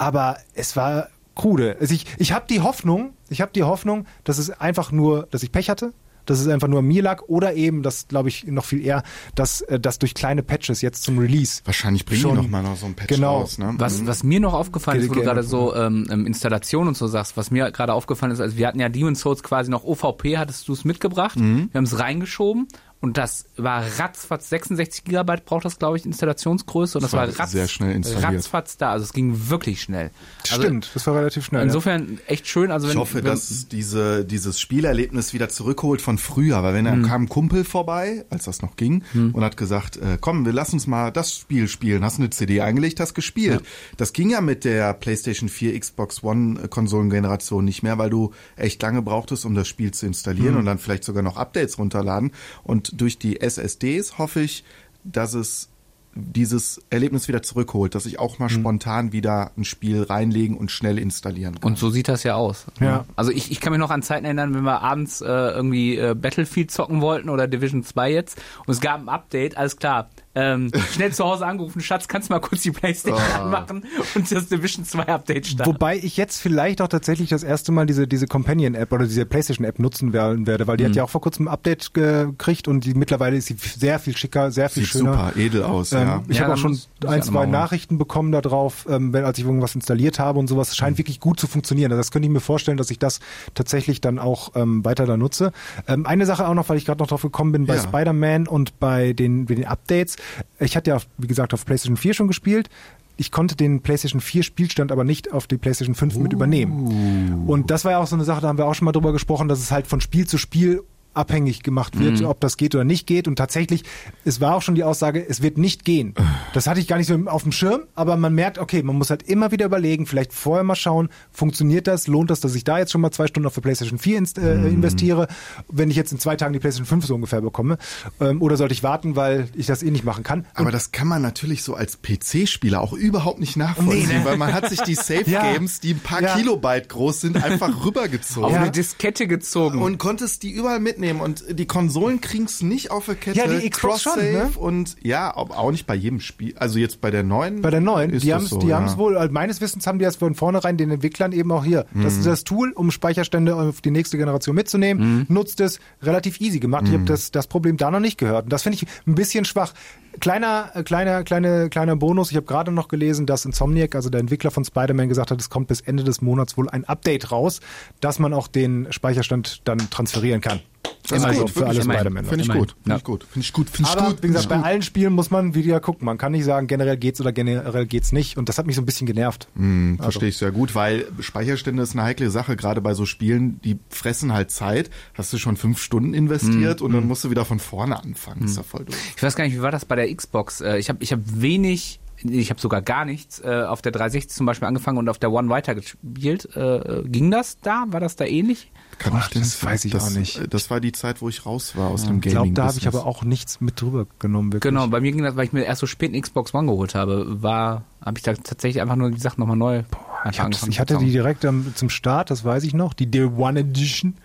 aber 0.01 0.39
es 0.55 0.77
war 0.77 1.09
krude. 1.35 1.77
Also 1.79 1.95
ich, 1.95 2.07
ich 2.19 2.33
habe 2.33 2.47
die 2.49 2.61
Hoffnung, 2.61 3.13
ich 3.29 3.41
habe 3.43 3.53
die 3.55 3.63
Hoffnung, 3.63 4.07
dass 4.25 4.39
es 4.39 4.51
einfach 4.51 4.93
nur, 4.93 5.29
dass 5.31 5.43
ich 5.43 5.53
Pech 5.53 5.69
hatte, 5.69 5.93
dass 6.27 6.39
es 6.41 6.49
einfach 6.49 6.69
nur 6.69 6.79
an 6.79 6.87
mir 6.87 7.03
lag 7.03 7.23
oder 7.29 7.55
eben, 7.55 7.83
das 7.83 8.09
glaube 8.09 8.29
ich 8.31 8.47
noch 8.47 8.65
viel 8.65 8.85
eher, 8.85 9.03
dass 9.35 9.61
äh, 9.63 9.79
das 9.79 9.99
durch 9.99 10.15
kleine 10.15 10.43
Patches 10.43 10.81
jetzt 10.81 11.03
zum 11.03 11.19
Release. 11.19 11.61
Wahrscheinlich 11.65 12.05
bringen 12.07 12.21
Schon. 12.23 12.31
die 12.37 12.43
noch 12.43 12.49
mal 12.49 12.63
noch 12.63 12.77
so 12.77 12.87
ein 12.87 12.95
Patch 12.95 13.09
Genau. 13.09 13.39
raus. 13.41 13.59
Ne? 13.59 13.75
Was, 13.77 14.07
was 14.07 14.23
mir 14.23 14.41
noch 14.41 14.55
aufgefallen 14.55 15.01
ist, 15.01 15.11
wo 15.11 15.15
du 15.15 15.23
gerade 15.23 15.43
so 15.43 15.75
ähm, 15.75 16.07
ähm, 16.11 16.27
Installation 16.27 16.89
und 16.89 16.97
so 16.97 17.07
sagst, 17.07 17.37
was 17.37 17.51
mir 17.51 17.71
gerade 17.71 17.93
aufgefallen 17.93 18.33
ist, 18.33 18.41
also 18.41 18.57
wir 18.57 18.67
hatten 18.69 18.81
ja 18.81 18.89
Demon's 18.89 19.21
Souls 19.21 19.43
quasi 19.43 19.71
noch 19.71 19.85
OVP, 19.85 20.39
hattest 20.39 20.67
du 20.69 20.73
es 20.73 20.85
mitgebracht, 20.85 21.37
wir 21.39 21.69
haben 21.75 21.85
es 21.85 21.99
reingeschoben 21.99 22.69
und 23.03 23.17
das 23.17 23.47
war 23.57 23.83
ratzfatz, 23.99 24.51
66 24.51 25.05
Gigabyte 25.05 25.45
braucht 25.47 25.65
das, 25.65 25.79
glaube 25.79 25.97
ich, 25.97 26.05
Installationsgröße 26.05 26.99
und 26.99 27.03
das, 27.03 27.13
Das 27.13 27.19
war 27.21 27.29
war 27.29 27.39
ratz, 27.39 27.51
sehr 27.53 27.67
schnell 27.69 27.93
installiert. 27.95 28.33
ratzfatz 28.35 28.77
da, 28.77 28.93
also 28.93 29.05
es 29.05 29.13
ging 29.13 29.49
wirklich 29.49 29.81
schnell. 29.81 30.11
Also 30.51 30.63
Stimmt, 30.63 30.91
das 30.95 31.07
war 31.07 31.15
relativ 31.17 31.45
schnell. 31.47 31.63
Insofern 31.63 32.19
echt 32.27 32.47
schön, 32.47 32.71
also 32.71 32.87
wenn, 32.89 32.93
Ich 32.95 32.99
hoffe, 33.01 33.15
wenn, 33.19 33.25
dass 33.25 33.51
es 33.51 33.69
diese, 33.69 34.25
dieses 34.25 34.61
Spielerlebnis 34.61 35.33
wieder 35.33 35.49
zurückholt 35.49 36.03
von 36.03 36.19
früher, 36.19 36.63
weil 36.63 36.75
wenn 36.75 36.85
Mhm. 36.85 36.89
dann 36.89 37.03
kam 37.07 37.23
ein 37.23 37.29
Kumpel 37.29 37.65
vorbei, 37.65 38.25
als 38.31 38.45
das 38.45 38.63
noch 38.63 38.77
ging, 38.77 39.03
und 39.15 39.43
hat 39.43 39.57
gesagt, 39.57 39.97
äh, 39.97 40.19
komm, 40.21 40.45
wir 40.45 40.53
lass 40.53 40.73
uns 40.73 40.87
mal 40.87 41.11
das 41.11 41.35
Spiel 41.35 41.69
spielen. 41.69 42.05
Hast 42.05 42.19
eine 42.19 42.31
CD 42.31 42.61
eingelegt, 42.61 43.01
hast 43.01 43.15
gespielt. 43.15 43.63
Das 43.97 44.13
ging 44.13 44.31
ja 44.31 44.41
mit 44.41 44.65
der 44.65 44.93
PlayStation 44.95 45.49
4, 45.49 45.79
Xbox 45.81 46.23
One 46.23 46.61
äh, 46.65 46.69
Konsolengeneration 46.69 47.65
nicht 47.65 47.83
mehr, 47.83 47.99
weil 47.99 48.11
du 48.11 48.33
echt 48.57 48.83
lange 48.83 49.03
brauchtest, 49.03 49.45
um 49.47 49.55
das 49.55 49.69
Spiel 49.69 49.93
zu 49.93 50.07
installieren 50.07 50.53
Mhm. 50.53 50.59
und 50.61 50.65
dann 50.67 50.79
vielleicht 50.79 51.05
sogar 51.05 51.23
noch 51.23 51.37
Updates 51.37 51.79
runterladen. 51.79 52.33
Und 52.63 52.90
durch 52.93 53.19
die 53.19 53.41
SSDs 53.41 54.19
hoffe 54.19 54.41
ich, 54.41 54.65
dass 55.05 55.35
es 55.35 55.69
dieses 56.15 56.83
Erlebnis 56.91 57.29
wieder 57.29 57.41
zurückholt, 57.41 57.95
dass 57.95 58.05
ich 58.05 58.19
auch 58.19 58.41
mal 58.41 58.47
Mhm. 58.47 58.61
spontan 58.61 59.13
wieder 59.13 59.53
ein 59.57 59.65
Spiel 59.65 60.03
reinlegen 60.03 60.57
und 60.57 60.71
schnell 60.73 60.99
installieren 60.99 61.55
kann. 61.55 61.63
Und 61.71 61.79
so 61.79 61.89
sieht 61.89 62.09
das 62.09 62.25
ja 62.25 62.35
aus. 62.35 62.67
Ja. 62.81 63.05
Also 63.15 63.31
ich, 63.31 63.53
ich 63.53 63.61
kann 63.61 63.73
mich 63.73 63.79
noch 63.79 63.91
an 63.91 64.03
Zeiten 64.03 64.25
erinnern, 64.25 64.53
wenn 64.53 64.65
wir 64.65 64.83
abends 64.83 65.21
äh, 65.21 65.27
irgendwie 65.27 65.97
äh, 65.97 66.15
Battlefield 66.17 66.73
zocken 66.73 67.01
wollten 67.01 67.29
oder 67.29 67.47
Division 67.47 67.85
2 67.85 68.11
jetzt 68.13 68.43
und 68.67 68.73
es 68.73 68.81
gab 68.81 69.01
ein 69.01 69.09
Update, 69.09 69.57
alles 69.57 69.77
klar. 69.77 70.11
Ähm, 70.33 70.71
schnell 70.93 71.13
zu 71.13 71.25
Hause 71.25 71.45
angerufen, 71.45 71.81
Schatz, 71.81 72.07
kannst 72.07 72.29
du 72.29 72.35
mal 72.35 72.39
kurz 72.41 72.63
die 72.63 72.71
Playstation 72.71 73.21
anmachen 73.35 73.85
und 74.15 74.31
das 74.31 74.47
Division 74.49 74.85
2 74.85 75.09
Update 75.09 75.47
starten. 75.49 75.73
Wobei 75.73 75.97
ich 75.97 76.17
jetzt 76.17 76.41
vielleicht 76.41 76.81
auch 76.81 76.87
tatsächlich 76.87 77.31
das 77.31 77.43
erste 77.43 77.73
Mal 77.73 77.87
diese, 77.87 78.07
diese 78.07 78.29
Companion-App 78.29 78.93
oder 78.93 79.07
diese 79.07 79.27
PlayStation-App 79.27 79.81
nutzen 79.81 80.13
werden 80.13 80.47
werde, 80.47 80.69
weil 80.69 80.77
die 80.77 80.85
Mhm. 80.85 80.89
hat 80.91 80.97
ja 80.97 81.03
auch 81.05 81.11
vor 81.11 81.21
kurzem 81.21 81.47
ein 81.47 81.53
Update 81.53 81.95
gekriegt 81.95 82.69
und 82.69 82.85
die 82.85 82.95
mittlerweile 82.95 83.37
ist 83.39 83.47
sie 83.47 83.57
sehr 83.59 83.99
viel 83.99 84.17
schicker, 84.17 84.53
sehr 84.53 84.69
viel 84.69 84.85
Sieht 84.85 84.93
schöner. 84.93 85.13
super 85.15 85.33
edel 85.37 85.65
aus, 85.65 85.91
Ähm, 85.93 85.99
ja. 86.01 86.23
Ich 86.29 86.37
Ja, 86.37 86.43
habe 86.45 86.53
auch 86.55 86.59
schon 86.59 86.79
ein, 87.09 87.23
zwei. 87.23 87.47
Nachrichten 87.47 87.99
bekommen 87.99 88.31
darauf, 88.31 88.87
ähm, 88.89 89.13
wenn, 89.13 89.25
als 89.25 89.37
ich 89.39 89.45
irgendwas 89.45 89.75
installiert 89.75 90.21
habe 90.21 90.39
und 90.39 90.47
sowas. 90.47 90.69
Es 90.69 90.75
Mhm. 90.75 90.79
scheint 90.79 90.99
wirklich 90.99 91.19
gut 91.19 91.41
zu 91.41 91.49
funktionieren. 91.49 91.91
Also 91.91 91.99
das 92.01 92.13
könnte 92.13 92.27
ich 92.29 92.33
mir 92.33 92.39
vorstellen, 92.41 92.77
dass 92.77 92.93
ich 92.93 93.01
das 93.01 93.19
tatsächlich 93.55 94.01
dann 94.01 94.21
auch 94.21 94.53
ähm, 94.55 94.85
weiter 94.85 95.07
da 95.07 95.17
nutze. 95.17 95.51
Ähm, 95.89 96.07
eine 96.07 96.25
Sache 96.25 96.47
auch 96.47 96.55
noch, 96.55 96.69
weil 96.69 96.77
ich 96.77 96.85
gerade 96.85 97.01
noch 97.03 97.09
drauf 97.09 97.23
gekommen 97.23 97.51
bin, 97.51 97.67
bei 97.67 97.75
Ja. 97.75 97.83
Spider-Man 97.83 98.47
und 98.47 98.79
bei 98.79 99.13
den, 99.13 99.47
bei 99.47 99.57
den 99.57 99.67
Updates. 99.67 100.17
Ich 100.59 100.77
hatte 100.77 100.91
ja, 100.91 100.99
wie 101.19 101.27
gesagt, 101.27 101.55
auf 101.55 101.65
PlayStation 101.65 101.97
4 101.97 102.15
schon 102.15 102.29
gespielt. 102.29 102.69
Ich 103.17 103.31
konnte 103.31 103.55
den 103.55 103.83
PlayStation 103.83 104.21
4 104.21 104.43
Spielstand 104.43 104.93
aber 104.93 105.05
nicht 105.05 105.33
auf 105.33 105.47
die 105.47 105.59
PlayStation 105.59 105.95
5 105.95 106.17
mit 106.17 106.33
übernehmen. 106.33 107.47
Und 107.47 107.71
das 107.71 107.85
war 107.85 107.93
ja 107.93 107.99
auch 107.99 108.07
so 108.07 108.17
eine 108.17 108.25
Sache, 108.25 108.41
da 108.41 108.49
haben 108.49 108.59
wir 108.59 108.67
auch 108.67 108.75
schon 108.75 108.87
mal 108.87 108.93
drüber 108.93 109.13
gesprochen, 109.13 109.49
dass 109.49 109.59
es 109.59 109.71
halt 109.71 109.87
von 109.87 110.01
Spiel 110.01 110.27
zu 110.27 110.39
Spiel 110.39 110.83
abhängig 111.15 111.63
gemacht 111.63 111.99
wird, 111.99 112.23
ob 112.23 112.41
das 112.41 112.57
geht 112.57 112.75
oder 112.75 112.85
nicht 112.85 113.07
geht. 113.07 113.27
Und 113.29 113.37
tatsächlich, 113.37 113.83
es 114.25 114.41
war 114.41 114.55
auch 114.55 114.63
schon 114.63 114.75
die 114.75 114.85
Aussage, 114.85 115.25
es 115.29 115.43
wird 115.43 115.59
nicht 115.59 115.85
gehen. 115.85 116.15
Das 116.55 116.67
hatte 116.67 116.81
ich 116.81 116.87
gar 116.87 116.97
nicht 116.99 117.07
so 117.09 117.15
auf 117.27 117.43
dem 117.43 117.53
Schirm, 117.53 117.83
aber 117.95 118.17
man 118.17 118.35
merkt, 118.35 118.59
okay, 118.59 118.83
man 118.83 118.97
muss 118.97 119.11
halt 119.11 119.23
immer 119.25 119.51
wieder 119.51 119.67
überlegen, 119.67 120.07
vielleicht 120.07 120.33
vorher 120.33 120.65
mal 120.65 120.75
schauen, 120.77 121.09
funktioniert 121.33 121.87
das, 121.87 122.07
lohnt 122.07 122.31
das, 122.31 122.41
dass 122.41 122.55
ich 122.55 122.65
da 122.65 122.79
jetzt 122.79 122.93
schon 122.93 123.01
mal 123.01 123.11
zwei 123.11 123.27
Stunden 123.27 123.47
auf 123.47 123.55
der 123.55 123.61
PlayStation 123.61 123.99
4 123.99 124.19
inst 124.19 124.39
äh, 124.39 124.55
investiere, 124.69 125.27
wenn 125.69 125.91
ich 125.91 125.97
jetzt 125.97 126.13
in 126.13 126.19
zwei 126.19 126.37
Tagen 126.37 126.53
die 126.53 126.59
PlayStation 126.59 126.87
5 126.87 127.07
so 127.07 127.15
ungefähr 127.15 127.41
bekomme. 127.41 127.79
Ähm, 128.21 128.41
oder 128.41 128.57
sollte 128.57 128.73
ich 128.75 128.83
warten, 128.83 129.17
weil 129.17 129.49
ich 129.55 129.67
das 129.67 129.83
eh 129.83 129.91
nicht 129.91 130.05
machen 130.05 130.23
kann. 130.25 130.47
Aber 130.55 130.71
das 130.71 130.93
kann 130.93 131.09
man 131.09 131.23
natürlich 131.23 131.63
so 131.63 131.75
als 131.75 131.99
PC-Spieler 132.03 132.81
auch 132.81 132.93
überhaupt 132.93 133.41
nicht 133.41 133.57
nachvollziehen, 133.57 134.09
Nee, 134.09 134.19
ne? 134.19 134.25
weil 134.25 134.37
man 134.37 134.53
hat 134.53 134.69
sich 134.69 134.81
die 134.83 134.95
Save-Games, 135.31 135.81
die 135.81 135.93
ein 135.95 136.01
paar 136.01 136.23
Ja. 136.23 136.37
Kilobyte 136.37 136.89
groß 136.89 137.21
sind, 137.21 137.43
einfach 137.43 137.85
rübergezogen. 137.85 138.45
auf 138.45 138.53
Ja. 138.53 138.61
eine 138.63 138.71
Diskette 138.71 139.27
gezogen. 139.27 139.81
Und 139.83 139.99
konntest 139.99 140.43
die 140.43 140.51
überall 140.51 140.81
mitnehmen 141.01 141.21
und 141.21 141.45
die 141.51 141.67
Konsolen 141.67 142.21
kriegen's 142.21 142.63
nicht 142.63 142.91
auf 142.91 143.07
der 143.07 143.15
Kette. 143.15 143.39
Ja, 143.39 143.47
die 143.47 143.69
Xbox 143.71 144.03
schon, 144.03 144.13
Cross-Save 144.15 144.33
ne? 144.33 144.51
und 144.59 144.97
ja, 145.03 145.35
auch 145.35 145.71
nicht 145.71 145.87
bei 145.87 145.95
jedem 145.95 146.21
Spiel. 146.21 146.55
Also 146.59 146.79
jetzt 146.79 147.01
bei 147.01 147.11
der 147.11 147.23
neuen. 147.23 147.63
Bei 147.63 147.71
der 147.71 147.81
neuen, 147.81 148.11
ist 148.11 148.23
die 148.23 148.29
das 148.29 148.37
haben 148.37 148.45
es 148.45 148.51
so, 148.51 148.59
die 148.59 148.69
ja. 148.69 148.99
wohl, 148.99 149.17
also 149.17 149.33
meines 149.33 149.61
Wissens 149.61 149.87
haben 149.87 149.99
die 149.99 150.05
das 150.05 150.17
von 150.17 150.35
vornherein 150.35 150.77
den 150.77 150.91
Entwicklern 150.91 151.33
eben 151.33 151.51
auch 151.53 151.65
hier. 151.65 151.87
Das 151.95 152.15
Mhm. 152.15 152.19
ist 152.21 152.27
das 152.27 152.45
Tool, 152.45 152.73
um 152.73 152.91
Speicherstände 152.91 153.57
auf 153.57 153.81
die 153.81 153.91
nächste 153.91 154.19
Generation 154.19 154.55
mitzunehmen. 154.55 155.27
Nutzt 155.29 155.61
es 155.61 155.81
relativ 156.03 156.41
easy 156.41 156.61
gemacht. 156.61 156.85
Ich 156.87 156.91
habe 156.93 157.03
Mhm. 157.03 157.07
das, 157.07 157.31
das 157.31 157.47
Problem 157.47 157.77
da 157.77 157.91
noch 157.91 158.01
nicht 158.01 158.19
gehört. 158.19 158.45
Und 158.45 158.53
das 158.53 158.63
finde 158.63 158.77
ich 158.77 158.87
ein 159.07 159.15
bisschen 159.15 159.45
schwach. 159.45 159.73
Kleiner, 160.19 160.71
äh, 160.75 160.83
kleiner, 160.83 161.23
kleine, 161.23 161.69
kleiner 161.71 161.95
Bonus. 161.97 162.31
Ich 162.31 162.37
habe 162.37 162.47
gerade 162.47 162.73
noch 162.73 162.89
gelesen, 162.89 163.27
dass 163.27 163.45
Insomniac, 163.45 163.95
also 163.95 164.11
der 164.11 164.21
Entwickler 164.21 164.51
von 164.51 164.65
Spider-Man, 164.65 165.09
gesagt 165.09 165.31
hat, 165.31 165.41
es 165.41 165.51
kommt 165.51 165.69
bis 165.69 165.81
Ende 165.81 166.03
des 166.03 166.21
Monats 166.21 166.57
wohl 166.57 166.69
ein 166.69 166.85
Update 166.85 167.31
raus, 167.31 167.61
dass 168.01 168.19
man 168.19 168.35
auch 168.35 168.49
den 168.49 168.89
Speicherstand 168.91 169.63
dann 169.65 169.79
transferieren 169.91 170.41
kann. 170.41 170.61
Das 171.09 171.25
ist 171.25 171.39
gut, 171.41 171.51
für 171.51 171.67
alle. 171.67 171.83
Spider-Man. 171.83 172.25
Finde 172.25 172.45
ich 172.45 172.51
gut. 172.51 172.71
Finde 172.73 172.91
Ja. 172.91 172.97
ich 172.99 173.05
gut. 173.05 173.25
Finde 173.25 173.41
ich 173.45 173.53
gut. 173.53 173.69
Finde 173.69 173.91
ich 173.91 173.99
Aber 173.99 174.11
gut. 174.11 174.23
wie 174.23 174.29
gesagt, 174.29 174.49
bei 174.49 174.61
allen 174.61 174.83
Spielen 174.83 175.13
muss 175.13 175.31
man 175.33 175.55
wieder 175.57 175.81
gucken. 175.81 176.05
Man 176.05 176.19
kann 176.19 176.31
nicht 176.33 176.45
sagen, 176.45 176.69
generell 176.69 176.97
geht's 176.97 177.21
oder 177.21 177.33
generell 177.33 177.87
geht's 177.87 178.13
nicht. 178.13 178.37
Und 178.39 178.49
das 178.49 178.59
hat 178.59 178.67
mich 178.67 178.77
so 178.77 178.83
ein 178.83 178.87
bisschen 178.87 179.09
genervt. 179.09 179.49
Hm, 179.57 179.99
Verstehe 180.01 180.29
ich 180.29 180.37
sehr 180.37 180.53
gut, 180.53 180.77
weil 180.77 181.07
Speicherstände 181.19 181.83
ist 181.83 181.93
eine 181.93 182.05
heikle 182.05 182.31
Sache, 182.31 182.55
gerade 182.55 182.81
bei 182.81 182.95
so 182.95 183.07
Spielen, 183.07 183.61
die 183.63 183.79
fressen 183.89 184.33
halt 184.33 184.53
Zeit. 184.53 184.89
Hast 185.15 185.33
du 185.33 185.39
schon 185.39 185.57
fünf 185.57 185.83
Stunden 185.83 186.15
investiert 186.15 186.81
und 186.81 186.93
dann 186.93 187.09
musst 187.09 187.25
du 187.25 187.31
wieder 187.31 187.45
von 187.45 187.59
vorne 187.59 187.99
anfangen. 188.01 188.45
Ist 188.45 188.57
ja 188.57 188.63
voll 188.63 188.85
doof. 188.85 188.95
Ich 189.17 189.23
weiß 189.23 189.35
gar 189.35 189.43
nicht, 189.45 189.55
wie 189.55 189.63
war 189.63 189.73
das 189.73 189.85
bei 189.85 189.97
der 189.97 190.15
Xbox? 190.15 190.61
Äh, 190.61 190.79
Ich 190.79 190.89
habe 190.89 191.03
ich 191.03 191.11
hab 191.13 191.21
wenig, 191.25 191.99
ich 192.23 192.51
habe 192.51 192.61
sogar 192.61 192.83
gar 192.83 193.05
nichts 193.05 193.41
äh, 193.41 193.65
auf 193.67 193.83
der 193.83 193.91
360 193.91 194.37
zum 194.37 194.47
Beispiel 194.47 194.69
angefangen 194.69 194.99
und 194.99 195.09
auf 195.09 195.19
der 195.19 195.33
One 195.33 195.49
weitergespielt. 195.49 196.55
Äh, 196.55 197.03
ging 197.07 197.33
das 197.33 197.59
da? 197.61 197.85
War 197.89 197.99
das 198.01 198.15
da 198.15 198.27
ähnlich? 198.27 198.71
Kann 199.01 199.15
Ach, 199.17 199.31
das 199.31 199.65
weiß 199.65 199.87
ich 199.87 199.93
das, 199.93 200.05
auch 200.09 200.11
nicht. 200.19 200.53
Das 200.53 200.69
war 200.69 200.79
die 200.79 200.93
Zeit, 200.93 201.23
wo 201.23 201.31
ich 201.31 201.47
raus 201.47 201.75
war 201.75 201.89
aus 201.89 202.05
dem 202.05 202.17
Ich 202.17 202.21
glaube, 202.23 202.37
Gaming. 202.49 202.55
da 202.55 202.65
habe 202.67 202.77
ich 202.77 202.87
aber 202.87 203.07
auch 203.07 203.25
nichts 203.25 203.59
mit 203.63 203.81
drüber 203.81 204.07
genommen. 204.19 204.53
Wirklich. 204.53 204.71
Genau, 204.71 204.87
bei 204.89 205.01
mir 205.01 205.11
ging 205.11 205.23
das, 205.23 205.37
weil 205.37 205.47
ich 205.47 205.55
mir 205.55 205.63
erst 205.65 205.81
so 205.81 205.87
spät 205.87 206.11
eine 206.11 206.21
Xbox 206.21 206.53
One 206.53 206.67
geholt 206.71 206.95
habe, 206.95 207.43
war, 207.43 207.85
habe 208.05 208.19
ich 208.19 208.23
da 208.25 208.35
tatsächlich 208.35 208.83
einfach 208.83 208.97
nur 208.97 209.11
die 209.11 209.19
Sachen 209.19 209.41
nochmal 209.41 209.57
neu 209.57 209.85
Ich, 210.31 210.39
hab, 210.39 210.45
angefangen 210.47 210.71
ich 210.71 210.81
hatte 210.81 210.99
die 210.99 211.11
direkt 211.11 211.47
am, 211.47 211.73
zum 211.75 211.89
Start, 211.89 212.31
das 212.31 212.45
weiß 212.45 212.63
ich 212.65 212.75
noch, 212.75 212.93
die 212.93 213.11
Day 213.11 213.25
One 213.25 213.61
Edition. 213.61 214.19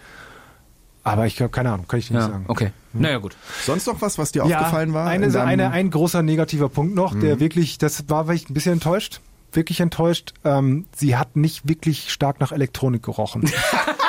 Aber 1.03 1.25
ich 1.25 1.39
habe 1.39 1.49
keine 1.51 1.71
Ahnung, 1.71 1.87
kann 1.87 1.99
ich 1.99 2.07
dir 2.07 2.15
nicht 2.15 2.23
Ja, 2.23 2.31
sagen. 2.31 2.45
okay. 2.49 2.71
Naja, 2.91 3.19
gut. 3.19 3.37
Sonst 3.63 3.87
noch 3.87 4.01
was, 4.01 4.17
was 4.17 4.33
dir 4.33 4.43
aufgefallen 4.43 4.91
war? 4.93 5.07
Eine, 5.07 5.27
eine, 5.41 5.71
ein 5.71 5.89
großer 5.89 6.21
negativer 6.21 6.67
Punkt 6.67 6.95
noch, 6.95 7.17
der 7.17 7.39
wirklich, 7.39 7.77
das 7.77 8.09
war, 8.09 8.27
war 8.27 8.33
ich 8.33 8.49
ein 8.49 8.53
bisschen 8.53 8.73
enttäuscht. 8.73 9.21
Wirklich 9.53 9.79
enttäuscht. 9.79 10.33
Ähm, 10.43 10.85
sie 10.93 11.15
hat 11.15 11.37
nicht 11.37 11.65
wirklich 11.69 12.11
stark 12.11 12.41
nach 12.41 12.51
Elektronik 12.51 13.03
gerochen. 13.03 13.49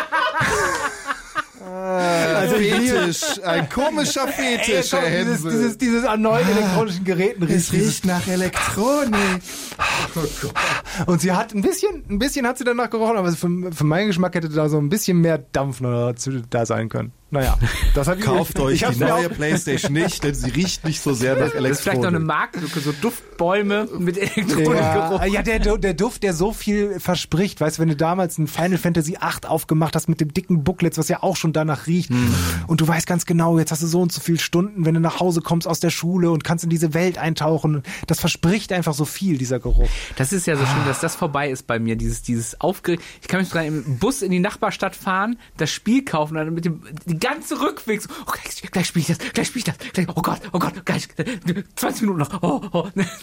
Also 1.69 2.57
Fetisch, 2.57 3.43
ein 3.45 3.69
komischer 3.69 4.29
Fetisch, 4.29 4.93
Ey, 4.93 5.01
Herr 5.01 5.25
dieses, 5.25 5.37
Hensel. 5.45 5.51
dieses, 5.51 5.79
dieses 5.79 6.05
erneut 6.05 6.47
elektronischen 6.49 7.05
Geräten 7.05 7.49
es 7.49 7.73
riecht 7.73 8.05
nach 8.05 8.27
Elektronik. 8.27 9.43
Und 11.07 11.21
sie 11.21 11.33
hat 11.33 11.55
ein 11.55 11.63
bisschen, 11.63 12.05
ein 12.09 12.19
bisschen 12.19 12.47
hat 12.47 12.59
sie 12.59 12.65
danach 12.65 12.91
gerochen, 12.91 13.17
aber 13.17 13.31
für, 13.33 13.49
für 13.73 13.85
meinen 13.85 14.07
Geschmack 14.09 14.35
hätte 14.35 14.49
da 14.49 14.69
so 14.69 14.79
ein 14.79 14.89
bisschen 14.89 15.21
mehr 15.21 15.39
Dampf 15.39 15.81
dazu- 15.81 16.43
da 16.49 16.65
sein 16.67 16.89
können. 16.89 17.13
Naja, 17.31 17.59
das 17.95 18.07
hat 18.07 18.21
Kauft 18.27 18.59
euch 18.61 18.83
ich 18.83 18.89
die 18.89 19.01
neue 19.01 19.27
auch- 19.27 19.35
Playstation 19.35 19.93
nicht, 19.93 20.23
denn 20.23 20.35
sie 20.35 20.49
riecht 20.51 20.85
nicht 20.85 21.01
so 21.03 21.13
sehr 21.13 21.35
nach 21.35 21.51
Das 21.53 21.55
ist 21.55 21.81
vielleicht 21.81 22.01
noch 22.01 22.07
eine 22.09 22.17
Elektronik. 22.19 22.27
Marktlücke, 22.27 22.81
so 22.81 22.93
Duftbäume 22.93 23.89
mit 23.99 24.17
Elektronikgeruch. 24.17 25.21
Ja, 25.21 25.27
ja 25.27 25.43
der, 25.43 25.59
der 25.77 25.95
Duft, 25.95 26.23
der 26.23 26.33
so 26.35 26.53
viel 26.53 27.01
verspricht. 27.01 27.61
Weißt 27.61 27.79
du, 27.79 27.83
wenn 27.83 27.89
du 27.89 27.97
damals 27.97 28.39
ein 28.39 28.47
Final 28.47 28.79
Fantasy 28.79 29.17
8 29.21 29.45
aufgemacht 29.47 29.97
hast 29.97 30.09
mit 30.09 30.21
dem 30.21 30.33
dicken 30.33 30.63
Booklets, 30.63 30.99
was 30.99 31.09
ja 31.09 31.23
auch 31.23 31.37
schon 31.37 31.53
danach 31.53 31.89
riecht, 31.89 32.11
und 32.69 32.81
du 32.81 32.87
weißt 32.89 33.07
ganz 33.09 33.27
genau, 33.27 33.59
jetzt 33.59 33.73
hast 33.73 33.83
du 33.83 33.87
so 33.89 34.01
und 34.01 34.13
so 34.13 34.21
viele 34.21 34.39
Stunden, 34.39 34.87
wenn 34.87 34.95
du 34.95 35.01
nach 35.01 35.19
Hause 35.19 35.41
kommst 35.41 35.67
aus 35.67 35.81
der 35.81 35.91
Schule 35.91 36.31
und 36.31 36.45
kannst 36.45 36.63
in 36.65 36.71
diese 36.71 36.95
Welt 36.95 37.19
eintauchen. 37.19 37.83
Das 38.07 38.21
verspricht 38.21 38.73
einfach 38.73 38.95
so 38.95 39.05
viel, 39.05 39.37
dieser 39.37 39.59
Geruch. 39.59 39.86
Das 40.17 40.33
ist 40.33 40.47
ja 40.47 40.57
so 40.57 40.65
schön, 40.65 40.85
dass 40.87 41.01
das 41.01 41.17
vorbei 41.17 41.51
ist 41.51 41.67
bei 41.67 41.79
mir, 41.79 41.97
dieses, 41.97 42.23
dieses 42.23 42.61
Aufgeregt. 42.61 43.03
Ich 43.23 43.29
kann 43.29 43.41
mich 43.41 43.51
dran 43.51 43.65
im 43.67 43.99
Bus 43.99 44.23
in 44.23 44.31
die 44.31 44.41
Nachbarstadt 44.41 44.97
fahren, 44.97 45.39
das 45.57 45.71
Spiel 45.71 46.05
kaufen, 46.05 46.37
und 46.37 46.45
dann 46.45 46.55
mit 46.55 46.65
dem, 46.65 46.83
die 47.07 47.19
ganze 47.19 47.61
Rückweg 47.61 48.03
so, 48.03 48.09
oh, 48.27 48.31
gleich, 48.33 48.63
gleich 48.71 48.87
spiel 48.87 49.03
ich 49.03 49.09
das, 49.09 49.19
gleich 49.19 49.47
spiel 49.49 49.61
ich 49.61 49.65
das, 49.65 49.77
gleich, 49.93 50.07
oh 50.15 50.23
Gott, 50.23 50.41
oh 50.53 50.59
Gott, 50.59 50.85
gleich, 50.85 51.09
20 51.77 52.03
Minuten 52.03 52.19
noch, 52.21 52.43
oh, 52.43 52.61
oh. 52.73 52.89
Das 52.97 53.23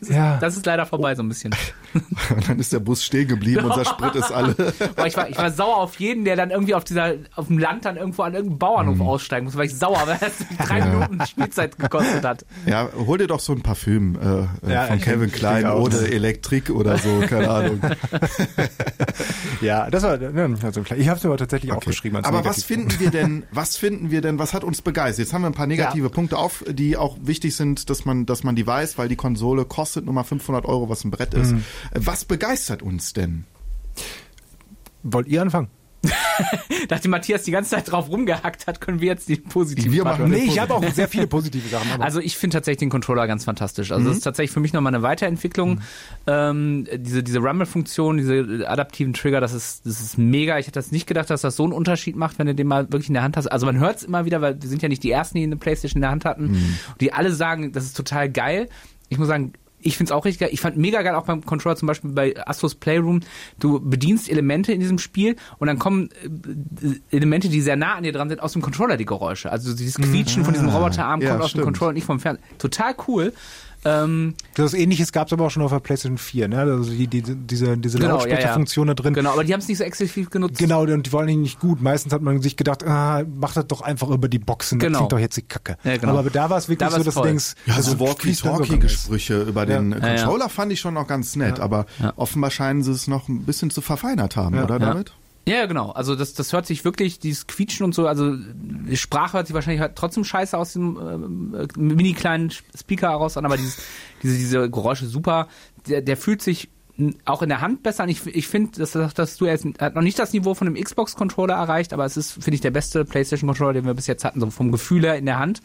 ist, 0.00 0.10
Ja. 0.10 0.38
das 0.38 0.56
ist 0.56 0.66
leider 0.66 0.86
vorbei 0.86 1.14
so 1.14 1.22
ein 1.22 1.28
bisschen. 1.28 1.54
Und 2.30 2.48
dann 2.48 2.58
ist 2.58 2.72
der 2.72 2.80
Bus 2.80 3.04
stehen 3.04 3.28
geblieben, 3.28 3.64
unser 3.64 3.84
Sprit 3.90 4.14
ist 4.14 4.30
alle. 4.32 4.54
Boah, 4.96 5.06
ich, 5.06 5.16
war, 5.16 5.28
ich 5.28 5.36
war 5.38 5.50
sauer 5.50 5.76
auf 5.78 5.98
jeden, 5.98 6.24
der 6.24 6.36
dann 6.36 6.50
irgendwie 6.50 6.74
auf 6.74 6.84
dieser, 6.84 7.14
auf 7.36 7.46
dem 7.48 7.58
Land 7.58 7.84
dann 7.84 7.96
irgendwo 7.96 8.22
an 8.22 8.34
irgendeinem 8.34 8.58
Bauernhof 8.58 8.96
Mhm. 8.96 9.02
aussteigen 9.02 9.44
muss, 9.46 9.56
weil 9.56 9.66
ich 9.66 9.76
sauer, 9.76 10.02
weil 10.06 10.18
das 10.18 10.32
drei 10.66 10.84
Minuten 10.84 11.24
Spielzeit 11.26 11.78
gekostet 11.78 12.24
hat. 12.24 12.44
Ja, 12.66 12.88
hol 12.94 13.18
dir 13.18 13.26
doch 13.26 13.40
so 13.40 13.52
ein 13.52 13.62
Parfüm 13.62 14.16
äh, 14.20 14.66
äh, 14.68 14.72
Ja, 14.72 14.86
von 14.86 15.00
Calvin 15.00 15.28
ich 15.28 15.34
Klein 15.34 15.62
denk 15.62 15.74
ohne 16.04 16.12
Elektrik 16.12 16.70
oder 16.70 16.98
so, 16.98 17.20
keine 17.28 17.50
Ahnung. 17.50 17.80
Ja, 19.60 19.90
das 19.90 20.02
war, 20.04 20.18
ja, 20.20 20.48
also 20.62 20.80
klar. 20.82 20.98
ich 20.98 21.08
habe 21.08 21.18
es 21.18 21.22
mir 21.24 21.28
aber 21.30 21.36
tatsächlich 21.36 21.70
aufgeschrieben. 21.72 22.16
als 22.16 22.26
Aber 22.26 22.44
was 22.46 22.62
finden 22.64 22.98
wir 22.98 23.10
denn, 23.10 23.42
was 23.52 23.76
finden 23.76 24.10
wir 24.10 24.22
denn, 24.22 24.38
was 24.38 24.54
hat 24.54 24.64
uns 24.64 24.80
begeistert? 24.80 25.26
Jetzt 25.26 25.34
haben 25.34 25.42
wir 25.42 25.48
ein 25.48 25.54
paar 25.54 25.66
negative 25.66 26.06
Ja. 26.06 26.12
Punkte 26.12 26.38
auf, 26.38 26.64
die 26.66 26.96
auch 26.96 27.18
wichtig 27.20 27.54
sind, 27.56 27.90
dass 27.90 28.06
man, 28.06 28.24
dass 28.24 28.42
man 28.42 28.56
die 28.56 28.66
weiß, 28.66 28.96
weil 28.96 29.08
die 29.08 29.16
Konsole 29.16 29.66
kostet 29.66 30.06
nur 30.06 30.14
mal 30.14 30.24
500 30.24 30.64
Euro, 30.64 30.88
was 30.88 31.04
ein 31.04 31.10
Brett 31.10 31.34
Mhm. 31.34 31.42
ist. 31.42 31.52
Äh, 31.52 31.56
Was 32.06 32.24
begeistert 32.24 32.82
uns 32.82 33.12
denn? 33.12 33.44
Wollt 35.02 35.26
ihr 35.28 35.42
anfangen? 35.42 35.68
Nachdem 36.88 37.10
Matthias 37.10 37.42
die 37.42 37.50
ganze 37.50 37.70
Zeit 37.70 37.90
drauf 37.90 38.08
rumgehackt 38.08 38.66
hat, 38.66 38.80
können 38.80 39.00
wir 39.00 39.08
jetzt 39.08 39.28
die 39.28 39.36
positive 39.36 39.92
Wir 39.92 40.04
machen. 40.04 40.30
Nee, 40.30 40.44
ich 40.46 40.58
habe 40.58 40.74
auch 40.74 40.84
sehr 40.92 41.08
viele 41.08 41.26
positive 41.26 41.68
Sachen. 41.68 41.92
Aber 41.92 42.04
Also 42.04 42.20
ich 42.20 42.36
finde 42.36 42.54
tatsächlich 42.54 42.78
den 42.78 42.90
Controller 42.90 43.26
ganz 43.26 43.44
fantastisch. 43.44 43.92
Also 43.92 44.08
das 44.08 44.18
ist 44.18 44.22
tatsächlich 44.22 44.50
für 44.50 44.60
mich 44.60 44.72
nochmal 44.72 44.94
eine 44.94 45.02
Weiterentwicklung. 45.02 45.80
Ähm, 46.26 46.86
diese 46.96 47.22
diese 47.22 47.38
Rumble-Funktion, 47.38 48.16
diese 48.16 48.64
adaptiven 48.68 49.12
Trigger, 49.12 49.40
das 49.40 49.52
ist, 49.52 49.84
das 49.84 50.00
ist 50.00 50.16
mega. 50.18 50.58
Ich 50.58 50.66
hätte 50.66 50.78
das 50.78 50.90
nicht 50.90 51.06
gedacht, 51.06 51.28
dass 51.28 51.42
das 51.42 51.56
so 51.56 51.64
einen 51.64 51.72
Unterschied 51.72 52.16
macht, 52.16 52.38
wenn 52.38 52.46
du 52.46 52.54
den 52.54 52.66
mal 52.66 52.84
wirklich 52.90 53.08
in 53.08 53.14
der 53.14 53.22
Hand 53.22 53.36
hast. 53.36 53.46
Also 53.46 53.66
man 53.66 53.78
hört 53.78 53.98
es 53.98 54.02
immer 54.02 54.24
wieder, 54.24 54.40
weil 54.40 54.60
wir 54.60 54.68
sind 54.68 54.82
ja 54.82 54.88
nicht 54.88 55.02
die 55.02 55.10
Ersten, 55.10 55.36
die 55.38 55.44
eine 55.44 55.56
Playstation 55.56 55.98
in 55.98 56.02
der 56.02 56.10
Hand 56.10 56.24
hatten. 56.24 56.78
Die 57.00 57.12
alle 57.12 57.32
sagen, 57.32 57.72
das 57.72 57.84
ist 57.84 57.96
total 57.96 58.30
geil. 58.30 58.68
Ich 59.10 59.18
muss 59.18 59.28
sagen, 59.28 59.52
ich 59.82 59.96
find's 59.96 60.12
auch 60.12 60.24
richtig 60.24 60.40
geil. 60.40 60.50
Ich 60.52 60.60
fand 60.60 60.76
mega 60.76 61.02
geil 61.02 61.14
auch 61.14 61.24
beim 61.24 61.44
Controller, 61.44 61.76
zum 61.76 61.86
Beispiel 61.88 62.10
bei 62.10 62.34
Astros 62.46 62.74
Playroom. 62.74 63.20
Du 63.58 63.80
bedienst 63.80 64.30
Elemente 64.30 64.72
in 64.72 64.80
diesem 64.80 64.98
Spiel 64.98 65.36
und 65.58 65.66
dann 65.66 65.78
kommen 65.78 66.10
äh, 66.82 67.14
Elemente, 67.16 67.48
die 67.48 67.60
sehr 67.60 67.76
nah 67.76 67.94
an 67.94 68.02
dir 68.02 68.12
dran 68.12 68.28
sind, 68.28 68.40
aus 68.42 68.52
dem 68.52 68.62
Controller, 68.62 68.96
die 68.96 69.04
Geräusche. 69.06 69.50
Also 69.50 69.74
dieses 69.74 69.94
Quietschen 69.96 70.44
von 70.44 70.52
diesem 70.54 70.68
Roboterarm 70.68 71.20
Ja, 71.20 71.30
kommt 71.30 71.42
aus 71.42 71.50
stimmt. 71.50 71.62
dem 71.62 71.66
Controller 71.66 71.88
und 71.90 71.94
nicht 71.94 72.04
vom 72.06 72.20
Fernseher. 72.20 72.44
Total 72.58 72.94
cool. 73.08 73.32
Ähm, 73.84 74.34
das 74.56 74.74
Ähnliches 74.74 75.10
gab 75.12 75.28
es 75.28 75.32
aber 75.32 75.46
auch 75.46 75.50
schon 75.50 75.62
auf 75.62 75.70
der 75.72 75.80
PlayStation 75.80 76.18
4, 76.18 76.48
ne? 76.48 76.58
Also 76.60 76.90
die, 76.90 77.06
die, 77.06 77.22
diese, 77.22 77.78
diese 77.78 77.98
Genau, 77.98 78.08
ja, 78.10 78.14
Lautsprecherfunktion 78.16 78.86
da 78.88 78.94
drin. 78.94 79.14
genau, 79.14 79.32
aber 79.32 79.44
die 79.44 79.52
haben 79.54 79.60
es 79.60 79.68
nicht 79.68 79.78
so 79.78 79.84
exzessiv 79.84 80.28
genutzt. 80.30 80.58
Genau, 80.58 80.82
und 80.82 81.06
die 81.06 81.12
wollen 81.12 81.40
nicht 81.40 81.60
gut. 81.60 81.80
Meistens 81.80 82.12
hat 82.12 82.20
man 82.20 82.42
sich 82.42 82.56
gedacht, 82.56 82.84
ah, 82.86 83.22
mach 83.36 83.54
das 83.54 83.66
doch 83.66 83.80
einfach 83.80 84.08
über 84.10 84.28
die 84.28 84.38
Boxen, 84.38 84.78
das 84.78 84.86
Genau. 84.86 84.98
klingt 84.98 85.12
doch 85.12 85.18
jetzt 85.18 85.36
die 85.36 85.42
Kacke. 85.42 85.78
Ja, 85.84 85.96
genau. 85.96 86.18
Aber 86.18 86.28
da 86.30 86.50
war 86.50 86.58
es 86.58 86.68
wirklich 86.68 86.88
Da 86.90 86.96
so, 86.96 87.02
dass 87.02 87.14
du 87.14 87.22
denkst, 87.22 87.54
Ja, 87.66 87.76
das 87.76 87.86
so. 87.86 88.00
Walkie-Talkie-Gespräche 88.00 89.42
über 89.42 89.66
den 89.66 89.92
Ja. 89.92 89.98
Ja, 89.98 90.06
ja. 90.08 90.14
Controller 90.24 90.48
fand 90.48 90.72
ich 90.72 90.80
schon 90.80 90.94
noch 90.94 91.06
ganz 91.06 91.36
nett, 91.36 91.60
aber 91.60 91.86
Ja. 92.00 92.12
offenbar 92.16 92.50
scheinen 92.50 92.82
sie 92.82 92.92
es 92.92 93.06
noch 93.06 93.28
ein 93.28 93.44
bisschen 93.44 93.70
zu 93.70 93.80
verfeinert 93.80 94.36
haben, 94.36 94.56
Ja. 94.56 94.64
oder 94.64 94.74
Ja. 94.74 94.86
damit? 94.86 95.12
Ja, 95.48 95.66
genau. 95.66 95.90
Also 95.90 96.14
das, 96.14 96.34
das 96.34 96.52
hört 96.52 96.66
sich 96.66 96.84
wirklich, 96.84 97.18
dieses 97.18 97.46
Quietschen 97.46 97.84
und 97.84 97.94
so, 97.94 98.06
also 98.06 98.36
die 98.36 98.96
Sprache 98.96 99.38
hört 99.38 99.46
sich 99.46 99.54
wahrscheinlich 99.54 99.80
halt 99.80 99.96
trotzdem 99.96 100.24
scheiße 100.24 100.56
aus 100.56 100.74
dem 100.74 100.96
ähm, 100.96 101.54
äh, 101.54 101.66
mini 101.78 102.12
kleinen 102.12 102.50
Speaker 102.50 103.10
heraus 103.10 103.36
an, 103.36 103.44
aber 103.44 103.56
dieses, 103.56 103.78
diese, 104.22 104.36
diese 104.36 104.70
Geräusche 104.70 105.06
super. 105.06 105.48
Der, 105.88 106.02
der 106.02 106.16
fühlt 106.16 106.42
sich 106.42 106.68
auch 107.24 107.42
in 107.42 107.48
der 107.48 107.60
Hand 107.60 107.82
besser 107.82 108.02
an. 108.02 108.08
Ich, 108.08 108.26
ich 108.26 108.46
finde, 108.46 108.78
dass, 108.78 108.92
dass 108.92 109.14
dass 109.14 109.36
du 109.36 109.46
jetzt 109.46 109.66
hat 109.80 109.94
noch 109.94 110.02
nicht 110.02 110.18
das 110.18 110.32
Niveau 110.32 110.54
von 110.54 110.66
einem 110.66 110.82
Xbox-Controller 110.82 111.54
erreicht, 111.54 111.92
aber 111.92 112.04
es 112.04 112.16
ist, 112.16 112.32
finde 112.32 112.54
ich, 112.54 112.60
der 112.60 112.70
beste 112.70 113.04
PlayStation-Controller, 113.04 113.72
den 113.72 113.86
wir 113.86 113.94
bis 113.94 114.06
jetzt 114.06 114.24
hatten, 114.24 114.40
so 114.40 114.50
vom 114.50 114.70
Gefühl 114.70 115.02
her 115.04 115.16
in 115.16 115.26
der 115.26 115.38
Hand. 115.38 115.62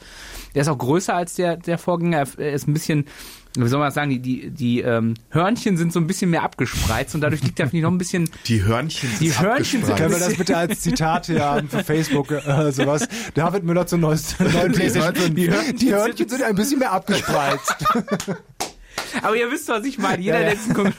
Der 0.53 0.61
ist 0.61 0.67
auch 0.69 0.77
größer 0.77 1.13
als 1.13 1.35
der, 1.35 1.57
der 1.57 1.77
Vorgänger. 1.77 2.25
Er 2.37 2.53
ist 2.53 2.67
ein 2.67 2.73
bisschen, 2.73 3.05
wie 3.63 3.67
soll 3.69 3.79
man 3.79 3.87
das 3.87 3.93
sagen, 3.95 4.09
die, 4.09 4.19
die, 4.19 4.49
die 4.49 4.81
ähm, 4.81 5.13
Hörnchen 5.29 5.77
sind 5.77 5.93
so 5.93 5.99
ein 5.99 6.07
bisschen 6.07 6.29
mehr 6.29 6.43
abgespreizt 6.43 7.15
und 7.15 7.21
dadurch 7.21 7.41
liegt 7.43 7.57
finde 7.57 7.77
ich, 7.77 7.83
noch 7.83 7.91
ein 7.91 7.97
bisschen 7.97 8.29
Die 8.47 8.63
Hörnchen 8.63 9.09
Die 9.19 9.29
sind 9.29 9.41
Hörnchen 9.41 9.85
sind. 9.85 9.95
Können 9.97 10.11
wir 10.11 10.19
das 10.19 10.35
bitte 10.35 10.57
als 10.57 10.81
Zitat 10.81 11.27
hier 11.27 11.43
haben 11.43 11.69
für 11.69 11.83
Facebook 11.83 12.31
äh, 12.31 12.71
sowas? 12.71 13.07
David 13.33 13.63
Müller 13.63 13.87
zum 13.87 14.01
neues- 14.01 14.35
neuen 14.39 14.71
PlayStation 14.73 15.15
5. 15.15 15.35
Die 15.35 15.49
Hörnchen 15.49 15.77
Die 15.77 15.93
Hörnchen 15.93 16.27
sind 16.29 16.43
ein 16.43 16.55
bisschen 16.55 16.79
mehr 16.79 16.91
abgespreizt. 16.91 17.75
Aber 19.21 19.35
ihr 19.35 19.49
wisst, 19.51 19.67
was 19.69 19.85
ich 19.85 19.97
meine. 19.97 20.21
Jeder, 20.21 20.39
Ja, 20.39 20.41
ja. 20.41 20.45
der 20.49 20.55
diesen 20.55 20.73
Kon- 20.73 20.93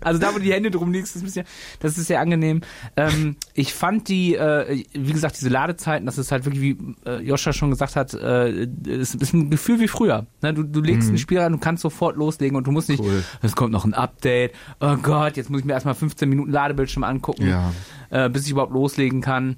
Also 0.00 0.20
da, 0.20 0.34
wo 0.34 0.38
die 0.38 0.52
Hände 0.52 0.70
drum 0.70 0.92
liegst, 0.92 1.16
das 1.16 1.22
ist, 1.22 1.36
ja, 1.36 1.42
das 1.80 1.98
ist 1.98 2.06
sehr 2.06 2.20
angenehm. 2.20 2.60
Ähm, 2.96 3.36
ich 3.54 3.72
fand 3.74 4.08
die, 4.08 4.34
äh, 4.34 4.84
wie 4.92 5.12
gesagt, 5.12 5.36
diese 5.38 5.48
Ladezeiten, 5.48 6.06
das 6.06 6.18
ist 6.18 6.32
halt 6.32 6.44
wirklich, 6.44 6.62
wie 6.62 6.94
äh, 7.08 7.20
Joscha 7.22 7.52
schon 7.52 7.70
gesagt 7.70 7.96
hat, 7.96 8.14
äh, 8.14 8.66
es 8.88 9.14
ist 9.14 9.32
ein 9.32 9.50
Gefühl 9.50 9.80
wie 9.80 9.88
früher. 9.88 10.26
Ne? 10.42 10.54
Du, 10.54 10.62
du 10.62 10.80
legst 10.80 11.10
ein 11.10 11.18
Spiel 11.18 11.38
an, 11.40 11.52
du 11.52 11.58
kannst 11.58 11.82
sofort 11.82 12.16
loslegen 12.16 12.56
und 12.56 12.66
du 12.66 12.72
musst 12.72 12.88
nicht, 12.88 13.00
Cool. 13.02 13.22
es 13.42 13.56
kommt 13.56 13.72
noch 13.72 13.84
ein 13.84 13.94
Update, 13.94 14.52
oh 14.80 14.96
Gott, 14.96 15.36
jetzt 15.36 15.50
muss 15.50 15.60
ich 15.60 15.66
mir 15.66 15.72
erstmal 15.72 15.94
15 15.94 16.28
Minuten 16.28 16.50
Ladebildschirm 16.50 17.04
angucken, 17.04 17.46
Ja. 17.48 17.72
äh, 18.10 18.28
bis 18.28 18.44
ich 18.46 18.50
überhaupt 18.52 18.72
loslegen 18.72 19.20
kann. 19.20 19.56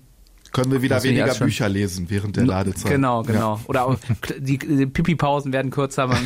Können 0.52 0.70
wir 0.70 0.82
wieder 0.82 0.98
ich 0.98 1.04
weniger 1.04 1.34
Bücher 1.34 1.68
lesen 1.68 2.10
während 2.10 2.36
der 2.36 2.44
Ladezeit. 2.44 2.92
Genau, 2.92 3.22
genau. 3.22 3.58
Oder 3.66 3.86
auch 3.86 3.96
die, 4.38 4.58
die 4.58 4.86
Pipi-Pausen 4.86 5.52
werden 5.52 5.70
kürzer. 5.70 6.08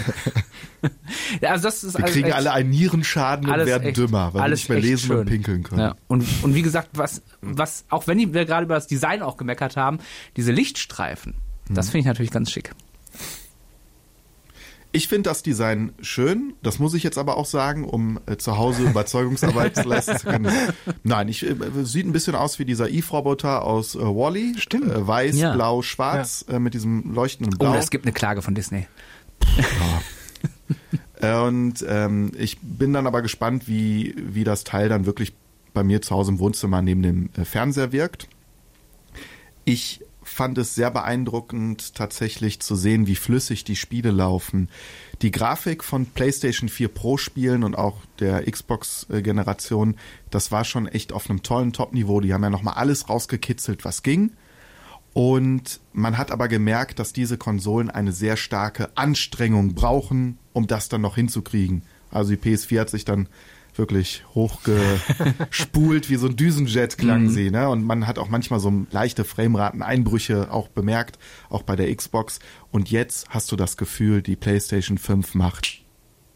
Ja, 1.41 1.51
also 1.51 1.65
das 1.65 1.83
ist 1.83 1.95
Wir 1.99 2.05
alles 2.05 2.13
kriegen 2.15 2.33
alle 2.33 2.53
einen 2.53 2.71
Nierenschaden 2.71 3.49
und 3.49 3.67
werden 3.67 3.89
echt- 3.89 3.97
dümmer, 3.97 4.33
weil 4.35 4.43
wir 4.45 4.49
nicht 4.51 4.69
mehr 4.69 4.79
lesen 4.81 5.11
und 5.11 5.17
schön. 5.19 5.27
pinkeln 5.27 5.63
können. 5.65 5.81
Ja. 5.81 5.97
Und, 6.07 6.25
und 6.43 6.55
wie 6.55 6.63
gesagt, 6.63 6.91
was, 6.93 7.23
was, 7.41 7.85
auch 7.89 8.07
wenn 8.07 8.19
wir 8.33 8.45
gerade 8.45 8.65
über 8.67 8.75
das 8.77 8.87
Design 8.87 9.23
auch 9.23 9.37
gemeckert 9.37 9.77
haben, 9.77 9.99
diese 10.37 10.53
Lichtstreifen, 10.53 11.35
Mhm. 11.69 11.75
das 11.75 11.87
finde 11.87 12.01
ich 12.01 12.07
natürlich 12.07 12.31
ganz 12.31 12.53
schick. 12.53 12.71
Ich 14.97 15.09
finde 15.09 15.29
das 15.29 15.43
Design 15.43 15.93
schön, 16.01 16.55
das 16.63 16.79
muss 16.79 16.95
ich 16.95 17.03
jetzt 17.03 17.19
aber 17.19 17.37
auch 17.37 17.45
sagen, 17.45 17.85
um 17.85 18.19
äh, 18.25 18.39
zu 18.39 18.57
Hause 18.57 18.85
Überzeugungsarbeit 18.85 19.85
leisten 19.85 20.17
zu 20.17 20.27
können. 20.27 20.51
Nein, 21.03 21.29
ich, 21.29 21.45
äh, 21.47 21.55
sieht 21.83 22.07
ein 22.07 22.13
bisschen 22.13 22.35
aus 22.35 22.59
wie 22.59 22.65
dieser 22.65 22.89
Eve-Roboter 22.89 23.63
aus 23.63 23.95
äh, 23.95 23.99
Wally. 23.99 24.55
Stimmt. 24.57 24.91
Äh, 24.91 25.07
weiß, 25.07 25.37
Ja. 25.37 25.53
blau, 25.55 25.83
schwarz, 25.83 26.47
äh, 26.49 26.59
mit 26.59 26.73
diesem 26.73 27.13
leuchtenden 27.13 27.53
Oh, 27.57 27.59
Blau. 27.59 27.75
es 27.75 27.91
gibt 27.91 28.07
eine 28.07 28.15
Klage 28.15 28.41
von 28.41 28.55
Disney. 28.55 28.87
Und 31.21 31.85
ähm, 31.87 32.33
ich 32.39 32.59
bin 32.63 32.95
dann 32.95 33.07
aber 33.07 33.21
gespannt, 33.21 33.69
wie, 33.69 34.15
wie 34.17 34.45
das 34.45 34.65
Teil 34.65 34.89
dann 34.89 35.05
wirklich 35.05 35.35
bei 35.75 35.83
mir 35.85 36.01
zu 36.01 36.15
Hause 36.15 36.33
im 36.33 36.39
Wohnzimmer 36.39 36.81
neben 36.81 37.03
dem 37.03 37.29
äh, 37.37 37.45
Fernseher 37.45 37.93
wirkt. 37.93 38.29
Ich 39.67 40.01
fand 40.29 40.59
es 40.59 40.75
sehr 40.75 40.91
beeindruckend, 40.91 41.95
tatsächlich 41.95 42.61
zu 42.61 42.77
sehen, 42.77 43.07
wie 43.07 43.17
flüssig 43.17 43.65
die 43.65 43.77
Spiele 43.77 44.11
laufen. 44.11 44.69
Die 45.23 45.31
Grafik 45.31 45.83
von 45.83 46.07
PlayStation 46.07 46.69
4 46.69 46.89
Pro 46.89 47.17
Spielen 47.17 47.65
und 47.65 47.77
auch 47.77 47.99
der 48.19 48.51
Xbox-Generation, 48.51 49.97
das 50.31 50.53
war 50.53 50.65
schon 50.65 50.87
echt 50.87 51.13
auf 51.13 51.31
einem 51.31 51.43
tollen 51.43 51.73
Top-Niveau. 51.73 52.21
Die 52.21 52.35
haben 52.35 52.43
ja 52.43 52.51
nochmal 52.51 52.75
alles 52.75 53.09
rausgekitzelt, 53.09 53.85
was 53.85 54.03
ging. 54.03 54.33
Und 55.13 55.81
man 55.95 56.19
hat 56.19 56.31
aber 56.31 56.47
gemerkt, 56.47 56.99
dass 56.99 57.15
diese 57.15 57.39
Konsolen 57.39 57.89
eine 57.89 58.13
sehr 58.13 58.37
starke 58.37 58.91
Anstrengung 58.97 59.75
brauchen, 59.75 60.39
um 60.53 60.67
das 60.67 60.91
dann 60.91 61.01
noch 61.01 61.15
hinzukriegen. 61.15 61.83
Also 62.11 62.35
die 62.35 62.37
PS4 62.37 62.81
hat 62.81 62.91
sich 62.91 63.07
dann 63.07 63.29
wirklich 63.79 64.25
hochgespult, 64.35 66.09
wie 66.11 66.17
so 66.17 66.27
ein 66.27 66.37
Düsenjet 66.37 66.99
klang 66.99 67.29
sie. 67.29 67.51
Ne? 67.51 67.69
Und 67.69 67.85
man 67.85 68.07
hat 68.07 68.19
auch 68.19 68.29
manchmal 68.29 68.61
so 68.61 68.87
leichte 68.91 69.25
Frameraten-Einbrüche 69.25 70.51
auch 70.51 70.69
bemerkt, 70.69 71.19
auch 71.49 71.63
bei 71.63 71.77
der 71.77 71.95
Xbox. 71.95 72.39
Und 72.71 72.91
jetzt 72.91 73.29
hast 73.31 73.51
du 73.53 73.57
das 73.57 73.77
Gefühl, 73.77 74.23
die 74.23 74.37
PlayStation 74.37 74.99
5 74.99 75.35
macht 75.35 75.83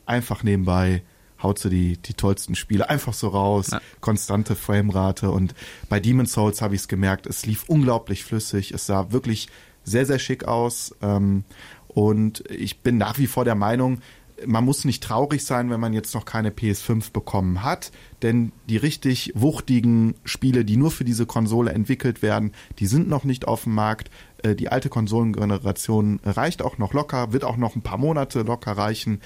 einfach 0.06 0.42
nebenbei 0.42 1.02
haut 1.42 1.58
sie 1.58 1.70
die, 1.70 1.96
die 1.96 2.14
tollsten 2.14 2.54
Spiele 2.54 2.88
einfach 2.90 3.14
so 3.14 3.28
raus, 3.28 3.68
ja. 3.72 3.80
konstante 4.00 4.54
Framerate 4.54 5.30
und 5.30 5.54
bei 5.88 6.00
Demon's 6.00 6.32
Souls 6.32 6.62
habe 6.62 6.74
ich 6.74 6.82
es 6.82 6.88
gemerkt, 6.88 7.26
es 7.26 7.46
lief 7.46 7.64
unglaublich 7.66 8.24
flüssig, 8.24 8.72
es 8.72 8.86
sah 8.86 9.12
wirklich 9.12 9.48
sehr, 9.82 10.06
sehr 10.06 10.18
schick 10.18 10.44
aus 10.44 10.94
ähm, 11.02 11.44
und 11.88 12.44
ich 12.50 12.80
bin 12.80 12.98
nach 12.98 13.18
wie 13.18 13.26
vor 13.26 13.44
der 13.44 13.54
Meinung, 13.54 14.00
man 14.46 14.64
muss 14.64 14.84
nicht 14.84 15.02
traurig 15.02 15.44
sein, 15.44 15.70
wenn 15.70 15.80
man 15.80 15.92
jetzt 15.92 16.14
noch 16.14 16.24
keine 16.24 16.50
PS5 16.50 17.12
bekommen 17.12 17.62
hat, 17.62 17.92
denn 18.22 18.52
die 18.68 18.76
richtig 18.76 19.32
wuchtigen 19.34 20.14
Spiele, 20.24 20.64
die 20.64 20.76
nur 20.76 20.90
für 20.90 21.04
diese 21.04 21.26
Konsole 21.26 21.72
entwickelt 21.72 22.22
werden, 22.22 22.52
die 22.78 22.86
sind 22.86 23.08
noch 23.08 23.24
nicht 23.24 23.46
auf 23.46 23.64
dem 23.64 23.74
Markt. 23.74 24.10
Äh, 24.42 24.54
die 24.54 24.68
alte 24.68 24.88
Konsolengeneration 24.88 26.20
reicht 26.24 26.62
auch 26.62 26.78
noch 26.78 26.92
locker, 26.92 27.32
wird 27.32 27.44
auch 27.44 27.56
noch 27.56 27.76
ein 27.76 27.82
paar 27.82 27.98
Monate 27.98 28.42
locker 28.42 28.72
reichen, 28.72 29.20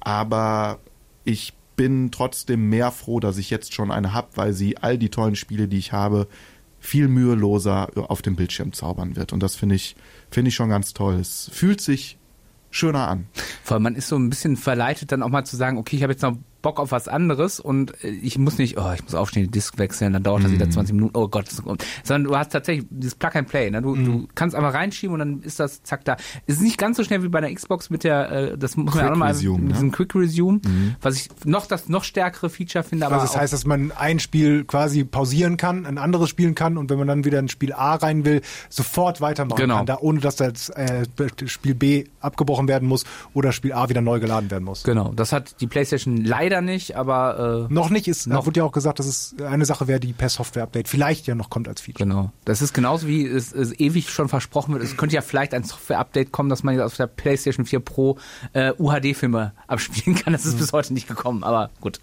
aber 0.00 0.78
ich 1.24 1.54
bin 1.76 2.10
trotzdem 2.10 2.68
mehr 2.68 2.92
froh, 2.92 3.20
dass 3.20 3.38
ich 3.38 3.50
jetzt 3.50 3.74
schon 3.74 3.90
eine 3.90 4.12
habe, 4.12 4.28
weil 4.36 4.52
sie 4.52 4.76
all 4.76 4.98
die 4.98 5.10
tollen 5.10 5.36
Spiele, 5.36 5.66
die 5.66 5.78
ich 5.78 5.92
habe, 5.92 6.28
viel 6.78 7.08
müheloser 7.08 7.88
auf 8.10 8.22
dem 8.22 8.36
Bildschirm 8.36 8.72
zaubern 8.72 9.16
wird. 9.16 9.32
Und 9.32 9.42
das 9.42 9.56
finde 9.56 9.74
ich, 9.74 9.96
finde 10.30 10.50
ich 10.50 10.54
schon 10.54 10.68
ganz 10.68 10.92
toll. 10.92 11.14
Es 11.14 11.50
fühlt 11.52 11.80
sich 11.80 12.18
schöner 12.74 13.08
an. 13.08 13.26
Vor 13.62 13.76
allem 13.76 13.84
man 13.84 13.94
ist 13.94 14.08
so 14.08 14.16
ein 14.16 14.30
bisschen 14.30 14.56
verleitet, 14.56 15.12
dann 15.12 15.22
auch 15.22 15.28
mal 15.28 15.44
zu 15.44 15.56
sagen, 15.56 15.78
okay, 15.78 15.96
ich 15.96 16.02
habe 16.02 16.12
jetzt 16.12 16.22
noch 16.22 16.36
Bock 16.64 16.80
auf 16.80 16.90
was 16.92 17.08
anderes 17.08 17.60
und 17.60 18.02
äh, 18.02 18.08
ich 18.08 18.38
muss 18.38 18.58
nicht, 18.58 18.78
oh, 18.78 18.90
ich 18.94 19.04
muss 19.04 19.14
aufstehen, 19.14 19.44
die 19.44 19.50
Disk 19.50 19.78
wechseln, 19.78 20.14
dann 20.14 20.22
dauert 20.22 20.44
das 20.44 20.50
wieder 20.50 20.68
20 20.68 20.92
mhm. 20.92 20.96
Minuten, 20.96 21.16
oh 21.16 21.28
Gott, 21.28 21.46
sondern 22.02 22.24
du 22.24 22.36
hast 22.36 22.52
tatsächlich 22.52 22.86
dieses 22.90 23.14
Plug 23.14 23.30
and 23.34 23.48
Play, 23.48 23.70
ne? 23.70 23.82
du, 23.82 23.94
mm. 23.94 24.04
du 24.04 24.28
kannst 24.34 24.56
einfach 24.56 24.72
reinschieben 24.72 25.12
und 25.12 25.18
dann 25.18 25.42
ist 25.42 25.60
das 25.60 25.82
zack 25.82 26.04
da. 26.06 26.16
Es 26.46 26.56
ist 26.56 26.62
nicht 26.62 26.78
ganz 26.78 26.96
so 26.96 27.04
schnell 27.04 27.22
wie 27.22 27.28
bei 27.28 27.42
der 27.42 27.54
Xbox 27.54 27.90
mit 27.90 28.02
der, 28.02 28.32
äh, 28.32 28.58
das 28.58 28.76
muss 28.76 28.94
man 28.94 29.04
auch 29.04 29.10
nochmal, 29.10 29.34
mit 29.34 29.42
ne? 29.42 29.72
diesem 29.74 29.92
Quick 29.92 30.14
Resume, 30.14 30.58
mm. 30.58 30.96
was 31.02 31.16
ich 31.16 31.28
noch 31.44 31.66
das 31.66 31.88
noch 31.90 32.02
stärkere 32.02 32.48
Feature 32.48 32.82
finde. 32.82 33.06
Aber 33.06 33.16
also 33.16 33.26
das 33.26 33.36
heißt, 33.36 33.52
dass 33.52 33.66
man 33.66 33.92
ein 33.92 34.18
Spiel 34.18 34.64
quasi 34.64 35.04
pausieren 35.04 35.58
kann, 35.58 35.84
ein 35.84 35.98
anderes 35.98 36.30
spielen 36.30 36.54
kann 36.54 36.78
und 36.78 36.88
wenn 36.88 36.98
man 36.98 37.06
dann 37.06 37.24
wieder 37.26 37.38
in 37.38 37.48
Spiel 37.48 37.74
A 37.74 37.96
rein 37.96 38.24
will, 38.24 38.40
sofort 38.70 39.20
weitermachen 39.20 39.60
genau. 39.60 39.76
kann, 39.76 39.86
da 39.86 39.98
ohne 40.00 40.20
dass 40.20 40.36
das 40.36 40.70
äh, 40.70 41.04
Spiel 41.44 41.74
B 41.74 42.04
abgebrochen 42.20 42.68
werden 42.68 42.88
muss 42.88 43.04
oder 43.34 43.52
Spiel 43.52 43.74
A 43.74 43.90
wieder 43.90 44.00
neu 44.00 44.18
geladen 44.18 44.50
werden 44.50 44.64
muss. 44.64 44.82
Genau, 44.82 45.12
das 45.14 45.32
hat 45.32 45.60
die 45.60 45.66
PlayStation 45.66 46.24
leider 46.24 46.53
nicht, 46.60 46.96
aber 46.96 47.68
äh, 47.70 47.72
noch 47.72 47.90
nicht 47.90 48.08
ist. 48.08 48.26
Noch 48.26 48.46
wurde 48.46 48.60
ja 48.60 48.64
auch 48.64 48.72
gesagt, 48.72 48.98
dass 48.98 49.06
es 49.06 49.34
eine 49.44 49.64
Sache 49.64 49.88
wäre, 49.88 50.00
die 50.00 50.12
per 50.12 50.28
Software-Update 50.28 50.88
vielleicht 50.88 51.26
ja 51.26 51.34
noch 51.34 51.50
kommt 51.50 51.68
als 51.68 51.80
Feature. 51.80 52.08
Genau. 52.08 52.30
Das 52.44 52.62
ist 52.62 52.72
genauso 52.72 53.06
wie 53.06 53.26
es, 53.26 53.52
es 53.52 53.78
ewig 53.78 54.10
schon 54.10 54.28
versprochen 54.28 54.74
wird. 54.74 54.84
Es 54.84 54.96
könnte 54.96 55.14
ja 55.14 55.22
vielleicht 55.22 55.54
ein 55.54 55.64
Software-Update 55.64 56.32
kommen, 56.32 56.48
dass 56.48 56.62
man 56.62 56.74
jetzt 56.74 56.84
auf 56.84 56.96
der 56.96 57.06
PlayStation 57.06 57.66
4 57.66 57.80
Pro 57.80 58.18
äh, 58.52 58.72
UHD-Filme 58.78 59.52
abspielen 59.66 60.16
kann. 60.16 60.32
Das 60.32 60.44
ist 60.44 60.54
mhm. 60.54 60.58
bis 60.58 60.72
heute 60.72 60.94
nicht 60.94 61.08
gekommen, 61.08 61.44
aber 61.44 61.70
gut. 61.80 62.00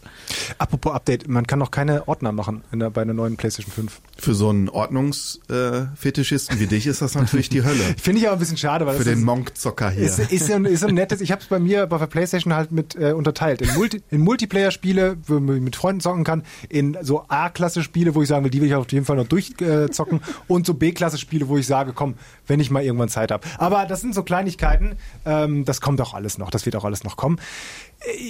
Apropos 0.57 0.93
Update, 0.93 1.27
man 1.27 1.47
kann 1.47 1.59
noch 1.59 1.71
keine 1.71 2.07
Ordner 2.07 2.31
machen 2.31 2.63
der, 2.73 2.89
bei 2.89 3.01
einer 3.01 3.13
neuen 3.13 3.37
PlayStation 3.37 3.71
5. 3.71 4.01
Für 4.17 4.33
so 4.35 4.49
einen 4.49 4.69
Ordnungsfetischisten 4.69 6.57
äh, 6.57 6.59
wie 6.59 6.67
dich 6.67 6.87
ist 6.87 7.01
das 7.01 7.15
natürlich 7.15 7.49
die 7.49 7.63
Hölle. 7.63 7.83
Finde 8.01 8.19
ich 8.19 8.27
aber 8.27 8.35
ein 8.35 8.39
bisschen 8.39 8.57
schade, 8.57 8.85
weil 8.85 8.97
für 8.97 9.03
den 9.03 9.23
Monk-Zocker 9.23 9.89
hier 9.89 10.03
ist, 10.03 10.19
ist, 10.19 10.31
ist, 10.31 10.51
ein, 10.51 10.65
ist 10.65 10.83
ein 10.83 10.95
nettes. 10.95 11.21
Ich 11.21 11.31
habe 11.31 11.41
es 11.41 11.47
bei 11.47 11.59
mir 11.59 11.87
bei 11.87 11.97
der 11.97 12.07
PlayStation 12.07 12.53
halt 12.53 12.71
mit 12.71 12.95
äh, 12.95 13.13
unterteilt 13.13 13.61
in, 13.61 13.73
Multi, 13.73 14.01
in 14.09 14.21
Multiplayer-Spiele 14.41 15.17
wo 15.27 15.39
man 15.39 15.63
mit 15.63 15.75
Freunden 15.75 16.01
zocken 16.01 16.23
kann, 16.23 16.43
in 16.69 16.97
so 17.01 17.25
A-Klasse-Spiele, 17.27 18.15
wo 18.15 18.21
ich 18.21 18.27
sagen 18.27 18.43
will, 18.43 18.51
die 18.51 18.61
will 18.61 18.67
ich 18.67 18.75
auf 18.75 18.91
jeden 18.91 19.05
Fall 19.05 19.15
noch 19.15 19.27
durchzocken 19.27 20.19
äh, 20.19 20.33
und 20.47 20.65
so 20.65 20.73
B-Klasse-Spiele, 20.73 21.47
wo 21.47 21.57
ich 21.57 21.67
sage, 21.67 21.93
komm, 21.93 22.15
wenn 22.47 22.59
ich 22.59 22.71
mal 22.71 22.83
irgendwann 22.83 23.09
Zeit 23.09 23.31
habe. 23.31 23.47
Aber 23.57 23.85
das 23.85 24.01
sind 24.01 24.15
so 24.15 24.23
Kleinigkeiten, 24.23 24.95
ähm, 25.25 25.65
das 25.65 25.81
kommt 25.81 26.01
auch 26.01 26.13
alles 26.13 26.37
noch, 26.37 26.49
das 26.49 26.65
wird 26.65 26.75
auch 26.75 26.85
alles 26.85 27.03
noch 27.03 27.17
kommen. 27.17 27.39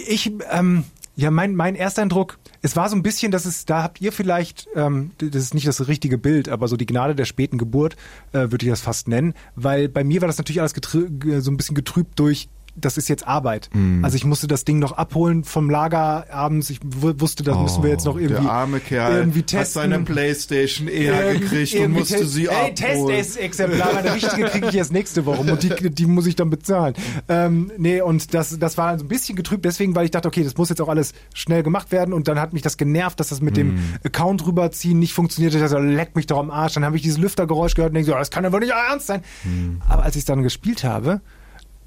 Ich, 0.08 0.32
ähm, 0.52 0.84
ja, 1.16 1.32
mein, 1.32 1.56
mein 1.56 1.76
erster 1.76 2.02
Eindruck, 2.02 2.40
es 2.62 2.76
war 2.76 2.90
so 2.90 2.96
ein 2.96 3.04
bisschen, 3.04 3.32
dass 3.32 3.46
es, 3.46 3.66
da 3.66 3.84
habt 3.84 4.02
ihr 4.02 4.12
vielleicht, 4.12 4.68
ähm, 4.76 5.12
das 5.18 5.44
ist 5.44 5.54
nicht 5.54 5.68
das 5.68 5.88
richtige 5.88 6.18
Bild, 6.18 6.50
aber 6.50 6.68
so 6.68 6.78
die 6.78 6.86
Gnade 6.86 7.16
der 7.16 7.26
späten 7.26 7.58
Geburt, 7.58 7.96
äh, 8.32 8.52
würde 8.52 8.66
ich 8.66 8.70
das 8.70 8.82
fast 8.82 9.08
nennen, 9.08 9.34
weil 9.56 9.90
bei 9.90 10.04
mir 10.04 10.22
war 10.22 10.28
das 10.28 10.38
natürlich 10.38 10.62
alles 10.62 10.74
so 10.82 11.52
ein 11.52 11.58
bisschen 11.58 11.76
getrübt 11.76 12.20
durch 12.20 12.50
das 12.76 12.98
ist 12.98 13.10
jetzt 13.10 13.28
Arbeit. 13.28 13.70
Mm. 13.74 14.04
Also 14.04 14.16
ich 14.16 14.26
musste 14.26 14.48
das 14.48 14.66
Ding 14.66 14.80
noch 14.80 14.94
abholen 14.94 15.44
vom 15.44 15.70
Lager 15.70 16.26
abends. 16.32 16.70
Ich 16.70 16.80
wusste, 16.84 17.44
das 17.44 17.56
oh, 17.56 17.62
müssen 17.62 17.84
wir 17.84 17.90
jetzt 17.90 18.06
noch 18.06 18.18
irgendwie, 18.18 18.42
der 18.42 18.52
arme 18.52 18.80
Kerl 18.80 19.18
irgendwie 19.18 19.44
testen. 19.44 19.60
Hat 19.60 19.90
seine 19.92 20.04
Playstation 20.04 20.88
eher 20.88 21.34
gekriegt 21.34 21.76
und 21.76 21.92
musste 21.92 22.26
sie 22.26 22.48
ey, 22.48 22.72
abholen. 22.72 23.16
Testexemplar, 23.16 23.98
eine 23.98 24.14
richtige 24.14 24.46
kriege 24.46 24.70
ich 24.70 24.76
erst 24.76 24.94
nächste 24.94 25.26
Woche 25.26 25.42
und 25.42 25.64
die, 25.64 25.90
die 25.90 26.06
muss 26.06 26.26
ich 26.26 26.36
dann 26.36 26.50
bezahlen. 26.50 26.94
Ähm, 27.28 27.72
nee, 27.78 28.02
und 28.02 28.34
das, 28.34 28.58
das 28.58 28.78
war 28.78 28.98
so 28.98 29.06
ein 29.06 29.08
bisschen 29.08 29.36
getrübt 29.36 29.66
deswegen, 29.66 29.96
weil 29.96 30.06
ich 30.06 30.12
dachte, 30.12 30.28
okay, 30.28 30.44
das 30.44 30.56
muss 30.58 30.70
jetzt 30.70 30.82
auch 30.82 30.90
alles 30.90 31.14
schnell 31.34 31.64
gemacht 31.64 31.92
werden 31.92 32.14
und 32.14 32.28
dann 32.28 32.40
hat 32.40 32.54
mich 32.54 32.62
das 32.62 32.78
genervt, 32.78 33.20
dass 33.20 33.30
das 33.30 33.42
mit 33.42 33.54
mm. 33.54 33.58
dem 33.58 33.80
Account 34.04 34.46
rüberziehen 34.46 35.00
nicht 35.00 35.14
funktioniert. 35.14 35.54
Ich 35.54 35.62
dachte, 35.62 35.80
leck 35.80 36.16
mich 36.16 36.28
doch 36.28 36.40
am 36.40 36.52
Arsch. 36.52 36.74
Dann 36.74 36.86
habe 36.86 36.96
ich 36.96 37.02
dieses 37.02 37.18
Lüftergeräusch 37.18 37.76
gehört 37.76 37.92
und 37.92 37.96
denke 37.96 38.12
so, 38.12 38.18
das 38.18 38.32
kann 38.32 38.46
aber 38.46 38.60
nicht 38.60 38.72
ernst 38.72 39.08
sein. 39.08 39.22
Mm. 39.44 39.82
Aber 39.90 40.04
als 40.04 40.16
ich 40.16 40.22
es 40.22 40.26
dann 40.26 40.44
gespielt 40.44 40.84
habe, 40.84 41.22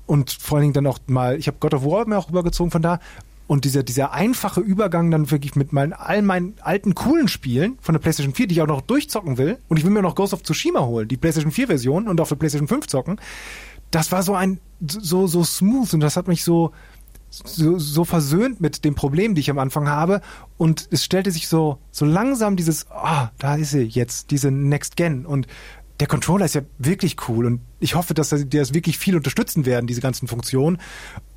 und 0.07 0.31
vor 0.31 0.57
allen 0.57 0.63
Dingen 0.63 0.75
dann 0.75 0.87
auch 0.87 0.99
mal, 1.07 1.39
ich 1.39 1.47
habe 1.47 1.57
God 1.61 1.75
of 1.75 1.85
War 1.85 2.07
mir 2.07 2.19
auch 2.19 2.29
rübergezogen 2.29 2.71
von 2.71 2.83
da. 2.83 3.01
Und 3.47 3.67
dieser, 3.67 3.83
dieser 3.83 4.13
einfache 4.13 4.61
Übergang 4.61 5.11
dann 5.11 5.31
wirklich 5.31 5.55
mit 5.55 5.73
meinen, 5.73 5.93
all 5.93 6.23
meinen 6.23 6.55
alten 6.63 6.95
coolen 6.95 7.29
Spielen 7.29 7.77
von 7.83 7.93
der 7.93 8.01
PlayStation 8.01 8.35
4, 8.35 8.47
die 8.47 8.55
ich 8.55 8.63
auch 8.63 8.67
noch 8.67 8.81
durchzocken 8.81 9.37
will, 9.37 9.59
und 9.69 9.77
ich 9.77 9.85
will 9.85 9.91
mir 9.91 10.01
noch 10.01 10.15
Ghost 10.15 10.33
of 10.33 10.43
Tsushima 10.43 10.81
holen, 10.81 11.09
die 11.09 11.19
PlayStation 11.19 11.53
4 11.53 11.67
Version 11.67 12.09
und 12.09 12.21
auf 12.23 12.31
der 12.31 12.37
PlayStation 12.37 12.69
5 12.69 12.87
zocken, 12.87 13.21
das 13.91 14.13
war 14.13 14.23
so 14.23 14.35
ein, 14.35 14.61
so, 14.81 15.27
so 15.27 15.45
smooth 15.45 15.93
und 15.93 16.01
das 16.01 16.17
hat 16.17 16.27
mich 16.27 16.43
so, 16.43 16.73
so, 17.29 17.79
so 17.79 18.05
versöhnt 18.05 18.61
mit 18.61 18.85
dem 18.85 18.95
Problem, 18.95 19.35
die 19.35 19.41
ich 19.41 19.51
am 19.51 19.59
Anfang 19.59 19.89
habe. 19.89 20.21
Und 20.57 20.89
es 20.91 21.05
stellte 21.05 21.31
sich 21.31 21.49
so, 21.49 21.79
so 21.91 22.05
langsam 22.05 22.57
dieses, 22.57 22.91
ah, 22.91 23.31
da 23.39 23.57
ist 23.57 23.71
sie 23.71 23.83
jetzt, 23.83 24.31
diese 24.31 24.51
Next 24.51 24.97
Gen. 24.97 25.27
Und 25.27 25.47
der 26.01 26.09
Controller 26.09 26.45
ist 26.45 26.55
ja 26.55 26.63
wirklich 26.79 27.17
cool 27.29 27.47
und 27.47 27.61
ich 27.79 27.95
hoffe, 27.95 28.15
dass 28.15 28.31
die 28.31 28.49
das 28.49 28.75
wirklich 28.75 28.99
viel 28.99 29.17
unterstützen 29.17 29.65
werden, 29.65 29.87
diese 29.87 30.01
ganzen 30.01 30.27
Funktionen. 30.27 30.79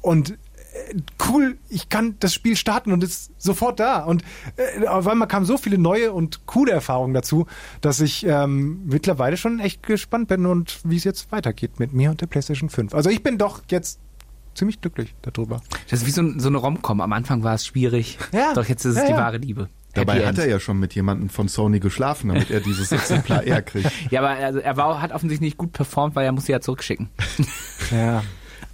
Und 0.01 0.32
äh, 0.32 0.95
cool, 1.30 1.58
ich 1.70 1.89
kann 1.89 2.16
das 2.20 2.34
Spiel 2.34 2.55
starten 2.55 2.91
und 2.91 3.03
ist 3.03 3.32
sofort 3.38 3.80
da. 3.80 4.03
Und 4.03 4.24
äh, 4.55 4.88
auf 4.88 5.08
einmal 5.08 5.28
kamen 5.28 5.45
so 5.45 5.58
viele 5.58 5.78
neue 5.78 6.12
und 6.12 6.47
coole 6.47 6.72
Erfahrungen 6.72 7.14
dazu, 7.14 7.45
dass 7.82 7.99
ich 7.99 8.26
ähm, 8.26 8.82
mittlerweile 8.86 9.38
schon 9.38 9.60
echt 9.60 9.84
gespannt 9.84 10.28
bin 10.28 10.45
und 10.45 10.80
wie 10.84 10.97
es 10.97 11.03
jetzt 11.03 11.32
weitergeht 11.32 11.80
mit 11.80 11.93
mir 11.93 12.10
und 12.10 12.22
der 12.22 12.28
PlayStation 12.28 12.70
5. 12.70 12.95
Also 12.95 13.10
ich 13.12 13.22
bin 13.22 13.38
doch 13.38 13.62
jetzt 13.70 13.99
ziemlich 14.55 14.82
glücklich 14.82 15.14
darüber. 15.22 15.62
Das 15.89 16.01
ist 16.01 16.08
wie 16.08 16.12
so, 16.12 16.24
so 16.39 16.47
eine 16.47 16.58
Rom-Com. 16.58 16.99
Am 16.99 17.14
Anfang 17.14 17.43
war 17.43 17.53
es 17.53 17.68
schwierig, 17.68 18.18
ja. 18.32 18.53
doch 18.55 18.66
jetzt 18.66 18.86
ist 18.86 18.95
es 18.95 19.01
ja, 19.01 19.05
die 19.05 19.12
ja. 19.12 19.18
wahre 19.18 19.38
Liebe. 19.38 19.70
Dabei 19.97 20.25
hat 20.25 20.37
er 20.37 20.47
ja 20.47 20.59
schon 20.59 20.79
mit 20.79 20.95
jemandem 20.95 21.29
von 21.29 21.47
Sony 21.47 21.79
geschlafen, 21.79 22.29
damit 22.29 22.49
er 22.51 22.59
dieses 22.59 22.91
Exemplar 22.91 23.43
eher 23.45 23.61
kriegt. 23.61 23.91
Ja, 24.11 24.21
aber 24.21 24.29
also 24.29 24.59
er 24.59 24.77
war, 24.77 25.01
hat 25.01 25.11
offensichtlich 25.11 25.49
nicht 25.49 25.57
gut 25.57 25.73
performt, 25.73 26.15
weil 26.15 26.25
er 26.25 26.31
musste 26.31 26.51
ja 26.51 26.61
zurückschicken. 26.61 27.09
Ja. 27.89 28.21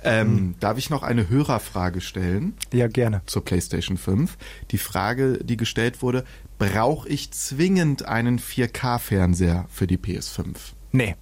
Ähm, 0.03 0.55
darf 0.59 0.77
ich 0.77 0.89
noch 0.89 1.03
eine 1.03 1.29
Hörerfrage 1.29 2.01
stellen? 2.01 2.55
Ja, 2.73 2.87
gerne. 2.87 3.21
Zur 3.25 3.45
PlayStation 3.45 3.97
5. 3.97 4.37
Die 4.71 4.77
Frage, 4.77 5.39
die 5.43 5.55
gestellt 5.55 6.01
wurde, 6.01 6.25
brauche 6.57 7.07
ich 7.07 7.31
zwingend 7.31 8.05
einen 8.05 8.39
4K-Fernseher 8.39 9.65
für 9.69 9.87
die 9.87 9.97
PS5? 9.97 10.55
Nee, 10.91 11.15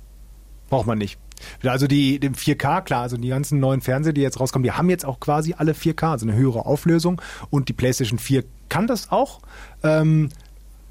braucht 0.70 0.88
man 0.88 0.98
nicht. 0.98 1.20
Also 1.64 1.88
die 1.88 2.20
dem 2.20 2.34
4K, 2.34 2.82
klar, 2.82 3.02
also 3.04 3.18
die 3.18 3.30
ganzen 3.30 3.60
neuen 3.60 3.82
Fernseher, 3.82 4.14
die 4.14 4.22
jetzt 4.22 4.40
rauskommen, 4.40 4.64
die 4.64 4.72
haben 4.72 4.90
jetzt 4.90 5.06
auch 5.06 5.20
quasi 5.20 5.54
alle 5.58 5.74
4K, 5.74 6.12
also 6.12 6.26
eine 6.26 6.36
höhere 6.36 6.66
Auflösung 6.66 7.22
und 7.50 7.70
die 7.70 7.74
PlayStation 7.74 8.20
4 8.20 8.44
kann 8.70 8.88
das 8.88 9.12
auch. 9.12 9.42
Ähm, 9.84 10.30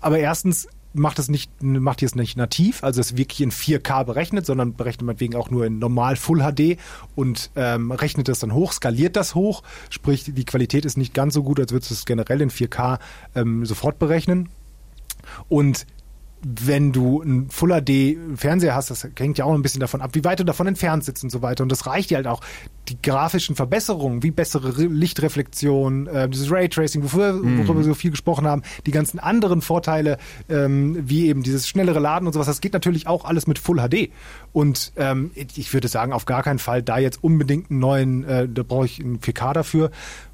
aber 0.00 0.18
erstens 0.18 0.68
macht 0.92 1.18
es 1.18 1.28
nicht, 1.28 1.62
macht 1.62 2.02
es 2.02 2.14
nicht 2.14 2.36
nativ, 2.36 2.82
also 2.82 3.00
es 3.00 3.16
wirklich 3.16 3.40
in 3.40 3.52
4K 3.52 4.04
berechnet, 4.04 4.46
sondern 4.46 4.74
berechnet 4.74 5.06
man 5.06 5.20
wegen 5.20 5.36
auch 5.36 5.50
nur 5.50 5.64
in 5.66 5.78
normal 5.78 6.16
Full 6.16 6.40
HD 6.40 6.78
und 7.14 7.50
ähm, 7.54 7.92
rechnet 7.92 8.28
das 8.28 8.40
dann 8.40 8.54
hoch, 8.54 8.72
skaliert 8.72 9.16
das 9.16 9.34
hoch, 9.34 9.62
sprich 9.88 10.24
die 10.26 10.44
Qualität 10.44 10.84
ist 10.84 10.96
nicht 10.96 11.14
ganz 11.14 11.34
so 11.34 11.42
gut, 11.42 11.60
als 11.60 11.72
würdest 11.72 11.90
du 11.90 11.94
es 11.94 12.06
generell 12.06 12.40
in 12.40 12.50
4K 12.50 12.98
ähm, 13.34 13.64
sofort 13.64 13.98
berechnen. 13.98 14.48
Und 15.48 15.86
wenn 16.42 16.92
du 16.92 17.20
ein 17.22 17.50
Full 17.50 17.70
HD 17.70 18.16
Fernseher 18.38 18.74
hast, 18.74 18.90
das 18.90 19.06
hängt 19.18 19.36
ja 19.36 19.44
auch 19.44 19.52
ein 19.52 19.62
bisschen 19.62 19.80
davon 19.80 20.00
ab, 20.00 20.10
wie 20.14 20.24
weit 20.24 20.40
du 20.40 20.44
davon 20.44 20.66
entfernt 20.66 21.04
sitzt 21.04 21.22
und 21.22 21.30
so 21.30 21.42
weiter. 21.42 21.62
Und 21.62 21.70
das 21.70 21.86
reicht 21.86 22.10
dir 22.10 22.16
halt 22.16 22.26
auch. 22.26 22.40
Die 22.88 23.00
grafischen 23.00 23.54
Verbesserungen, 23.54 24.22
wie 24.22 24.30
bessere 24.30 24.70
Lichtreflexion, 24.82 26.06
äh, 26.06 26.28
dieses 26.28 26.50
Raytracing, 26.50 27.02
worüber, 27.04 27.34
mm. 27.34 27.58
worüber 27.58 27.76
wir 27.76 27.84
so 27.84 27.94
viel 27.94 28.10
gesprochen 28.10 28.46
haben, 28.46 28.62
die 28.86 28.90
ganzen 28.90 29.20
anderen 29.20 29.60
Vorteile, 29.60 30.18
ähm, 30.48 30.96
wie 31.08 31.28
eben 31.28 31.42
dieses 31.42 31.68
schnellere 31.68 32.00
Laden 32.00 32.26
und 32.26 32.32
sowas, 32.32 32.46
das 32.46 32.60
geht 32.60 32.72
natürlich 32.72 33.06
auch 33.06 33.24
alles 33.24 33.46
mit 33.46 33.58
Full 33.58 33.76
HD. 33.76 34.10
Und 34.52 34.92
ähm, 34.96 35.30
ich 35.34 35.72
würde 35.72 35.88
sagen, 35.88 36.12
auf 36.12 36.24
gar 36.24 36.42
keinen 36.42 36.58
Fall 36.58 36.82
da 36.82 36.98
jetzt 36.98 37.22
unbedingt 37.22 37.70
einen 37.70 37.80
neuen, 37.80 38.24
äh, 38.24 38.48
da 38.48 38.62
brauche 38.62 38.86
ich 38.86 38.98
einen 38.98 39.20
4K 39.20 39.52
dafür. 39.52 39.90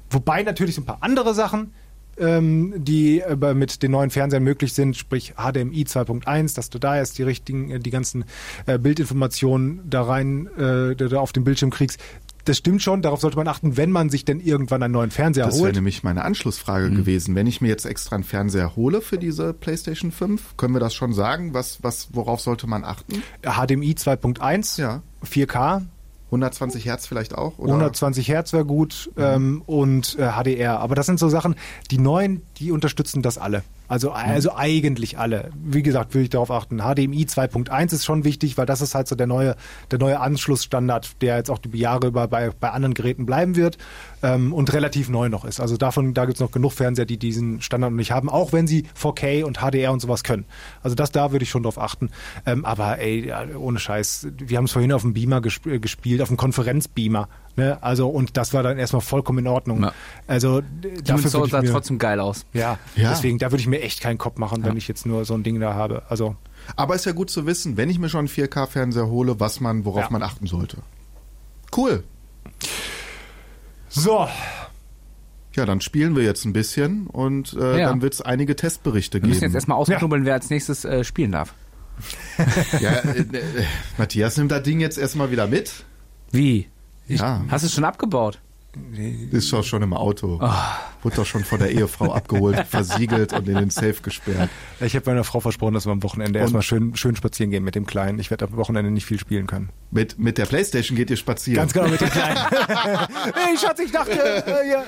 Wobei 0.09 0.41
natürlich 0.43 0.75
so 0.75 0.81
ein 0.81 0.85
paar 0.85 0.99
andere 1.01 1.33
Sachen, 1.33 1.73
ähm, 2.19 2.73
die 2.77 3.19
äh, 3.21 3.53
mit 3.53 3.81
den 3.83 3.91
neuen 3.91 4.09
Fernsehern 4.09 4.43
möglich 4.43 4.73
sind, 4.73 4.95
sprich 4.97 5.33
HDMI 5.37 5.83
2.1, 5.83 6.55
dass 6.55 6.69
du 6.69 6.79
da 6.79 6.95
erst 6.97 7.17
die 7.17 7.23
richtigen, 7.23 7.69
äh, 7.71 7.79
die 7.79 7.91
ganzen 7.91 8.25
äh, 8.65 8.77
Bildinformationen 8.79 9.81
da 9.89 10.03
rein 10.03 10.47
äh, 10.57 10.95
da 10.95 11.19
auf 11.19 11.31
dem 11.33 11.43
Bildschirm 11.43 11.69
kriegst. 11.69 11.99
das 12.45 12.57
stimmt 12.57 12.81
schon, 12.81 13.01
darauf 13.01 13.19
sollte 13.19 13.35
man 13.37 13.47
achten, 13.49 13.75
wenn 13.77 13.91
man 13.91 14.09
sich 14.09 14.23
denn 14.23 14.39
irgendwann 14.39 14.81
einen 14.81 14.93
neuen 14.93 15.11
Fernseher 15.11 15.45
Das 15.45 15.55
wäre 15.55 15.65
holt. 15.65 15.75
nämlich 15.75 16.03
meine 16.03 16.23
Anschlussfrage 16.23 16.89
gewesen. 16.91 17.35
Wenn 17.35 17.45
ich 17.45 17.59
mir 17.61 17.67
jetzt 17.67 17.85
extra 17.85 18.15
einen 18.15 18.23
Fernseher 18.23 18.75
hole 18.77 19.01
für 19.01 19.17
diese 19.17 19.53
PlayStation 19.53 20.11
5, 20.11 20.55
können 20.57 20.73
wir 20.73 20.79
das 20.79 20.93
schon 20.93 21.13
sagen? 21.13 21.53
Was, 21.53 21.83
was, 21.83 22.07
worauf 22.13 22.39
sollte 22.39 22.65
man 22.67 22.83
achten? 22.85 23.21
HDMI 23.43 23.91
2.1, 23.97 24.79
Ja. 24.79 25.01
4K, 25.25 25.81
120 26.27 26.85
Hertz 26.85 27.07
vielleicht 27.07 27.37
auch? 27.37 27.57
Oder? 27.57 27.73
120 27.73 28.27
Hertz 28.27 28.53
wäre 28.53 28.65
gut 28.65 29.09
ähm, 29.17 29.63
und 29.65 30.17
äh, 30.19 30.31
HDR. 30.31 30.79
Aber 30.79 30.95
das 30.95 31.05
sind 31.05 31.19
so 31.19 31.29
Sachen, 31.29 31.55
die 31.89 31.97
neuen, 31.97 32.41
die 32.57 32.71
unterstützen 32.71 33.21
das 33.21 33.37
alle. 33.37 33.63
Also, 33.89 34.11
also 34.11 34.53
eigentlich 34.53 35.17
alle. 35.17 35.49
Wie 35.55 35.81
gesagt, 35.81 36.13
würde 36.13 36.23
ich 36.23 36.29
darauf 36.29 36.51
achten. 36.51 36.79
HDMI 36.79 37.23
2.1 37.23 37.93
ist 37.93 38.05
schon 38.05 38.25
wichtig, 38.25 38.57
weil 38.57 38.65
das 38.65 38.81
ist 38.81 38.95
halt 38.95 39.07
so 39.07 39.15
der 39.15 39.27
neue, 39.27 39.55
der 39.91 39.99
neue 39.99 40.19
Anschlussstandard, 40.19 41.21
der 41.21 41.37
jetzt 41.37 41.49
auch 41.49 41.59
die 41.59 41.77
Jahre 41.77 42.07
über 42.07 42.27
bei, 42.27 42.49
bei 42.49 42.71
anderen 42.71 42.93
Geräten 42.93 43.25
bleiben 43.25 43.55
wird 43.55 43.77
ähm, 44.23 44.53
und 44.53 44.73
relativ 44.73 45.09
neu 45.09 45.29
noch 45.29 45.45
ist. 45.45 45.59
Also 45.59 45.77
davon, 45.77 46.13
da 46.13 46.25
gibt 46.25 46.37
es 46.37 46.41
noch 46.41 46.51
genug 46.51 46.73
Fernseher, 46.73 47.05
die 47.05 47.17
diesen 47.17 47.61
Standard 47.61 47.91
noch 47.91 47.97
nicht 47.97 48.11
haben, 48.11 48.29
auch 48.29 48.51
wenn 48.53 48.65
sie 48.67 48.85
4K 48.99 49.43
und 49.43 49.57
HDR 49.59 49.91
und 49.91 49.99
sowas 49.99 50.23
können. 50.23 50.45
Also 50.81 50.95
das 50.95 51.11
da 51.11 51.31
würde 51.31 51.43
ich 51.43 51.49
schon 51.49 51.63
drauf 51.63 51.79
achten. 51.79 52.09
Ähm, 52.45 52.65
aber 52.65 52.99
ey, 52.99 53.27
ja, 53.27 53.45
ohne 53.57 53.79
Scheiß, 53.79 54.27
wir 54.37 54.57
haben 54.57 54.65
es 54.65 54.71
vorhin 54.71 54.91
auf 54.91 55.01
dem 55.03 55.13
Beamer 55.13 55.41
gesp 55.41 55.65
äh, 55.67 55.79
gespielt, 55.79 56.21
auf 56.21 56.27
dem 56.29 56.37
Konferenzbeamer. 56.37 57.29
Ne? 57.55 57.77
Also 57.81 58.07
und 58.09 58.37
das 58.37 58.53
war 58.53 58.63
dann 58.63 58.77
erstmal 58.77 59.01
vollkommen 59.01 59.39
in 59.39 59.47
Ordnung. 59.47 59.83
Ja. 59.83 59.91
Also 60.27 60.61
dafür 61.03 61.29
Souls 61.29 61.51
sah 61.51 61.61
mir, 61.61 61.71
trotzdem 61.71 61.97
geil 61.97 62.19
aus. 62.19 62.45
ja, 62.53 62.77
Ja. 62.95 63.09
deswegen, 63.11 63.37
da 63.39 63.51
würde 63.51 63.61
ich 63.61 63.67
mir 63.67 63.81
echt 63.81 64.01
keinen 64.01 64.17
Kopf 64.17 64.37
machen, 64.37 64.63
wenn 64.63 64.77
ich 64.77 64.87
jetzt 64.87 65.05
nur 65.05 65.25
so 65.25 65.33
ein 65.33 65.43
Ding 65.43 65.59
da 65.59 65.73
habe. 65.73 66.03
Also 66.09 66.35
Aber 66.75 66.95
ist 66.95 67.05
ja 67.05 67.11
gut 67.13 67.29
zu 67.29 67.45
wissen, 67.45 67.77
wenn 67.77 67.89
ich 67.89 67.97
mir 67.99 68.09
schon 68.09 68.19
einen 68.19 68.27
4K-Fernseher 68.29 69.07
hole, 69.07 69.39
was 69.39 69.59
man, 69.59 69.85
worauf 69.85 70.01
Ja. 70.05 70.09
man 70.11 70.21
achten 70.23 70.47
sollte. 70.47 70.77
Cool. 71.75 72.03
So, 73.89 74.27
Ja, 75.55 75.65
dann 75.65 75.81
spielen 75.81 76.15
wir 76.15 76.23
jetzt 76.23 76.45
ein 76.45 76.53
bisschen 76.53 77.07
und 77.07 77.53
äh, 77.59 77.79
Ja. 77.79 77.89
dann 77.89 78.01
wird 78.01 78.13
es 78.13 78.21
einige 78.21 78.55
Testberichte 78.55 79.21
Wir 79.21 79.27
müssen 79.27 79.39
geben. 79.41 79.51
jetzt 79.51 79.55
erstmal 79.55 79.77
ausknubbeln, 79.77 80.25
wer 80.25 80.33
als 80.35 80.49
nächstes 80.49 80.85
äh, 80.85 81.03
spielen 81.03 81.31
darf. 81.31 81.53
ja, 82.79 82.91
äh, 82.91 83.21
äh, 83.21 83.43
Matthias 83.97 84.37
nimmt 84.37 84.51
das 84.51 84.61
Ding 84.63 84.79
jetzt 84.79 84.97
erstmal 84.99 85.31
wieder 85.31 85.47
mit. 85.47 85.83
Wie? 86.31 86.67
Ja, 87.07 87.41
Hast 87.49 87.63
du 87.63 87.67
es 87.67 87.73
schon 87.73 87.85
abgebaut? 87.85 88.39
Ist 89.31 89.51
doch 89.53 89.63
schon 89.63 89.81
im 89.83 89.93
Auto. 89.93 90.39
Ah. 90.41 90.77
Wurde 91.03 91.17
doch 91.17 91.25
schon 91.25 91.43
von 91.43 91.59
der 91.59 91.69
Ehefrau 91.71 92.11
abgeholt, 92.11 92.65
versiegelt 92.67 93.31
und 93.33 93.47
in 93.47 93.55
den 93.55 93.69
Safe 93.69 93.93
gesperrt. 94.01 94.49
ich 94.79 94.95
habe 94.95 95.09
meiner 95.11 95.23
Frau 95.23 95.39
versprochen, 95.39 95.73
dass 95.75 95.85
wir 95.85 95.91
am 95.91 96.01
Wochenende 96.03 96.39
Und- 96.39 96.43
erstmal 96.43 96.63
schön, 96.63 96.95
schön 96.95 97.15
spazieren 97.15 97.51
gehen 97.51 97.63
mit 97.63 97.75
dem 97.75 97.85
Kleinen. 97.85 98.17
Ich 98.19 98.29
werde 98.31 98.45
am 98.45 98.57
Wochenende 98.57 98.89
nicht 98.91 99.05
viel 99.05 99.19
spielen 99.19 99.45
können. 99.47 99.69
Mit, 99.91 100.17
mit 100.19 100.37
der 100.37 100.45
Playstation 100.47 100.97
geht 100.97 101.09
ihr 101.09 101.15
spazieren. 101.17 101.57
Ganz 101.61 101.73
genau 101.73 101.87
mit 101.87 102.01
dem 102.01 102.09
Kleinen. 102.09 102.37
hey, 103.35 103.57
Schatz, 103.57 103.79
ich 103.79 103.91
dachte, 103.91 104.11
äh, 104.11 104.69
ja. 104.71 104.83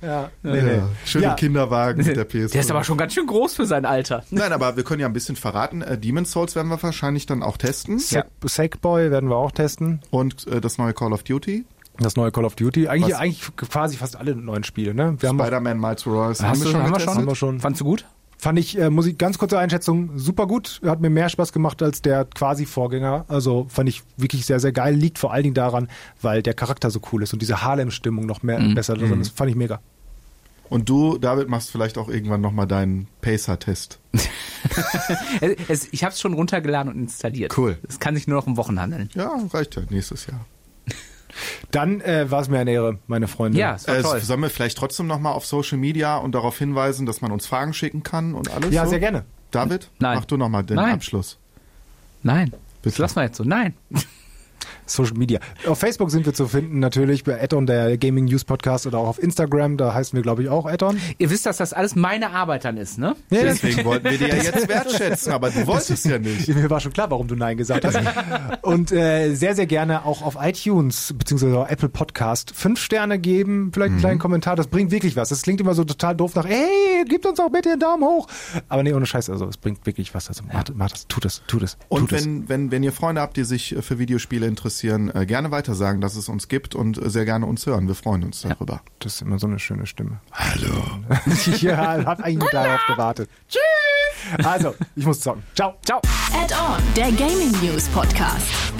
ja. 0.00 0.30
Nee, 0.42 0.62
nee. 0.62 0.76
Ja, 0.76 0.88
schön 1.04 1.22
Ja. 1.22 1.34
Kinderwagen 1.34 2.04
mit 2.04 2.16
der 2.16 2.24
PS. 2.24 2.52
Der 2.52 2.60
ist 2.62 2.70
aber 2.70 2.82
schon 2.84 2.96
ganz 2.96 3.12
schön 3.14 3.26
groß 3.26 3.54
für 3.54 3.66
sein 3.66 3.84
Alter. 3.84 4.24
Nein, 4.30 4.52
aber 4.52 4.76
wir 4.76 4.84
können 4.84 5.00
ja 5.00 5.06
ein 5.06 5.12
bisschen 5.12 5.36
verraten. 5.36 5.82
Äh, 5.82 5.98
Demon's 5.98 6.32
Souls 6.32 6.56
werden 6.56 6.68
wir 6.68 6.82
wahrscheinlich 6.82 7.26
dann 7.26 7.42
auch 7.42 7.56
testen. 7.56 7.98
Sack- 7.98 8.28
Sackboy 8.44 9.10
werden 9.10 9.28
wir 9.28 9.36
auch 9.36 9.52
testen. 9.52 10.00
Und 10.10 10.46
äh, 10.48 10.60
das 10.60 10.78
neue 10.78 10.94
Call 10.94 11.12
of 11.12 11.22
Duty. 11.22 11.64
Das 12.02 12.16
neue 12.16 12.30
Call 12.32 12.44
of 12.44 12.54
Duty. 12.56 12.88
Eigentlich, 12.88 13.12
Was? 13.14 13.20
eigentlich 13.20 13.56
quasi 13.56 13.96
fast 13.96 14.16
alle 14.16 14.34
neuen 14.36 14.64
Spiele, 14.64 14.94
ne? 14.94 15.16
Wir 15.20 15.28
haben 15.28 15.38
Spider-Man 15.38 15.78
Miles 15.80 16.04
Morales. 16.06 16.42
Hast 16.42 16.64
du- 16.64 16.72
haben 16.74 16.84
wir 16.84 16.90
getestet? 16.92 17.14
Haben 17.14 17.26
wir 17.26 17.34
schon. 17.34 17.60
Fandst 17.60 17.80
du 17.80 17.84
gut? 17.84 18.04
Fand 18.38 18.58
ich, 18.58 18.76
äh, 18.76 18.90
muss 18.90 19.06
ich 19.06 19.16
ganz 19.18 19.38
kurze 19.38 19.56
Einschätzung, 19.60 20.18
super 20.18 20.48
gut. 20.48 20.80
Hat 20.84 21.00
mir 21.00 21.10
mehr 21.10 21.28
Spaß 21.28 21.52
gemacht 21.52 21.80
als 21.80 22.02
der 22.02 22.24
quasi 22.24 22.66
Vorgänger. 22.66 23.24
Also 23.28 23.66
fand 23.68 23.88
ich 23.88 24.02
wirklich 24.16 24.44
sehr, 24.46 24.58
sehr 24.58 24.72
geil. 24.72 24.96
Liegt 24.96 25.18
vor 25.18 25.32
allen 25.32 25.44
Dingen 25.44 25.54
daran, 25.54 25.86
weil 26.22 26.42
der 26.42 26.54
Charakter 26.54 26.90
so 26.90 27.00
cool 27.12 27.22
ist 27.22 27.32
und 27.32 27.40
diese 27.40 27.62
Harlem-Stimmung 27.62 28.26
noch 28.26 28.42
mehr 28.42 28.58
besser 28.74 28.94
drin 28.96 29.20
ist. 29.20 29.36
Fand 29.36 29.48
ich 29.50 29.56
mega. 29.56 29.78
Und 30.68 30.88
du, 30.88 31.18
David, 31.18 31.48
machst 31.50 31.70
vielleicht 31.70 31.98
auch 31.98 32.08
irgendwann 32.08 32.40
nochmal 32.40 32.66
deinen 32.66 33.06
Pacer-Test. 33.20 34.00
Es, 35.40 35.56
es, 35.68 35.88
ich 35.92 36.04
habe 36.04 36.12
es 36.14 36.20
schon 36.20 36.32
runtergeladen 36.34 36.92
und 36.92 36.98
installiert. 36.98 37.56
Cool. 37.58 37.76
Es 37.88 37.98
kann 38.00 38.14
sich 38.14 38.26
nur 38.26 38.36
noch 38.38 38.46
um 38.46 38.56
Wochen 38.56 38.80
handeln. 38.80 39.10
Ja, 39.14 39.32
reicht 39.52 39.74
ja 39.76 39.82
nächstes 39.90 40.26
Jahr. 40.26 40.46
Dann 41.70 42.00
äh, 42.00 42.30
war 42.30 42.40
es 42.42 42.48
mir 42.48 42.58
eine 42.58 42.70
Ehre, 42.72 42.98
meine 43.06 43.28
Freunde. 43.28 43.58
Ja, 43.58 43.74
es 43.76 43.86
war 43.88 43.96
Äh, 43.96 44.02
toll. 44.02 44.20
sollen 44.20 44.40
wir 44.40 44.50
vielleicht 44.50 44.76
trotzdem 44.76 45.06
nochmal 45.06 45.32
auf 45.32 45.46
Social 45.46 45.78
Media 45.78 46.16
und 46.16 46.34
darauf 46.34 46.58
hinweisen, 46.58 47.06
dass 47.06 47.20
man 47.20 47.30
uns 47.32 47.46
Fragen 47.46 47.72
schicken 47.72 48.02
kann 48.02 48.34
und 48.34 48.50
alles? 48.50 48.72
Ja, 48.72 48.84
so? 48.84 48.90
sehr 48.90 49.00
gerne. 49.00 49.24
David, 49.50 49.90
Nein. 49.98 50.16
mach 50.18 50.24
du 50.24 50.36
nochmal 50.36 50.64
den 50.64 50.76
Nein. 50.76 50.94
Abschluss. 50.94 51.38
Nein. 52.22 52.50
Das 52.50 52.94
Bitte. 52.94 53.02
lassen 53.02 53.16
wir 53.16 53.22
jetzt 53.24 53.36
so. 53.36 53.44
Nein. 53.44 53.74
Social 54.86 55.14
Media. 55.16 55.40
Auf 55.66 55.78
Facebook 55.78 56.10
sind 56.10 56.26
wir 56.26 56.34
zu 56.34 56.46
finden, 56.48 56.78
natürlich 56.78 57.24
bei 57.24 57.42
Addon, 57.42 57.66
der 57.66 57.96
Gaming 57.98 58.24
News 58.26 58.44
Podcast 58.44 58.86
oder 58.86 58.98
auch 58.98 59.08
auf 59.08 59.22
Instagram, 59.22 59.76
da 59.76 59.94
heißen 59.94 60.16
wir, 60.16 60.22
glaube 60.22 60.42
ich, 60.42 60.48
auch 60.48 60.66
Addon. 60.66 60.98
Ihr 61.18 61.30
wisst, 61.30 61.46
dass 61.46 61.56
das 61.58 61.72
alles 61.72 61.94
meine 61.96 62.30
Arbeit 62.30 62.64
dann 62.64 62.76
ist, 62.76 62.98
ne? 62.98 63.14
Ja, 63.30 63.42
das- 63.44 63.60
Deswegen 63.60 63.84
wollten 63.84 64.10
wir 64.10 64.18
dir 64.18 64.28
ja 64.28 64.36
jetzt 64.42 64.68
wertschätzen, 64.68 65.32
aber 65.32 65.50
du 65.50 65.66
wolltest 65.66 66.04
ja 66.06 66.18
nicht. 66.18 66.48
Mir 66.54 66.68
war 66.70 66.80
schon 66.80 66.92
klar, 66.92 67.10
warum 67.10 67.28
du 67.28 67.34
Nein 67.36 67.56
gesagt 67.56 67.84
hast. 67.84 67.98
Und 68.62 68.92
äh, 68.92 69.34
sehr, 69.34 69.54
sehr 69.54 69.66
gerne 69.66 70.04
auch 70.04 70.22
auf 70.22 70.36
iTunes 70.40 71.14
beziehungsweise 71.16 71.58
auf 71.58 71.70
Apple 71.70 71.88
Podcast 71.88 72.52
fünf 72.54 72.80
Sterne 72.80 73.18
geben, 73.18 73.70
vielleicht 73.72 73.92
einen 73.92 74.00
kleinen 74.00 74.18
Kommentar. 74.18 74.56
Das 74.56 74.66
bringt 74.66 74.90
wirklich 74.90 75.16
was. 75.16 75.28
Das 75.28 75.42
klingt 75.42 75.60
immer 75.60 75.74
so 75.74 75.84
total 75.84 76.14
doof 76.16 76.34
nach, 76.34 76.46
hey, 76.46 77.04
gebt 77.08 77.26
uns 77.26 77.38
auch 77.40 77.50
bitte 77.50 77.70
einen 77.70 77.80
Daumen 77.80 78.04
hoch. 78.04 78.28
Aber 78.68 78.82
nee, 78.82 78.92
ohne 78.92 79.06
Scheiß, 79.06 79.30
also 79.30 79.46
es 79.46 79.56
bringt 79.56 79.84
wirklich 79.86 80.14
was. 80.14 80.28
Also 80.28 80.42
macht, 80.52 80.74
macht 80.74 80.92
das, 80.92 81.06
tut 81.08 81.24
es, 81.24 81.42
tut 81.46 81.62
es. 81.62 81.76
Und 81.88 82.08
tut 82.10 82.12
es. 82.12 82.24
wenn, 82.24 82.48
wenn, 82.48 82.70
wenn 82.70 82.82
ihr 82.82 82.92
Freunde 82.92 83.20
habt, 83.20 83.36
die 83.36 83.44
sich 83.44 83.76
für 83.80 83.98
Videospiele 83.98 84.46
interessieren, 84.52 85.10
äh, 85.14 85.26
gerne 85.26 85.50
weiter 85.50 85.74
sagen, 85.74 86.00
dass 86.00 86.14
es 86.14 86.28
uns 86.28 86.48
gibt 86.48 86.74
und 86.74 86.98
äh, 86.98 87.10
sehr 87.10 87.24
gerne 87.24 87.46
uns 87.46 87.66
hören. 87.66 87.88
Wir 87.88 87.94
freuen 87.94 88.22
uns 88.22 88.42
darüber. 88.42 88.82
Das 88.98 89.14
ist 89.14 89.22
immer 89.22 89.38
so 89.38 89.46
eine 89.46 89.58
schöne 89.58 89.86
Stimme. 89.86 90.20
Hallo. 90.30 90.74
ja, 91.60 92.04
hab 92.04 92.20
eigentlich 92.20 92.50
darauf 92.50 92.80
gewartet. 92.86 93.30
Tschüss. 93.48 94.44
Also, 94.44 94.74
ich 94.94 95.04
muss 95.04 95.20
zocken. 95.20 95.42
Ciao. 95.54 95.74
Ciao. 95.84 96.00
Add-on, 96.32 96.82
der 96.96 97.10
Gaming 97.12 97.52
News 97.62 97.88
Podcast. 97.88 98.72